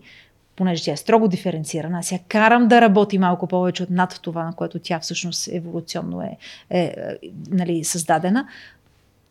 [0.56, 4.44] понеже тя е строго диференцирана, аз я карам да работи малко повече от над това,
[4.44, 6.36] на което тя всъщност еволюционно е,
[6.70, 7.16] е, е
[7.50, 8.46] нали, създадена,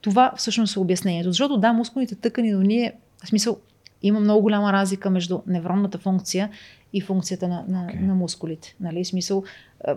[0.01, 1.29] това всъщност е обяснението.
[1.29, 3.57] Защото да, мускулните тъкани, но ние, в смисъл,
[4.03, 6.49] има много голяма разлика между невронната функция
[6.93, 8.01] и функцията на, на, okay.
[8.01, 8.75] на мускулите.
[8.79, 9.03] Нали?
[9.03, 9.43] В смисъл,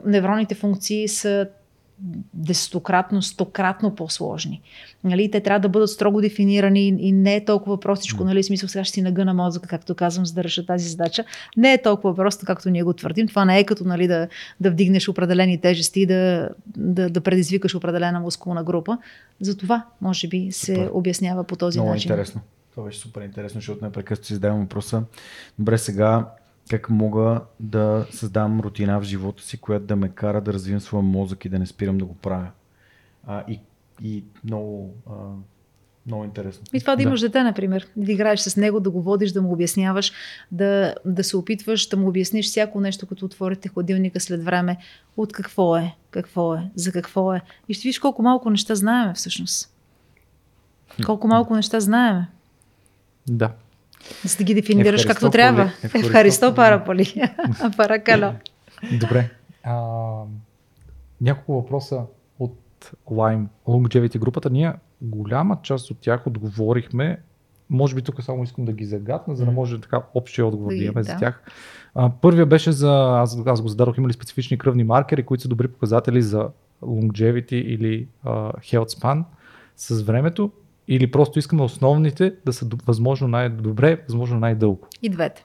[0.04, 1.48] невронните функции са
[2.34, 4.60] десетократно, стократно по-сложни.
[5.04, 8.84] Нали, те трябва да бъдат строго дефинирани и не е толкова простичко, нали, смисъл сега
[8.84, 11.24] ще си нагъна мозъка, както казвам, за да реша тази задача.
[11.56, 13.28] Не е толкова просто, както ние го твърдим.
[13.28, 14.28] Това не е като нали, да,
[14.60, 18.98] да вдигнеш определени тежести, да, да, да предизвикаш определена мускулна група.
[19.40, 20.90] Затова, може би, се Супер.
[20.92, 22.10] обяснява по този Много начин.
[22.10, 22.40] интересно.
[22.80, 25.02] Това беше супер интересно, защото непрекъснато си задавам въпроса.
[25.58, 26.28] Добре, сега
[26.70, 31.02] как мога да създам рутина в живота си, която да ме кара да развивам своя
[31.02, 32.50] мозък и да не спирам да го правя.
[33.26, 33.60] А, и,
[34.02, 35.12] и много, а,
[36.06, 36.64] много интересно.
[36.72, 39.42] И това да, да имаш дете, например, да играеш с него, да го водиш, да
[39.42, 40.12] му обясняваш,
[40.52, 44.76] да, да се опитваш да му обясниш всяко нещо, като отворите хладилника след време,
[45.16, 47.40] от какво е, какво е, за какво е.
[47.68, 49.74] И ще видиш колко малко неща знаеме всъщност.
[51.06, 52.28] Колко малко неща знаеме.
[53.30, 53.50] Да.
[54.24, 55.70] За да ги дефинираш както трябва.
[55.94, 57.14] Евхаристо параполи.
[57.76, 58.32] Паракало.
[59.00, 59.30] Добре.
[59.62, 59.74] А,
[61.20, 62.02] няколко въпроса
[62.38, 62.58] от
[63.10, 64.50] Lime Longevity групата.
[64.50, 67.18] Ние голяма част от тях отговорихме.
[67.70, 70.76] Може би тук само искам да ги загадна, за да може така общия отговор да
[70.84, 71.12] имаме да.
[71.12, 71.42] за тях.
[71.94, 75.48] А, първия беше за, аз, аз го зададох, има ли специфични кръвни маркери, които са
[75.48, 76.48] добри показатели за
[76.82, 79.24] longevity или uh, health span
[79.76, 80.50] с времето.
[80.90, 84.88] Или просто искаме основните да са възможно най-добре, възможно най-дълго?
[85.02, 85.44] И двете.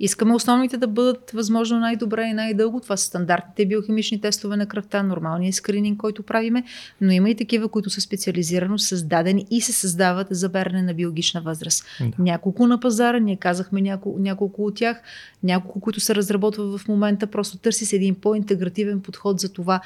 [0.00, 2.80] Искаме основните да бъдат възможно най-добре и най-дълго.
[2.80, 6.64] Това са стандартните биохимични тестове на кръвта, нормалния скрининг, който правиме,
[7.00, 11.40] но има и такива, които са специализирано създадени и се създават за берене на биологична
[11.40, 11.84] възраст.
[12.00, 12.10] Да.
[12.18, 15.02] Няколко на пазара, ние казахме няколко, няколко от тях,
[15.42, 19.80] няколко, които се разработват в момента, просто търси се един по-интегративен подход за това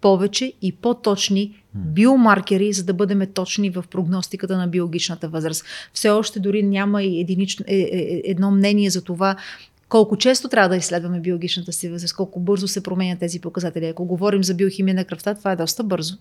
[0.00, 5.64] повече и по-точни биомаркери, за да бъдем точни в прогностиката на биологичната възраст.
[5.92, 9.36] Все още дори няма и единично, е, е, е, едно мнение за това
[9.88, 13.86] колко често трябва да изследваме биологичната си възраст, колко бързо се променят тези показатели.
[13.86, 16.16] Ако говорим за биохимия на кръвта, това е доста бързо.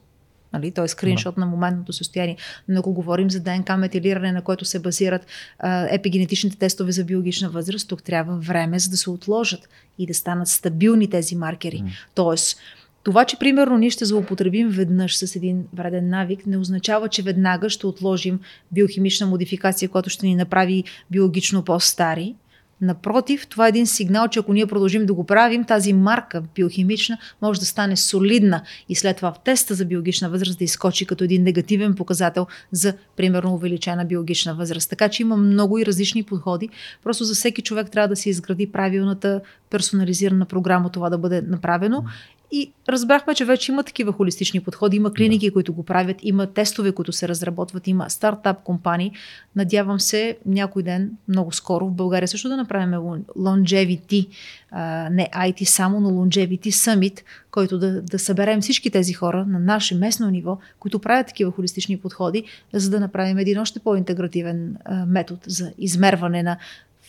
[0.53, 0.71] Нали?
[0.71, 1.41] Той е скриншот да.
[1.41, 2.37] на моментното състояние.
[2.67, 5.25] Но ако говорим за ДНК метилиране, на което се базират
[5.59, 10.13] а, епигенетичните тестове за биологична възраст, тук трябва време за да се отложат и да
[10.13, 11.77] станат стабилни тези маркери.
[11.77, 11.89] Mm.
[12.15, 12.57] Тоест,
[13.07, 17.69] това, че примерно ние ще злоупотребим веднъж с един вреден навик, не означава, че веднага
[17.69, 18.39] ще отложим
[18.71, 22.35] биохимична модификация, която ще ни направи биологично по-стари.
[22.81, 27.17] Напротив, това е един сигнал, че ако ние продължим да го правим, тази марка биохимична
[27.41, 31.23] може да стане солидна и след това в теста за биологична възраст да изкочи като
[31.23, 34.89] един негативен показател за, примерно, увеличена биологична възраст.
[34.89, 36.69] Така че има много и различни подходи.
[37.03, 42.03] Просто за всеки човек трябва да се изгради правилната персонализирана програма това да бъде направено.
[42.51, 45.53] И разбрахме, че вече има такива холистични подходи, има клиники, да.
[45.53, 49.11] които го правят, има тестове, които се разработват, има стартап компании.
[49.55, 52.91] Надявам се някой ден, много скоро, в България също да направим
[53.37, 54.27] longevity,
[54.71, 57.21] а, не IT само, но longevity summit,
[57.51, 61.99] който да, да съберем всички тези хора на наше местно ниво, които правят такива холистични
[61.99, 62.43] подходи,
[62.73, 66.57] за да направим един още по-интегративен а, метод за измерване на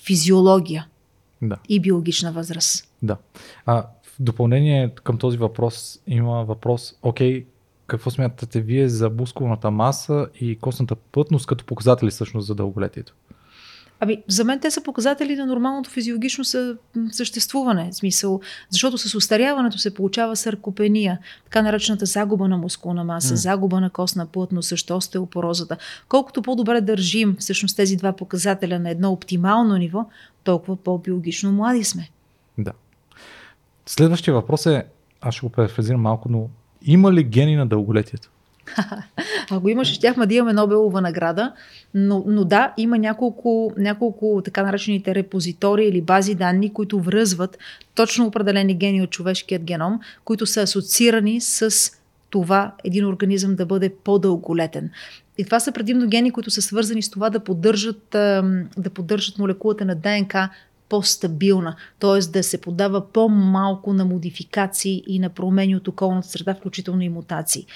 [0.05, 0.87] физиология
[1.43, 1.57] да.
[1.69, 2.89] и биологична възраст.
[3.03, 3.17] Да.
[3.67, 3.87] А,
[4.21, 7.47] допълнение към този въпрос има въпрос, окей,
[7.87, 13.15] какво смятате вие за мускулната маса и костната плътност като показатели всъщност за дълголетието?
[14.01, 16.45] Ами, за мен те са показатели на нормалното физиологично
[17.13, 17.91] съществуване.
[17.93, 18.41] В смисъл,
[18.71, 23.37] защото с устаряването се получава саркопения, така наречената загуба на мускулна маса, mm.
[23.37, 25.77] загуба на костна плътност, също остеопорозата.
[26.09, 30.07] Колкото по-добре държим всъщност тези два показателя на едно оптимално ниво,
[30.45, 32.09] толкова по-биологично млади сме.
[32.59, 32.73] Да.
[33.89, 34.85] Следващия въпрос е,
[35.21, 36.49] аз ще го префразирам малко, но
[36.83, 38.31] има ли гени на дълголетието?
[39.51, 41.53] Ако имаше, щяхме да имаме Нобелова награда,
[41.95, 47.59] но, но да, има няколко, няколко така наречените репозитори или бази данни, които връзват
[47.95, 51.71] точно определени гени от човешкият геном, които са асоциирани с
[52.31, 54.91] това един организъм да бъде по-дълголетен.
[55.39, 58.07] И това са предимно гени, които са свързани с това да поддържат,
[58.77, 60.49] да поддържат молекулата на ДНК
[60.89, 62.19] по-стабилна, т.е.
[62.31, 67.67] да се подава по-малко на модификации и на промени от околната среда, включително и мутации.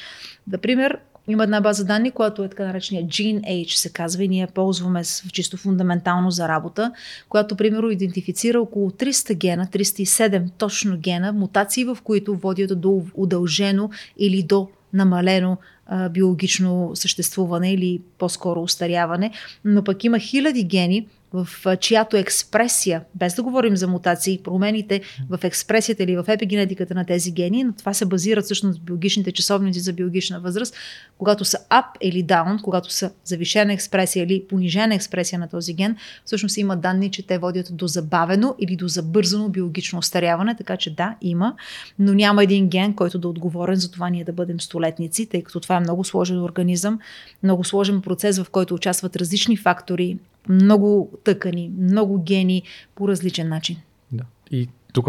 [0.47, 0.99] Например,
[1.29, 5.03] има една база данни, която е така наречения GeneH, се казва, и ние ползваме
[5.33, 6.93] чисто фундаментално за работа,
[7.29, 13.91] която, примерно, идентифицира около 300 гена, 307 точно гена, мутации, в които водят до удължено
[14.19, 15.57] или до намалено
[15.87, 19.31] а, биологично съществуване или по-скоро устаряване,
[19.65, 25.01] но пък има хиляди гени, в чиято експресия, без да говорим за мутации, промените
[25.31, 29.81] в експресията или в епигенетиката на тези гени, но това се базират всъщност биологичните часовници
[29.81, 30.75] за биологична възраст,
[31.19, 35.97] когато са up или down, когато са завишена експресия или понижена експресия на този ген,
[36.25, 40.95] всъщност има данни, че те водят до забавено или до забързано биологично остаряване, така че
[40.95, 41.55] да, има,
[41.99, 45.43] но няма един ген, който да е отговорен за това ние да бъдем столетници, тъй
[45.43, 46.99] като това е много сложен организъм,
[47.43, 50.19] много сложен процес, в който участват различни фактори,
[50.49, 52.63] много тъкани, много гени
[52.95, 53.77] по различен начин.
[54.13, 54.25] Да.
[54.51, 55.09] И тук,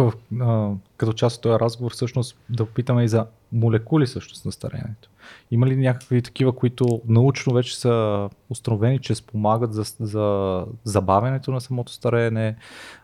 [0.97, 5.09] като част от този разговор, всъщност да опитаме и за молекули всъщност на старението.
[5.51, 11.61] Има ли някакви такива, които научно вече са установени, че спомагат за, за забавянето на
[11.61, 12.55] самото стареене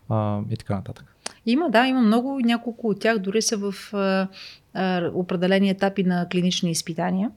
[0.10, 1.16] а, и така нататък?
[1.46, 2.40] Има, да, има много.
[2.40, 4.28] Няколко от тях дори са в а,
[4.74, 7.32] а, определени етапи на клинични изпитания.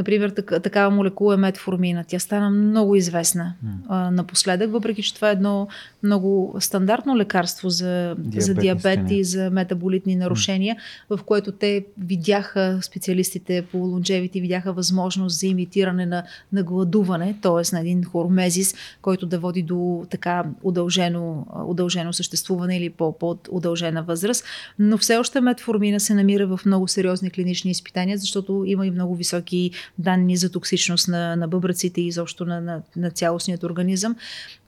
[0.00, 2.04] Например, так, такава молекула е метформина.
[2.08, 3.68] Тя стана много известна mm.
[3.88, 5.68] а, напоследък, въпреки че това е едно
[6.02, 11.16] много стандартно лекарство за, диабет, за диабет и за метаболитни нарушения, mm.
[11.16, 16.22] в което те видяха, специалистите по лонжевите видяха възможност за имитиране на,
[16.52, 17.74] на гладуване, т.е.
[17.74, 24.44] на един хормезис, който да води до така удължено, удължено съществуване или по-удължена възраст.
[24.78, 29.14] Но все още метформина се намира в много сериозни клинични изпитания, защото има и много
[29.14, 34.16] високи данни за токсичност на, на бъбраците и изобщо на, на, на цялостният организъм.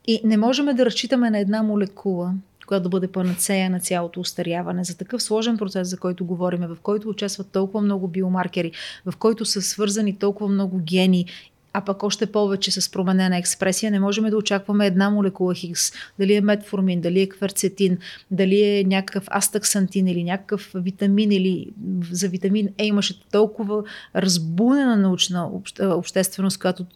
[0.07, 2.35] И не можем да разчитаме на една молекула,
[2.67, 4.85] която да бъде панацея на цялото устаряване.
[4.85, 8.73] За такъв сложен процес, за който говорим, в който участват толкова много биомаркери,
[9.07, 11.27] в който са свързани толкова много гени
[11.73, 16.35] а пък още повече с променена експресия, не можем да очакваме една молекула Хигс, дали
[16.35, 17.99] е метформин, дали е кверцетин,
[18.31, 21.73] дали е някакъв астаксантин или някакъв витамин или
[22.11, 23.83] за витамин Е имаше толкова
[24.17, 25.51] разбунена научна
[25.81, 26.87] общественост, която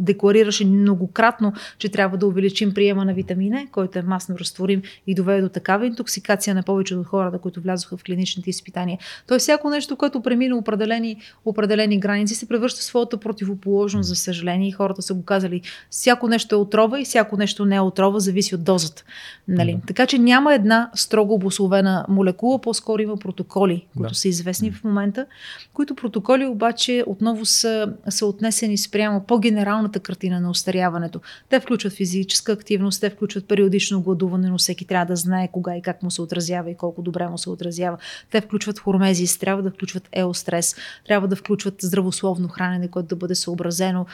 [0.00, 5.14] декларираше многократно, че трябва да увеличим приема на витамин Е, който е масно разтворим и
[5.14, 8.98] доведе до такава интоксикация на повече от хората, които влязоха в клиничните изпитания.
[9.26, 14.16] Тоест всяко нещо, което премина определени, определени граници, се превръща в своята противоположност противоположно, за
[14.16, 15.62] съжаление, и хората са го казали.
[15.90, 19.04] Всяко нещо е отрова и всяко нещо не е отрова, зависи от дозата.
[19.48, 19.72] Нали?
[19.72, 19.86] Да.
[19.86, 24.14] Така че няма една строго обословена молекула, по-скоро има протоколи, които да.
[24.14, 25.26] са известни в момента,
[25.72, 31.20] които протоколи обаче отново са, са отнесени спрямо по-генералната картина на остаряването.
[31.48, 35.82] Те включват физическа активност, те включват периодично гладуване, но всеки трябва да знае кога и
[35.82, 37.98] как му се отразява и колко добре му се отразява.
[38.30, 40.76] Те включват хормезис, трябва да включват еострес,
[41.06, 44.06] трябва да включват здравословно хранене, което да бъде съобразено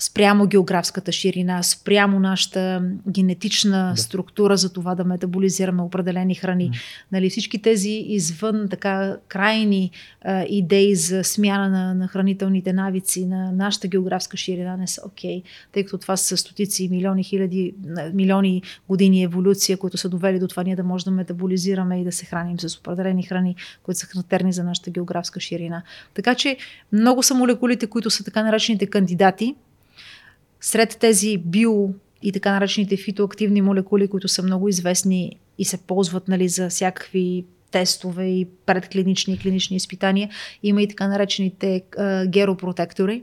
[0.00, 4.02] спрямо географската ширина, спрямо нашата генетична Да.
[4.02, 6.64] структура за това да метаболизираме определени храни.
[6.64, 6.74] М.
[7.12, 9.90] Нали, всички тези извън така крайни
[10.22, 15.42] а, идеи за смяна на, на хранителните навици на нашата географска ширина не са окей,
[15.72, 17.74] тъй като това са стотици, милиони, хиляди,
[18.14, 22.12] милиони години еволюция, които са довели до това ние да можем да метаболизираме и да
[22.12, 25.82] се храним с определени храни, които са характерни за нашата географска ширина.
[26.14, 26.56] Така че
[26.92, 29.54] много са молекулите, които са така наречените кандидати.
[30.60, 31.88] Сред тези био
[32.22, 37.44] и така наречените фитоактивни молекули, които са много известни и се ползват нали, за всякакви
[37.70, 40.30] тестове и предклинични и клинични изпитания,
[40.62, 43.22] има и така наречените а, геропротектори.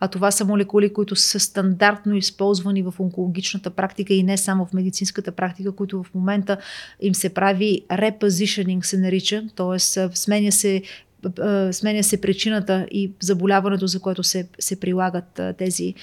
[0.00, 4.72] А това са молекули, които са стандартно използвани в онкологичната практика и не само в
[4.72, 6.56] медицинската практика, които в момента
[7.00, 9.78] им се прави репозишенинг, се нарича, т.е.
[10.14, 10.82] сменя се
[11.72, 15.94] сменя се причината и заболяването, за което се, се прилагат тези,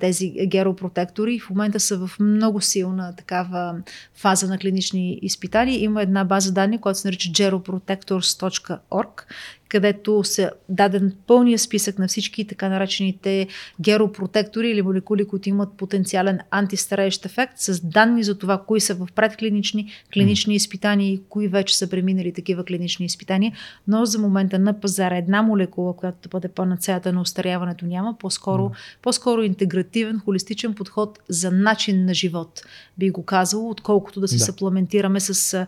[0.00, 1.38] тези геропротектори.
[1.38, 3.74] В момента са в много силна такава
[4.14, 5.82] фаза на клинични изпитания.
[5.82, 9.24] Има една база данни, която се нарича geroprotectors.org,
[9.68, 13.46] където се даден пълния списък на всички така наречените
[13.80, 19.08] геропротектори или молекули, които имат потенциален антистареещ ефект, с данни за това, кои са в
[19.14, 23.52] предклинични, клинични изпитания и кои вече са преминали такива клинични изпитания.
[23.88, 28.70] Но за момента на пазара една молекула, която да бъде панацеята на устаряването няма, по-скоро,
[29.02, 32.62] по-скоро интегративен, холистичен подход за начин на живот,
[32.98, 34.44] би го казал, отколкото да се Да.
[34.44, 35.66] съпламентираме с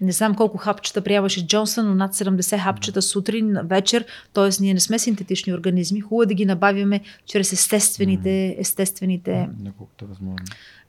[0.00, 4.04] не знам колко хапчета прияваше Джонсън, но над 70 хапчета сутрин, вечер.
[4.32, 4.50] Т.е.
[4.60, 6.00] ние не сме синтетични организми.
[6.00, 9.48] Хубаво е да ги набавяме чрез естествените, естествените, е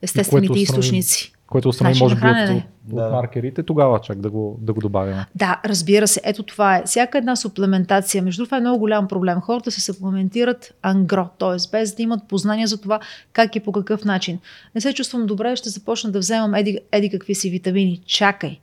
[0.01, 1.34] естествените източници.
[1.47, 3.05] Което Начин на може би от, Да.
[3.05, 5.25] от маркерите, тогава чак да го, да го добавяме.
[5.35, 6.21] Да, разбира се.
[6.23, 6.84] Ето това е.
[6.85, 9.41] Всяка една суплементация, между това е много голям проблем.
[9.41, 11.69] Хората се суплементират ангро, т.е.
[11.71, 12.99] без да имат познания за това
[13.34, 14.39] как и по какъв начин.
[14.75, 18.01] Не се чувствам добре, ще започна да вземам еди, еди какви си витамини.
[18.05, 18.59] Чакай.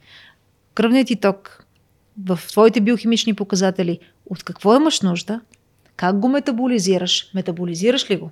[0.74, 1.64] Кръвният ти ток
[2.24, 5.40] в твоите биохимични показатели, от какво имаш нужда,
[5.96, 8.30] как го метаболизираш, метаболизираш ли го?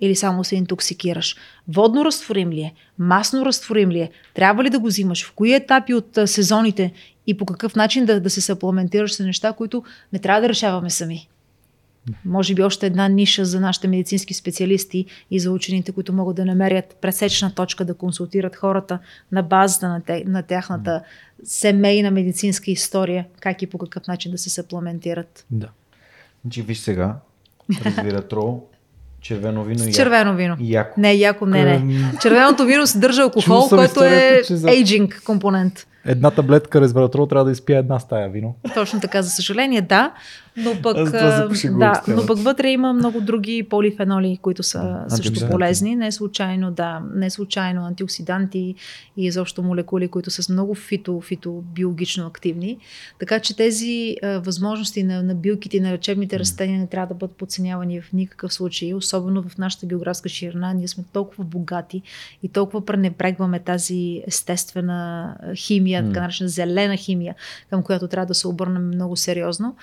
[0.00, 1.36] Или само се интоксикираш?
[1.68, 2.74] Водно разтворим ли е?
[2.98, 4.10] Масно разтворим ли е?
[4.34, 5.24] Трябва ли да го взимаш?
[5.26, 6.92] В кои етапи от сезоните
[7.26, 10.90] и по какъв начин да, да се съпламентираш с неща, които не трябва да решаваме
[10.90, 11.28] сами?
[12.24, 16.44] Може би още една ниша за нашите медицински специалисти и за учените, които могат да
[16.44, 18.98] намерят пресечна точка да консултират хората
[19.32, 21.02] на базата на, те, на тяхната
[21.44, 25.44] семейна медицинска история, как и по какъв начин да се съпламентират.
[25.50, 25.68] Да.
[26.42, 27.16] Значи виж сега,
[27.84, 28.62] резвератрол,
[29.20, 30.56] червено вино и червено вино.
[30.60, 31.00] и яко.
[31.00, 32.12] Не, яко, не, не.
[32.22, 35.86] Червеното вино съдържа алкохол, който е за- ейджинг компонент.
[36.04, 38.54] Една таблетка резвератрол трябва да изпия една стая вино.
[38.74, 40.12] Точно така, за съжаление, да.
[40.56, 41.10] Но пък,
[41.78, 45.96] да, но пък вътре има много други полифеноли, които са също полезни.
[45.96, 48.74] Не случайно, да, не случайно антиоксиданти
[49.16, 52.78] и изобщо молекули, които са много фито, фитобиологично активни.
[53.18, 57.14] Така че тези а, възможности на, на билките и на лечебните растения не трябва да
[57.14, 60.72] бъдат подценявани в никакъв случай, особено в нашата географска ширина.
[60.72, 62.02] Ние сме толкова богати
[62.42, 67.34] и толкова пренебрегваме тази естествена химия, така наречена зелена химия,
[67.70, 69.76] към която трябва да се обърнем много сериозно.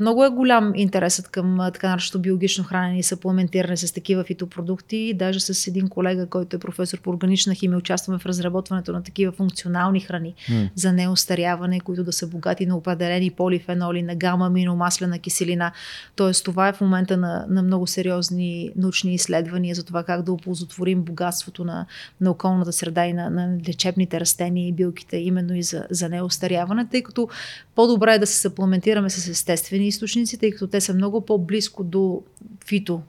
[0.00, 5.14] Много е голям интересът към така нареченото биологично хранене и съпламентиране с такива фитопродукти.
[5.14, 9.32] Даже с един колега, който е професор по органична химия, участваме в разработването на такива
[9.32, 10.68] функционални храни М.
[10.74, 15.72] за неостаряване, които да са богати на определени полифеноли, на гама, аминомаслена киселина.
[16.16, 20.32] Тоест това е в момента на, на много сериозни научни изследвания за това как да
[20.32, 21.86] оползотворим богатството на,
[22.20, 26.86] на околната среда и на, на лечебните растения и билките, именно и за, за неостаряване,
[26.90, 27.28] тъй като
[27.74, 32.22] по-добре е да се съпламентираме с естествени източници, тъй като те са много по-близко до
[32.66, 33.02] фито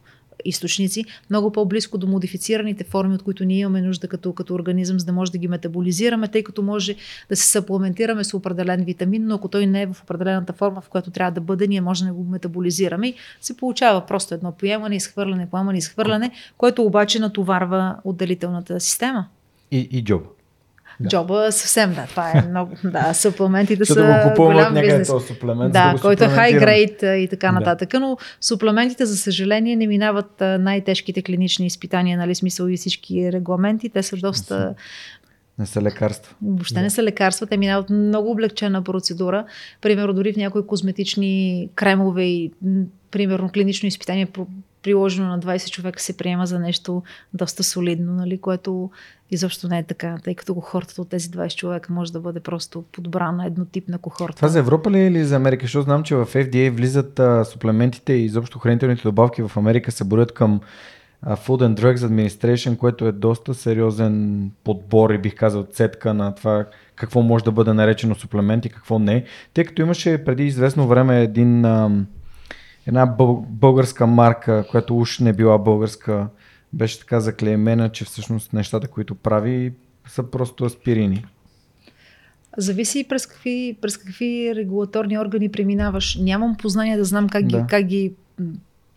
[0.46, 5.06] източници, много по-близко до модифицираните форми, от които ние имаме нужда като, като организъм, за
[5.06, 6.96] да може да ги метаболизираме, тъй като може
[7.30, 10.90] да се съпламентираме с определен витамин, но ако той не е в определената форма, в
[10.90, 14.96] която трябва да бъде, ние може да го метаболизираме и се получава просто едно поемане,
[14.96, 19.26] изхвърляне, поемане, изхвърляне, което обаче натоварва отделителната система.
[19.72, 20.39] И, и джоб.
[21.00, 21.10] Да.
[21.10, 25.08] Джоба съвсем, да, това е много, да, суплементите са да го купуваме голям бизнес.
[25.08, 27.54] този суплемент, Да, го който е high grade и така Да.
[27.54, 27.94] нататък.
[27.94, 33.90] Но суплементите, за съжаление, не минават най-тежките клинични изпитания, нали, смисъл и всички регламенти.
[33.90, 34.74] Те са доста...
[35.60, 36.36] Не са лекарства.
[36.42, 39.46] Въобще не са лекарства, те минават много облегчена процедура.
[39.82, 42.52] Примерно, дори в някои козметични кремове и
[43.12, 44.28] примерно клинично изпитание
[44.84, 47.04] приложено на 20 човека се приема за нещо
[47.34, 48.90] доста солидно, нали, което
[49.32, 52.84] изобщо не е така, тъй като кохортата от тези 20 човека може да бъде просто
[52.92, 54.36] подбрана еднотипна кохорта.
[54.36, 55.66] Това за Европа ли е или за Америка?
[55.66, 60.04] Защото знам, че в FDA влизат а, суплементите и изобщо хранителните добавки в Америка се
[60.04, 60.62] борят към
[61.22, 66.36] а, Food and Drugs Administration, което е доста сериозен подбор и бих казал цетка на
[66.36, 66.66] това
[66.96, 69.24] какво може да бъде наречено суплемент и какво не.
[69.54, 71.92] Тъй като имаше преди известно време един, а,
[72.90, 76.28] една бъл- българска марка, която уж не била българска,
[76.74, 79.74] беше така заклеймена, че всъщност нещата, които прави,
[80.08, 81.26] са просто аспирини.
[82.58, 86.16] Зависи през какви, през какви регулаторни органи преминаваш.
[86.16, 87.68] Нямам познание да знам как ги, Да.
[87.68, 88.14] как ги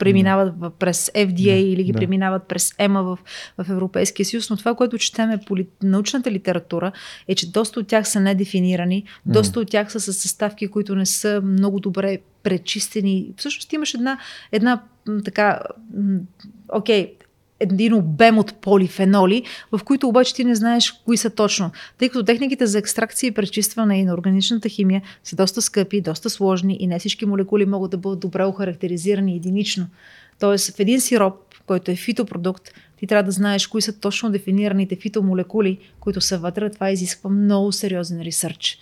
[0.05, 1.99] преминават през FDA Да, или ги да.
[1.99, 3.19] преминават през ЕМА в,
[3.59, 6.93] в Европейския съюз, но това, което четеме по ли- научната литература
[7.29, 11.07] е, че доста от тях са недефинирани, доста от тях са с съставки, които не
[11.07, 13.29] са много добре пречистени.
[13.37, 14.19] Всъщност имаш една,
[14.53, 14.83] една
[15.25, 15.61] така,
[16.69, 17.15] окей,
[17.63, 21.71] един обем от полифеноли, в които обаче ти не знаеш кои са точно.
[21.99, 26.31] Тъй като техниките за екстракция и пречистване и на органичната химия са доста скъпи, доста
[26.31, 29.87] сложни и не всички молекули могат да бъдат добре охарактеризирани единично.
[30.41, 31.35] Тоест в един сироп,
[31.67, 36.71] който е фитопродукт, ти трябва да знаеш кои са точно дефинираните фитомолекули, които са вътре.
[36.71, 38.79] Това изисква много сериозен ресърч.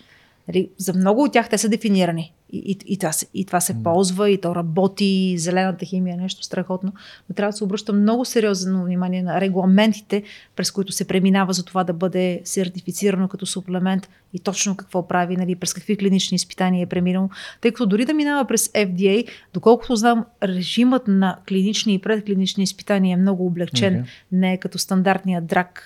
[0.53, 2.33] Нали, за много от тях те са дефинирани.
[2.53, 6.13] И, и, и, това, се, и това се ползва, и то работи, и зелената химия
[6.13, 6.93] е нещо страхотно.
[7.29, 10.23] Но трябва да се обръща много сериозно внимание на регламентите,
[10.55, 15.37] през които се преминава за това да бъде сертифицирано като суплемент и точно какво прави,
[15.37, 17.29] нали, през какви клинични изпитания е преминал.
[17.61, 23.13] Тъй като дори да минава през FDA, доколкото знам, режимът на клинични и предклинични изпитания
[23.13, 23.93] е много облегчен.
[23.93, 24.11] Окей.
[24.31, 25.85] Не е като стандартния драг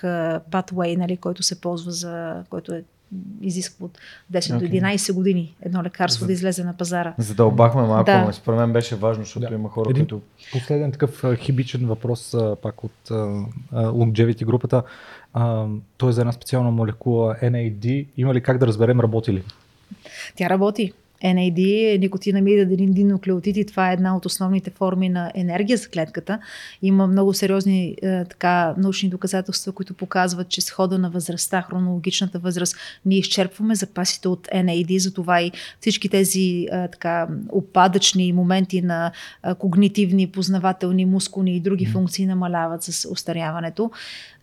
[0.50, 2.84] pathway, нали, който се ползва за, който е
[3.42, 3.98] изисква от
[4.30, 4.68] 10 Окей.
[4.68, 7.14] до 11 години едно лекарство За- да излезе на пазара.
[7.18, 8.24] Задълбахме малко, Да.
[8.24, 9.54] но според мен беше важно, защото Да.
[9.54, 10.22] има хора, Един- които...
[10.52, 13.08] Последен такъв хибичен въпрос а, пак от
[13.72, 14.82] Longevity групата.
[15.34, 15.66] А,
[15.96, 18.06] той е за една специална молекула NAD.
[18.16, 19.42] Има ли как да разберем работи ли?
[20.36, 20.92] Тя работи.
[21.24, 25.88] NAD е никотинамид един динуклеотид и това е една от основните форми на енергия за
[25.88, 26.38] клетката.
[26.82, 32.38] Има много сериозни е, така, научни доказателства, които показват, че с хода на възрастта, хронологичната
[32.38, 32.76] възраст,
[33.06, 39.12] ние изчерпваме запасите от NAD, затова и всички тези е, така, опадъчни моменти на
[39.46, 43.90] е, когнитивни, познавателни, мускулни и други функции намаляват с устаряването.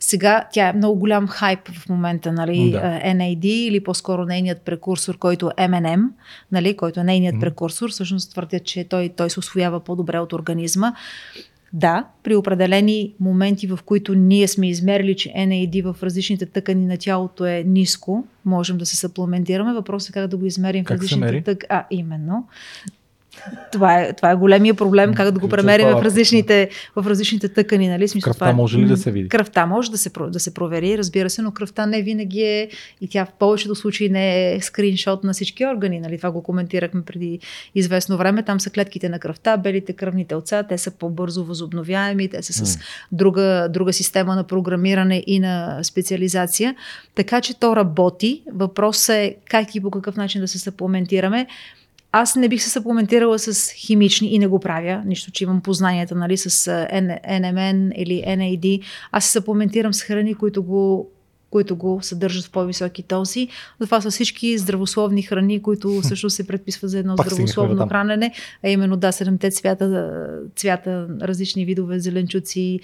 [0.06, 3.00] Сега тя е много голям хайп в момента, нали, Да.
[3.04, 6.04] е, NAD или по-скоро нейният прекурсор, който е MNM,
[6.52, 10.94] нали, който е нейният прекурсор, всъщност твърдят, че той, той се освоява по-добре от организма.
[11.74, 16.98] Да, при определени моменти, в които ние сме измерили, че NAD в различните тъкани на
[16.98, 19.74] тялото е ниско, можем да се съпламентираме.
[19.74, 21.68] Въпросът е как да го измерим Как в различните тъкани.
[21.70, 22.48] А, именно.
[23.72, 26.06] Това е, това е големия проблем, как да го премерим в палата.
[26.06, 27.88] различните, в различните тъкани.
[27.88, 28.08] Нали?
[28.08, 29.30] Смисъл, Кръвта това е- може ли да се види?
[29.30, 32.70] Кръвта може да се, да се провери, разбира се, но кръвта не винаги е
[33.02, 36.00] и тя в повечето случаи не е скриншот на всички органи.
[36.00, 36.18] Нали?
[36.18, 37.40] Това го коментирахме преди
[37.76, 38.44] известно време.
[38.44, 42.80] Там са клетките на кръвта, белите кръвни телца, те са по-бързо възобновяеми, те са с
[43.12, 46.76] друга, друга система на програмиране и на специализация.
[47.16, 48.44] Така че то работи.
[48.54, 51.48] Въпросът е как и по какъв начин да се съпламентираме.
[52.16, 56.16] Аз не бих се съпламентирала с химични и не го правя, нищо, че имам познанията
[56.16, 58.84] нали, с NMN или NAD.
[59.12, 61.12] Аз се съпламентирам с храни, които го
[61.54, 63.48] които го съдържат в по-високи дози.
[63.80, 68.70] Това са всички здравословни храни, които също се предписват за едно Пак здравословно хранене, а
[68.70, 70.18] именно да, седемте цвята,
[70.56, 72.80] цвята, различни видове зеленчуци,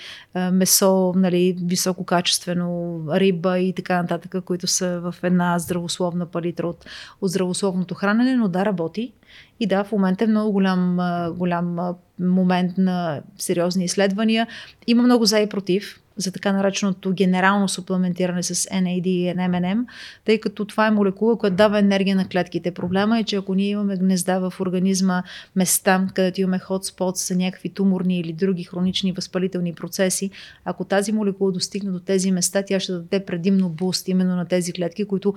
[0.51, 6.85] месо, нали, висококачествено, риба и така нататък, които са в една здравословна палитра от,
[7.21, 9.13] от здравословното хранене, но да, работи.
[9.59, 10.97] И да, в момента е много голям,
[11.37, 11.77] голям
[12.19, 14.47] момент на сериозни изследвания.
[14.87, 19.85] Има много за и против за така нареченото генерално суплементиране с NAD и NMNM,
[20.25, 22.71] тъй като това е молекула, която дава енергия на клетките.
[22.71, 25.23] Проблема е, че ако ние имаме гнезда в организма,
[25.55, 30.29] места, където имаме хотспот за някакви туморни или други хронични възпалителни процеси,
[30.65, 34.73] ако тази молекула достигне до тези места, тя ще даде предимно буст именно на тези
[34.73, 35.33] клетки, които,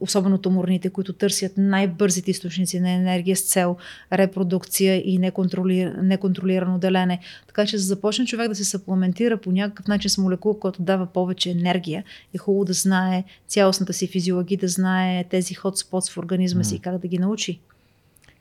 [0.00, 3.76] особено туморните, които търсят най-бързите източници на енергия с цел
[4.12, 5.92] репродукция и неконтролир...
[6.02, 7.20] неконтролирано делене.
[7.46, 11.06] Така че за започне човек да се съпламентира по някакъв начин с молекула, която дава
[11.06, 16.64] повече енергия, е хубаво да знае цялостната си физиология, да знае тези хотспотс в организма
[16.64, 17.60] си и как да ги научи.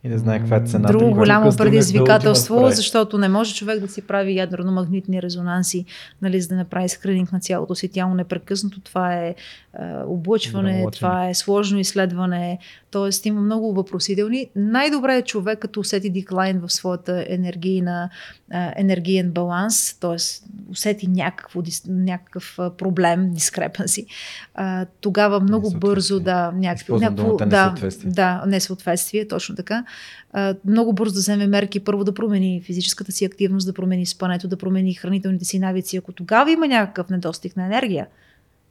[0.04, 0.94] И не знае каква е цената.
[0.94, 5.86] Друго голямо друга предизвикателство, дълги защото не може човек да си прави ядрено-магнитни резонанси,
[6.22, 8.82] нали, за да направи скрининг на цялото си тяло непрекъснато.
[8.82, 9.36] Това е, е
[10.08, 12.60] облъчване, Голямо това е сложно изследване,
[12.92, 13.28] т.е.
[13.28, 14.50] има много въпросителни.
[14.56, 18.10] Най-добре е човек, като усети деклайн в своята енергийна,
[18.54, 20.16] е, енергиен баланс, т.е.
[20.72, 24.06] усети някакво, някакъв а, проблем, дискрепанси,
[24.56, 27.76] а, тогава много бързо да Използвам някакво да,
[28.06, 29.86] да, несъответствие, точно така.
[30.34, 34.48] А, много бързо да вземе мерки, първо да промени физическата си активност, да промени спането,
[34.48, 35.98] да промени хранителните си навици.
[35.98, 38.08] Ако тогава има някакъв недостиг на енергия,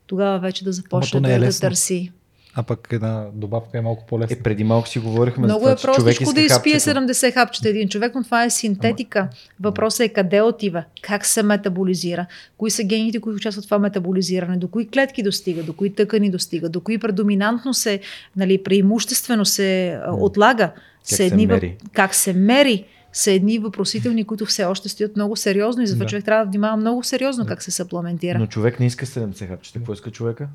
[0.06, 2.12] тогава вече да започне не е да, да търси.
[2.54, 4.36] А пък една добавка е малко по-лесна.
[4.40, 7.00] Е, преди малко си говорихме Много за това, е простичко иска да изпие хапчето.
[7.00, 9.28] 70 хапчета един човек, но това е синтетика.
[9.60, 12.26] Въпросът е къде отива, как се метаболизира,
[12.56, 16.30] кои са гените, които участват в това метаболизиране, до кои клетки достига, до кои тъкани
[16.30, 18.00] достига, до кои предоминантно се,
[18.36, 20.72] нали, преимуществено се а, отлага.
[21.04, 21.76] Са се едни мери?
[21.92, 22.84] Как се мери?
[23.12, 26.08] са едни въпросителни, които все още стоят много сериозно и затова Да.
[26.08, 28.38] човек трябва да внимава много сериозно как се съпламентира.
[28.38, 29.78] Но човек не иска 70 хапчета.
[29.78, 30.48] Какво иска човека?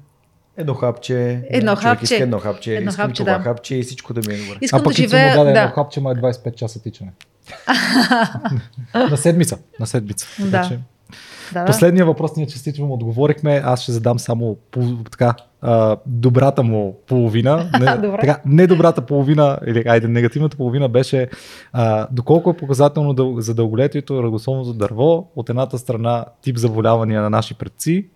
[0.58, 1.42] Едно хапче.
[1.50, 2.04] Едно хапче.
[2.04, 2.76] Иска едно хапче.
[2.76, 3.44] Едно искам хапче, това да.
[3.44, 4.58] хапче и всичко да ми е добре.
[4.62, 5.30] Искам а пък да живея...
[5.30, 5.60] му даде да.
[5.60, 7.12] едно хапче, ма е 25 часа тичане.
[8.96, 9.58] на седмица.
[9.80, 10.28] На седмица.
[10.40, 10.52] Да.
[10.52, 10.80] Така че-
[11.54, 11.66] Да, да.
[11.66, 13.62] Последния въпрос ние частично му отговорихме.
[13.66, 17.70] Аз ще задам само по, така, а, добрата му половина.
[17.80, 17.86] Не,
[18.20, 21.28] така, не добрата половина, или айде, негативната половина беше
[21.74, 25.28] а, доколко е показателно за дълголетието ръгословното дърво.
[25.36, 28.08] От едната страна тип заболявания на наши предци.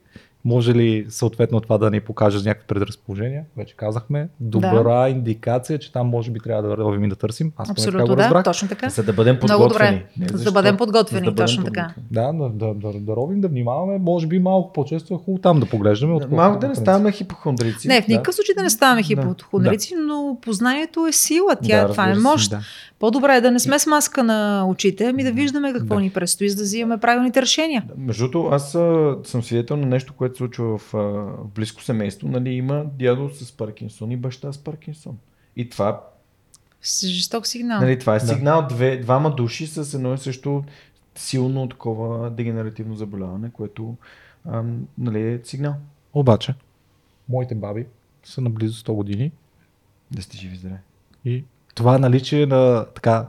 [0.45, 3.43] Може ли съответно това да ни покаже някакви предразположения?
[3.57, 4.27] Вече казахме.
[4.39, 7.47] Добра индикация, че там може би трябва да вървим и да търсим.
[7.47, 8.43] Аз поне така Абсолютно го да, разбрах.
[8.43, 8.89] точно така.
[8.89, 9.97] За да бъдем Много подготвени.
[10.18, 10.31] добре.
[10.31, 11.93] Не За да бъдем за подготвени, да бъдем точно така.
[11.95, 12.07] подготвени.
[12.11, 15.59] Да, да, да, да, да ровим, да внимаваме, може би малко по-често е хубаво там
[15.59, 16.13] да поглеждаме.
[16.13, 17.88] отколкото Малко да не ставаме хипохондрици.
[17.88, 19.05] Не, в никакъв случай да не ставаме Да.
[19.05, 21.55] хипохондрици, но познанието е сила.
[21.63, 22.49] Тя, Да, това е мощ.
[22.49, 22.59] Да.
[23.01, 26.01] По-добре е да не сме с маска на очите, ами да виждаме какво Да.
[26.01, 27.83] ни предстои, за да взимаме правилните решения.
[27.97, 32.27] Между другото, аз а, съм свидетел на нещо, което се случва в а, близко семейство.
[32.27, 35.17] Нали, има дядо с Паркинсон и баща с Паркинсон.
[35.55, 36.01] И това,
[37.03, 37.81] жесток сигнал.
[37.81, 38.27] нали, това е Да.
[38.27, 40.63] сигнал две, двама души с едно и също
[41.15, 43.95] силно такова дегенеративно заболяване, което
[44.45, 44.63] а,
[44.97, 45.73] нали, е сигнал.
[46.13, 46.53] Обаче,
[47.29, 47.85] моите баби
[48.23, 49.31] са на близо 100 години
[50.11, 50.81] Да сте живи здраве.
[51.25, 51.43] и
[51.76, 53.26] това наличие на така,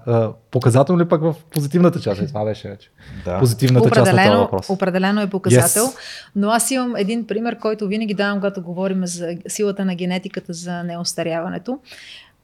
[0.51, 2.21] показателно ли пък в позитивната част?
[2.21, 2.91] Е, това беше вече.
[3.25, 3.39] Да.
[3.39, 4.71] Позитивната част на Определено, въпрос.
[4.71, 5.97] определено е показател, Yes.
[6.37, 10.83] но аз имам един пример, който винаги давам, когато говорим за силата на генетиката за
[10.83, 11.79] неостаряването.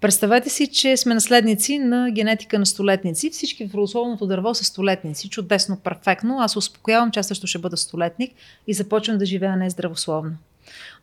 [0.01, 3.31] Представете си, че сме наследници на генетика на столетници.
[3.31, 5.29] Всички в родословното дърво са столетници.
[5.31, 6.41] Чудесно, перфектно.
[6.41, 8.33] Аз успокоявам, че аз също ще бъда столетник
[8.67, 10.31] и започвам да живея нездравословно.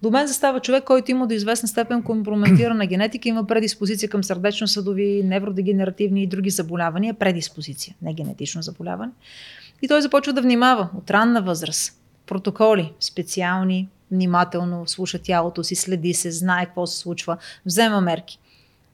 [0.02, 5.22] До мен застава човек, който има до известна степен компрометирана генетика, има предиспозиция към сърдечно-съдови,
[5.24, 7.14] невродегенеративни и други заболявания.
[7.14, 9.12] Предиспозиция, не генетично заболяване.
[9.82, 12.02] И той започва да внимава от ранна възраст.
[12.28, 18.40] Протоколи специални, внимателно слуша тялото си, следи се, знае какво се случва, взема мерки.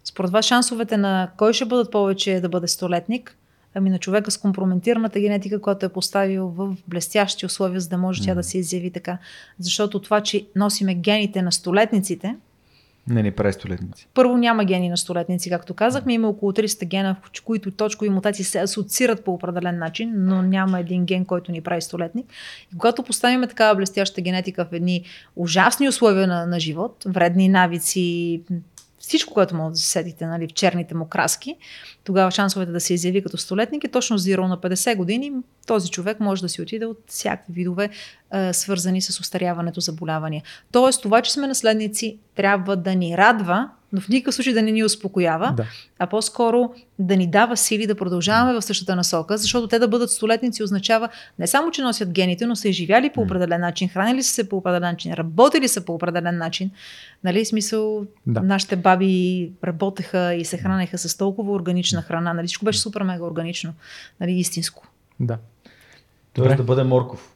[0.04, 3.38] Според вас шансовете на кой ще бъдат повече да бъде столетник?
[3.76, 8.24] Ами на човека с компрометираната генетика, която е поставил в блестящи условия, за да може
[8.24, 9.18] тя да се изяви така.
[9.60, 12.36] Защото това, че носиме гените на столетниците,
[13.08, 14.08] Не ни прави столетници.
[14.14, 16.14] първо няма гени на столетници, както казахме.
[16.14, 20.80] Има около 300 гена, в които точкови мутации се асоциират по определен начин, но няма
[20.80, 22.26] един ген, който ни прави столетник.
[22.74, 25.04] И когато поставим такава блестяща генетика в едни
[25.36, 28.42] ужасни условия на, на живот, вредни навици,
[29.12, 31.56] всичко, което може да се сетите нали, в черните му краски,
[32.04, 35.32] тогава шансовете да се изяви като столетник е точно зиро на 50 години.
[35.68, 37.90] Този човек може да си отиде от всякакви видове,
[38.34, 40.44] е, свързани с устаряването заболявания.
[40.72, 44.72] Тоест, това, че сме наследници, трябва да ни радва, но в никакъв случай да не
[44.72, 45.66] ни успокоява, Да.
[46.00, 50.12] а по-скоро да ни дава сили да продължаваме в същата насока, защото те да бъдат
[50.12, 51.10] столетници означава
[51.40, 54.58] не само, че носят гените, но са изживяли по определен начин, хранили са се по
[54.58, 56.72] определен начин, работили са по определен начин.
[57.24, 58.40] Нали, смисъл, Да.
[58.40, 58.42] да.
[58.42, 62.34] нашите баби работеха и се хранеха с толкова органична храна.
[62.34, 63.74] Нали, всичко беше супер мега органично,
[64.20, 64.88] нали, истинско.
[65.20, 65.38] Да.
[66.34, 67.34] Тоест да бъде морков.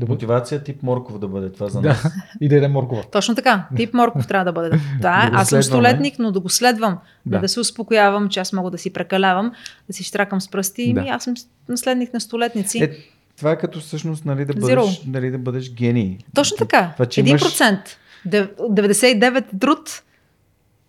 [0.00, 0.12] Добре.
[0.12, 1.88] Мотивация тип морков да бъде това за Да.
[1.88, 2.06] нас.
[2.40, 3.02] И да яде моркова.
[3.02, 3.68] Точно така.
[3.76, 4.68] Тип Морков трябва да бъде.
[4.68, 6.98] Да, Да аз съм столетник, но да го следвам.
[7.26, 7.30] Да.
[7.30, 7.40] Да.
[7.40, 9.52] да се успокоявам, че аз мога да си прекалявам,
[9.86, 10.92] да си штракам с пръсти.
[10.94, 11.02] Да.
[11.02, 11.08] Да.
[11.08, 11.34] Аз съм
[11.68, 12.78] наследник на столетници.
[12.78, 12.90] Е,
[13.36, 16.18] това е като всъщност нали, да, бъдеш, нали, да бъдеш гений.
[16.34, 16.90] Точно така.
[16.92, 17.78] Това, че 1%.
[18.26, 20.02] Дев- 99 е труд.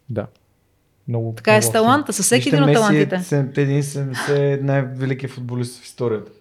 [0.09, 0.27] Да.
[1.07, 1.73] Много, Така е много с още.
[1.73, 3.15] таланта, с всеки един от талантите.
[3.15, 6.31] Е, сем- един 70 е най-великият футболист в историята.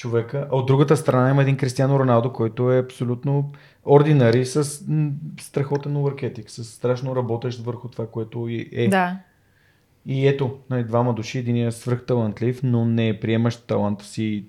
[0.00, 0.48] Човека.
[0.52, 3.52] А от другата страна има един Кристиано Роналдо, който е абсолютно
[3.86, 4.64] ординари с
[5.40, 8.88] страхотен overketting, с страшно работещ върху това, което е.
[8.88, 9.16] Да.
[10.06, 14.44] И ето, нали, двама души, един е свръхталантлив, но не приемаш таланта си,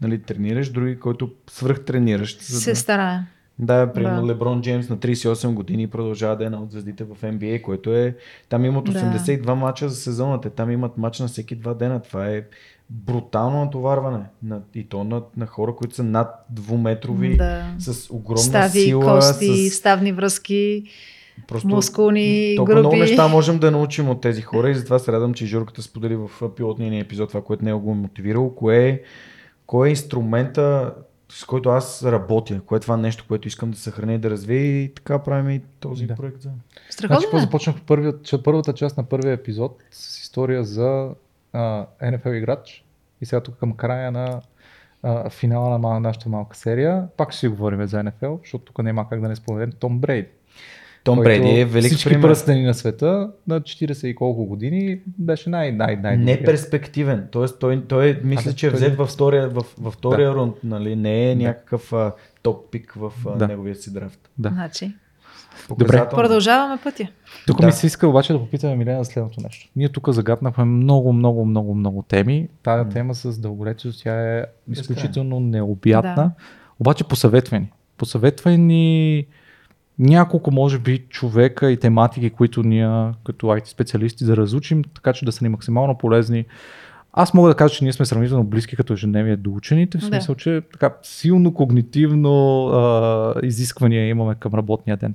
[0.00, 2.38] нали, тренираш, други, който свръхтренираш.
[2.40, 3.18] за Се да- старае.
[3.58, 4.26] Да, примерно Да.
[4.26, 8.16] Леброн Джеймс на 38 години продължава да е една от звездите в NBA, което е...
[8.48, 8.92] Там имат Да.
[8.92, 12.02] 82 мача за сезона, те там имат мач на всеки два дена.
[12.02, 12.42] Това е
[12.90, 14.24] брутално натоварване.
[14.42, 17.64] На, и то на, на хора, които са над двуметрови, Да.
[17.78, 19.04] с огромна Стави, сила.
[19.04, 19.74] кости, с...
[19.76, 20.82] ставни връзки.
[21.48, 23.00] Просто мускулни толкова много групи.
[23.00, 26.30] неща можем да научим от тези хора и затова се радвам, че Журката сподели в
[26.56, 29.00] пилотния ни епизод това, което него го е мотивирало, кое е,
[29.66, 30.94] кое е инструмента,
[31.28, 34.82] с който аз работя, кое е това нещо, което искам да съхраня и да развия
[34.82, 36.14] и така правим и този Да.
[36.14, 36.50] проект за...
[36.90, 37.40] Страхотно Значи, е.
[37.46, 41.08] започнах първият, първата част на първия епизод с история за
[41.52, 42.84] а, NFL играч
[43.20, 44.40] и сега тук към края на
[45.02, 47.08] а, финала на нашата малка серия.
[47.16, 50.28] Пак ще си говорим за NFL, защото тук няма как да не споменем Том Брейди.
[51.04, 52.22] Том Бреди е велик Всички пример.
[52.22, 57.28] пръстени на света на 40 и колко години беше най най най Неперспективен.
[57.30, 60.96] Тоест, той, той е, мисля, Абе, че е взет във втория, във втория рунд, нали?
[60.96, 61.42] Не е Да.
[61.42, 62.12] някакъв а,
[62.42, 63.48] топ пик в а, Да.
[63.48, 64.30] неговия си драфт.
[64.38, 64.48] Да.
[64.48, 64.94] Значи,
[65.68, 66.10] Показателно.
[66.22, 67.08] продължаваме пътя.
[67.46, 67.66] Тук Да.
[67.66, 69.68] ми се иска обаче да попитаме Милена за следното нещо.
[69.76, 72.48] Ние тук загаднахме много, много, много, много теми.
[72.62, 72.90] Тая М.
[72.90, 76.14] тема с дълголетието, тя е изключително необятна.
[76.14, 76.30] Да.
[76.80, 77.72] Обаче посъветвай ни.
[77.98, 79.26] Посъветвай ни
[79.98, 82.88] няколко, може би, човека и тематики, които ние
[83.24, 86.44] като IT специалисти да разучим, така че да са ни максимално полезни.
[87.18, 90.06] Аз мога да кажа, че ние сме сравнително близки като ежедневие до учените, в Да.
[90.06, 95.14] смисъл, че така силно когнитивно а, изисквания имаме към работния ден.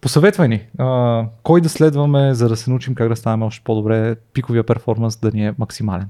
[0.00, 4.16] Посъветвай ни, а, кой да следваме, за да се научим как да ставаме още по-добре,
[4.32, 6.08] пиковия перформанс да ни е максимален.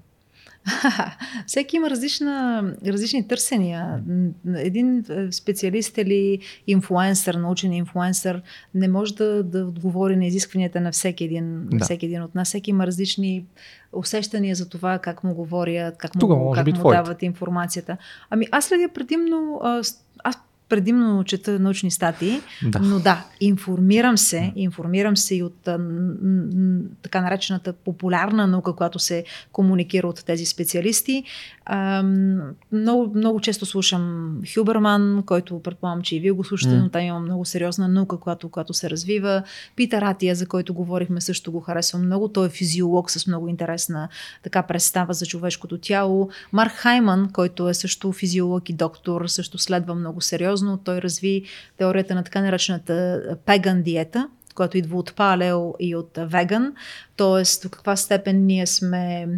[1.47, 4.03] Всеки има различна, различни търсения.
[4.57, 8.43] Един е, специалист или инфлуенсър, научен инфлуенсър,
[8.75, 11.85] не може да, да отговори на изискванията на всеки един, Да.
[11.85, 12.49] всеки един от нас.
[12.49, 13.45] Всеки има различни
[13.93, 16.97] усещания за това как му говорят, как му, може как му твоите.
[16.97, 17.97] дават информацията.
[18.31, 19.83] Ами аз следя предимно, а,
[20.73, 22.79] предимно чета научни статии, Да.
[22.79, 25.69] но да, информирам се, информирам се и от
[27.03, 31.25] така наречената популярна наука, която се комуникира от тези специалисти.
[32.73, 36.83] Много, много често слушам Хюберман, който предполагам, че и вие го слушате, М.
[36.83, 39.43] но там има много сериозна наука, която, която се развива.
[39.77, 42.29] Питър Атия, за който говорихме, също го харесвам много.
[42.29, 44.09] Той е физиолог с много интересна
[44.43, 46.31] така представа за човешкото тяло.
[46.53, 50.62] Марк Хайман, който е също физиолог и доктор, също следва много сериозно.
[50.85, 51.45] Той разви
[51.77, 56.75] теорията на така наречената пеган диета, която идва от палео и от веган.
[57.17, 59.29] Тоест, до каква степен ние сме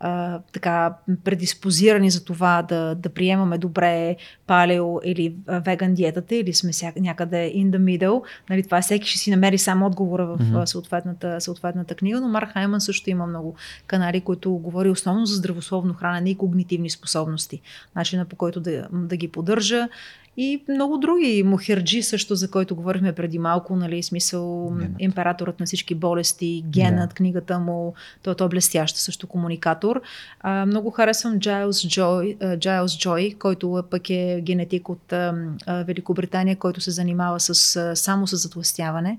[0.00, 0.94] а, така
[1.24, 4.16] предиспозирани за това да, да приемаме добре
[4.46, 8.22] палео или веган диетата, или сме ся, някъде in the middle.
[8.50, 10.64] Нали, това всеки ще си намери сам отговора в mm-hmm.
[10.64, 13.54] съответната, съответната книга, но Марк Хайман също има много
[13.86, 17.60] канали, които говори основно за здравословно хранене и когнитивни способности.
[17.96, 19.88] Начина по който да, да ги поддържа
[20.36, 21.42] и много други.
[21.46, 24.90] Мухерджи също, за който говорихме преди малко, нали, смисъл Генът.
[24.98, 27.14] императорът на всички болести, генът, Да.
[27.14, 30.00] книгата му, той, той е блестящ също комуникатор.
[30.40, 35.34] А, много харесвам Джайлс Джой, Джайлс Джой, който е, пък е генетик от а,
[35.66, 39.18] а, Великобритания, който се занимава с, а, само с затластяване.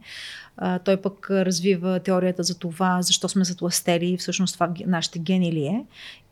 [0.58, 5.52] А, той пък развива теорията за това, защо сме затластели и всъщност това нашите гени
[5.52, 5.86] ли е.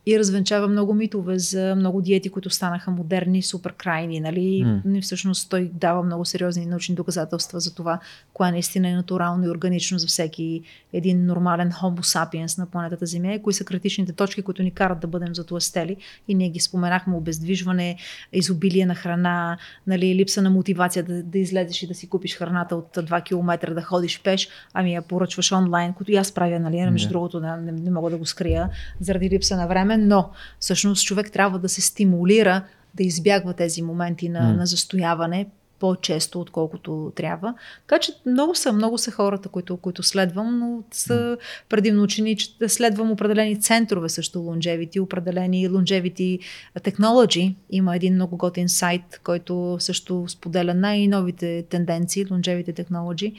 [0.10, 4.64] И развенчава много митове за много диети, които станаха модерни, супер крайни, нали?
[4.86, 4.98] М.
[4.98, 8.00] И всъщност той дава много сериозни научни доказателства за това,
[8.34, 10.62] кое наистина е натурално и органично за всеки
[10.94, 15.00] един нормален homo sapiens на планетата Земя и кои са критичните точки, които ни карат
[15.00, 15.98] да бъдем затластели.
[16.28, 17.98] И ние ги споменахме обездвижване,
[18.34, 19.58] изобилие на храна,
[19.88, 23.74] нали, липса на мотивация да, да излезеш и да си купиш храната от 2 км,
[23.74, 27.12] да ходиш пеш, ами я поръчваш онлайн, което и аз правя, нали, между Да.
[27.12, 28.70] другото, да, не, не мога да го скрия,
[29.00, 32.64] заради липса на време, но всъщност човек трябва да се стимулира
[32.96, 34.54] да избягва тези моменти на, М.
[34.54, 35.48] на застояване
[35.80, 37.54] по-често, отколкото трябва.
[37.88, 41.38] Така че много са, много са хората, които, които следвам, но са
[41.70, 46.40] предимно учени, че следвам определени центрове също longevity, определени longevity
[46.80, 47.56] technology.
[47.70, 53.34] Има един много готин сайт, който също споделя най-новите тенденции, longevity technology.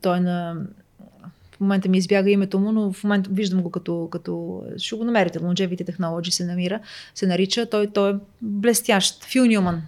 [0.00, 0.56] Той е на
[1.56, 5.04] в момента ми избяга името му, но в момента виждам го като, като ще го
[5.04, 5.38] намерите.
[5.38, 6.80] Longevity Technology се намира,
[7.14, 7.66] се нарича.
[7.66, 9.24] Той, той е блестящ.
[9.24, 9.82] Фил Нюман.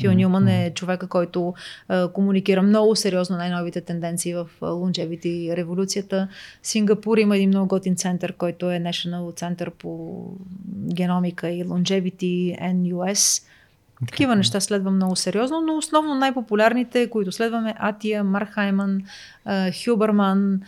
[0.00, 1.54] Фил Нюман е човека, който
[1.88, 6.28] а, комуникира много сериозно най-новите тенденции в longevity революцията.
[6.62, 10.22] Сингапур има един много готин център, който е National Center по
[10.94, 13.42] геномика и longevity NUS.
[14.08, 19.02] Такива неща следвам много сериозно, но основно най-популярните, които следваме, Атия, Мархайман,
[19.84, 20.60] Хюберман,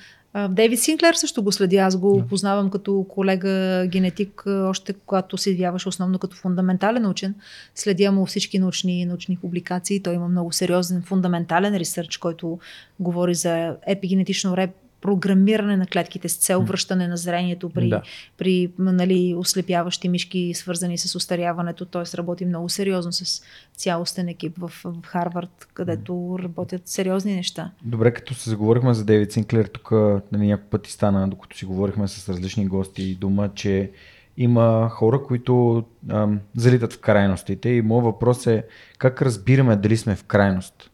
[0.51, 1.77] Дейвид Синклер също го следи.
[1.77, 2.27] Аз го Да.
[2.27, 7.35] познавам като колега генетик, още когато се явяваше основно като фундаментален учен.
[7.74, 10.02] Следя му всички научни, научни публикации.
[10.02, 12.59] Той има много сериозен фундаментален ресърч, който
[13.01, 14.56] говори за епигенетично
[15.05, 18.02] програмиране на клетките с цел връщане на зрението при, Да.
[18.39, 21.85] при нали, ослепяващи мишки, свързани с устаряването.
[21.85, 22.16] Т.е.
[22.16, 23.43] работи много сериозно с
[23.76, 27.70] цялостен екип в, в Харвард, където работят сериозни неща.
[27.82, 29.90] Добре, като се заговорихме за Дейвид Синклер, тук
[30.32, 33.90] нали, няколко пъти стана, докато си говорихме с различни гости дума, че
[34.36, 38.64] има хора, които ам, залитат в крайностите и моят въпрос е
[38.98, 40.90] как разбираме дали сме в крайност?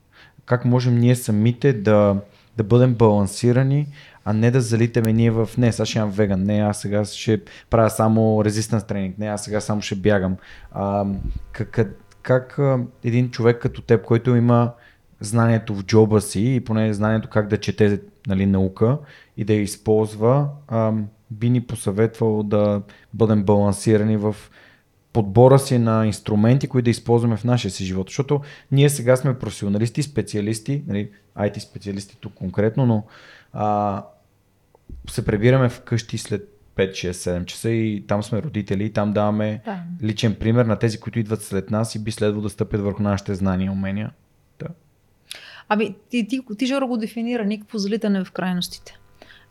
[0.46, 2.16] Как можем ние самите да,
[2.60, 3.86] да бъдем балансирани,
[4.24, 7.40] а не да залитаме ние в не, сега ще имам веган, не, аз сега ще
[7.70, 10.36] правя само резистенс тренинг, не, аз сега само ще бягам.
[10.72, 11.06] А,
[11.52, 11.80] как,
[12.22, 14.72] как, а, един човек като теб, който има
[15.20, 18.98] знанието в джоба си и поне знанието как да чете нали, наука
[19.36, 22.82] и да я използва, ам, би ни посъветвал да
[23.14, 24.36] бъдем балансирани в
[25.12, 28.08] подбора си на инструменти, които да използваме в нашия си живот.
[28.08, 28.40] Защото
[28.72, 33.04] ние сега сме професионалисти, специалисти, нали, IT специалисти тук конкретно, но
[33.52, 34.04] а,
[35.10, 39.62] се прибираме вкъщи след 5, 6, 7 часа и там сме родители и там даваме
[39.64, 39.82] Да.
[40.02, 43.34] личен пример на тези, които идват след нас и би следвало да стъпят върху нашите
[43.34, 44.10] знания и умения.
[44.58, 44.66] Да.
[45.68, 48.98] Ами, ти, ти, ти Жоро го дефинира никакво залитане в крайностите.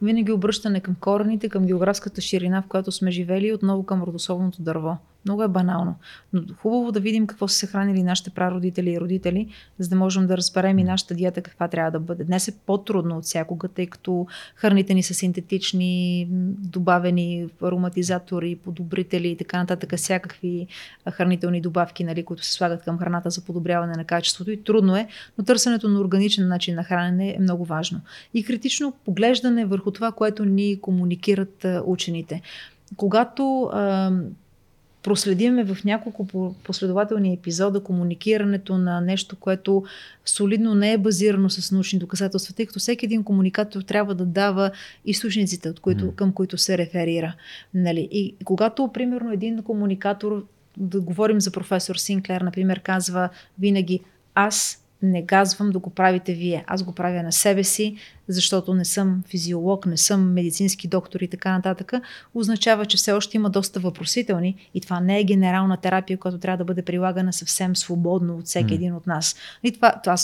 [0.02, 4.62] Винаги обръщане към корените, към географската ширина, в която сме живели и отново към родословното
[4.62, 4.98] дърво.
[5.26, 5.96] Много е банално.
[6.34, 9.48] Но хубаво да видим какво са се хранили нашите прародители и родители,
[9.80, 12.24] за да можем да разберем и нашата диета каква трябва да бъде.
[12.24, 16.28] Днес е по-трудно от всякога, тъй като храните ни са синтетични,
[16.60, 20.68] добавени ароматизатори, подобрители и така нататък, всякакви
[21.12, 24.52] хранителни добавки, нали, които се слагат към храната за подобряване на качеството.
[24.52, 28.02] И трудно е, но търсенето на органичен начин на хранене е много важно.
[28.34, 32.42] И критично поглеждане върху това, което ни комуникират учените.
[32.98, 33.72] Когато
[35.04, 39.84] проследиме в няколко по- последователни епизода комуникирането на нещо, което
[40.26, 44.72] солидно не е базирано с научни доказателства, тъй като всеки един комуникатор трябва да дава
[45.06, 47.36] източниците, от които, към които се реферира.
[47.74, 48.08] Нали?
[48.12, 50.46] И когато, примерно, един комуникатор,
[50.78, 54.00] да говорим за професор Синклер, например, казва винаги
[54.36, 56.64] аз не казвам да го правите вие.
[56.68, 57.96] Аз го правя на себе си,
[58.30, 61.94] защото не съм физиолог, не съм медицински доктор и така нататък,
[62.34, 66.58] означава, че все още има доста въпросителни и това не е генерална терапия, която трябва
[66.58, 69.36] да бъде прилагана съвсем свободно от всеки един от нас.
[69.64, 70.16] И това, това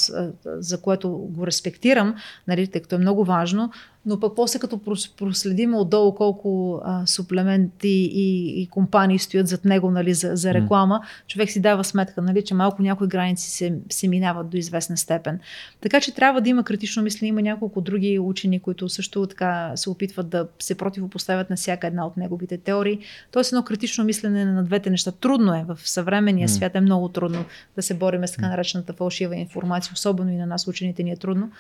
[0.46, 2.16] за което го респектирам,
[2.48, 3.72] нали, тъй като е много важно,
[4.06, 9.66] но пък после като прос- проследим отдолу колко а, суплементи и, и компании стоят зад
[9.66, 13.78] него нали, за, за реклама, човек си дава сметка, нали, че малко някои граници се,
[13.90, 15.40] се минават до известна степен.
[15.82, 17.30] Така че трябва да има критично мислене.
[17.30, 22.08] Има няколко други учени, които също така се опитват да се противопоставят на всяка една
[22.08, 23.00] от неговите теории.
[23.32, 25.12] Тоест едно критично мислене на двете неща.
[25.12, 25.66] Трудно е.
[25.68, 27.46] В съвременния свят е много трудно
[27.76, 31.18] да се бориме с така наречената фалшива информация, особено и на нас учените ни е
[31.18, 31.52] трудно.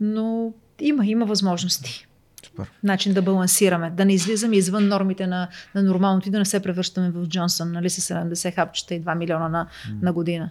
[0.00, 2.06] Но има, има възможности.
[2.46, 2.70] Супер.
[2.82, 6.62] Начин да балансираме, да не излизаме извън нормите на, на нормалното и да не се
[6.62, 9.66] превръщаме в Джонсън, нали, с 70 хапчета и 2 милиона на,
[10.02, 10.50] на година.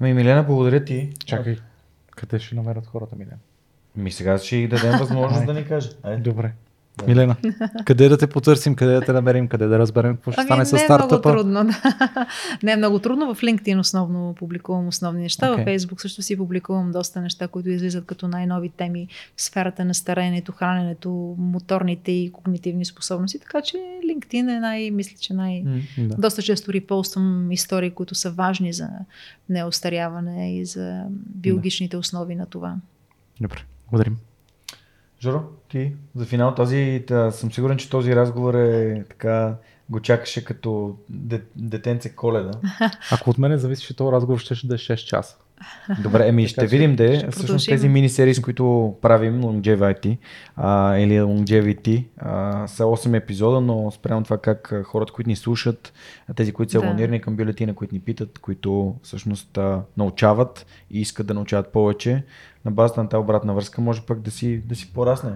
[0.00, 1.10] Ами, Милена, благодаря ти.
[1.24, 1.56] Чакай,
[2.10, 3.36] къде ще намерят хората, Милена?
[3.96, 5.90] Ми сега ще й дадем възможност да ни каже.
[6.02, 6.22] Айде.
[6.22, 6.52] Добре.
[7.06, 7.36] Милена,
[7.84, 10.66] къде да те потърсим, къде да те намерим, къде да разберем какво ще стане Ами,
[10.66, 11.32] с не е много стартъпа?
[11.32, 11.64] трудно.
[11.64, 12.26] Да.
[12.62, 13.34] не е много трудно.
[13.34, 15.52] В LinkedIn основно публикувам основни неща.
[15.52, 15.64] Окей.
[15.64, 19.94] В Facebook също си публикувам доста неща, които излизат като най-нови теми в сферата на
[19.94, 23.38] старението, храненето, моторните и когнитивни способности.
[23.38, 25.62] Така че LinkedIn е най, мисля, че най...
[25.62, 25.80] М.
[25.98, 26.14] Да.
[26.18, 28.88] Доста често репоствам истории, които са важни за
[29.48, 31.02] неостаряване и за
[31.34, 32.76] биологичните основи на това.
[33.40, 33.58] Добре,
[33.92, 34.18] благодарим.
[35.20, 39.54] Жоро, ти за финал този, та, съм сигурен, че този разговор е така,
[39.88, 42.50] го чакаше като де, детенце коледа.
[43.12, 45.36] Ако от мене зависеше този разговор, ще да е 6 часа.
[46.02, 47.18] Добре, еми ще видим де.
[47.18, 50.18] ще Всъщност тези мини-серии, с които правим, Longevity
[50.56, 55.92] а, или Longevity, а, са 8 епизода, но спрямо това как хората, които ни слушат,
[56.36, 56.86] тези, които са Да.
[56.86, 62.24] абонирани към бюлетина, които ни питат, които всъщност а, научават и искат да научават повече,
[62.64, 65.30] на базата на тази обратна връзка може пък да си, да си порасне.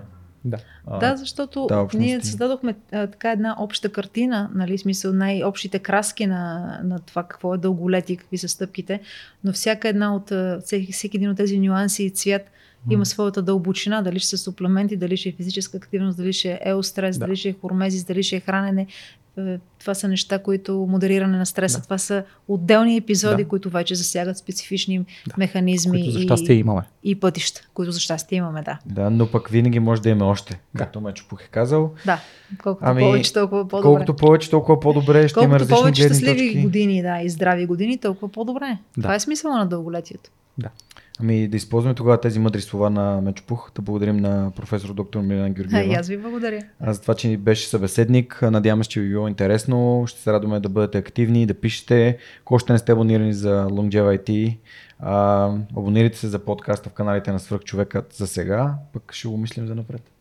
[0.46, 0.58] Да.
[0.86, 6.26] А, Да, защото да, ние създадохме а, така една обща картина, нали, смисъл най-общите краски
[6.26, 9.00] на, на това какво е дълголетие и какви са стъпките,
[9.44, 10.32] но всяка една от,
[10.64, 12.50] всеки, всеки един от тези нюанси и цвят
[12.90, 16.60] има своята дълбочина, дали ще са суплементи, дали ще е физическа активност, дали ще е
[16.64, 17.26] еострес, Да.
[17.26, 18.86] дали ще е хормезис, дали ще е хранене.
[19.38, 21.78] Е, Това са неща, които модериране на стреса.
[21.78, 21.84] Да.
[21.84, 23.48] Това са отделни епизоди, Да.
[23.48, 25.04] които вече засягат специфични
[25.38, 26.82] механизми Които за щастие и, имаме.
[27.04, 28.78] и пътища, които за щастие имаме, да.
[28.86, 30.78] Да, но пък винаги може да има още, Да.
[30.78, 31.92] както Мечо Пух е казал.
[32.06, 32.20] Да,
[32.62, 33.82] колкото Ами, повече, толкова по-добре.
[33.84, 36.62] Колкото повече, толкова по-добре, ще има Колкото различни повече щастливи точки.
[36.62, 38.78] години, да, и здрави години, толкова по-добре.
[38.96, 39.02] Да.
[39.02, 40.30] Това е смисъла на дълголетието.
[40.58, 40.68] Да.
[41.20, 45.20] Ами да използваме тогава тези мъдри слова на Мечо Пух, да благодарим на професор доктор
[45.20, 45.94] Милена А, и Георгиева.
[46.00, 46.62] аз ви благодаря.
[46.80, 48.42] А за това, че ни беше събеседник.
[48.42, 50.04] Надяваме се, че ви било интересно.
[50.06, 52.18] Ще се радваме да бъдете активни, да пишете.
[52.40, 54.56] Ако още не сте абонирани за Longeva IT,
[54.98, 59.66] а, абонирайте се за подкаста в каналите на Свръхчовекът за сега, пък ще го мислим
[59.66, 60.15] за напред.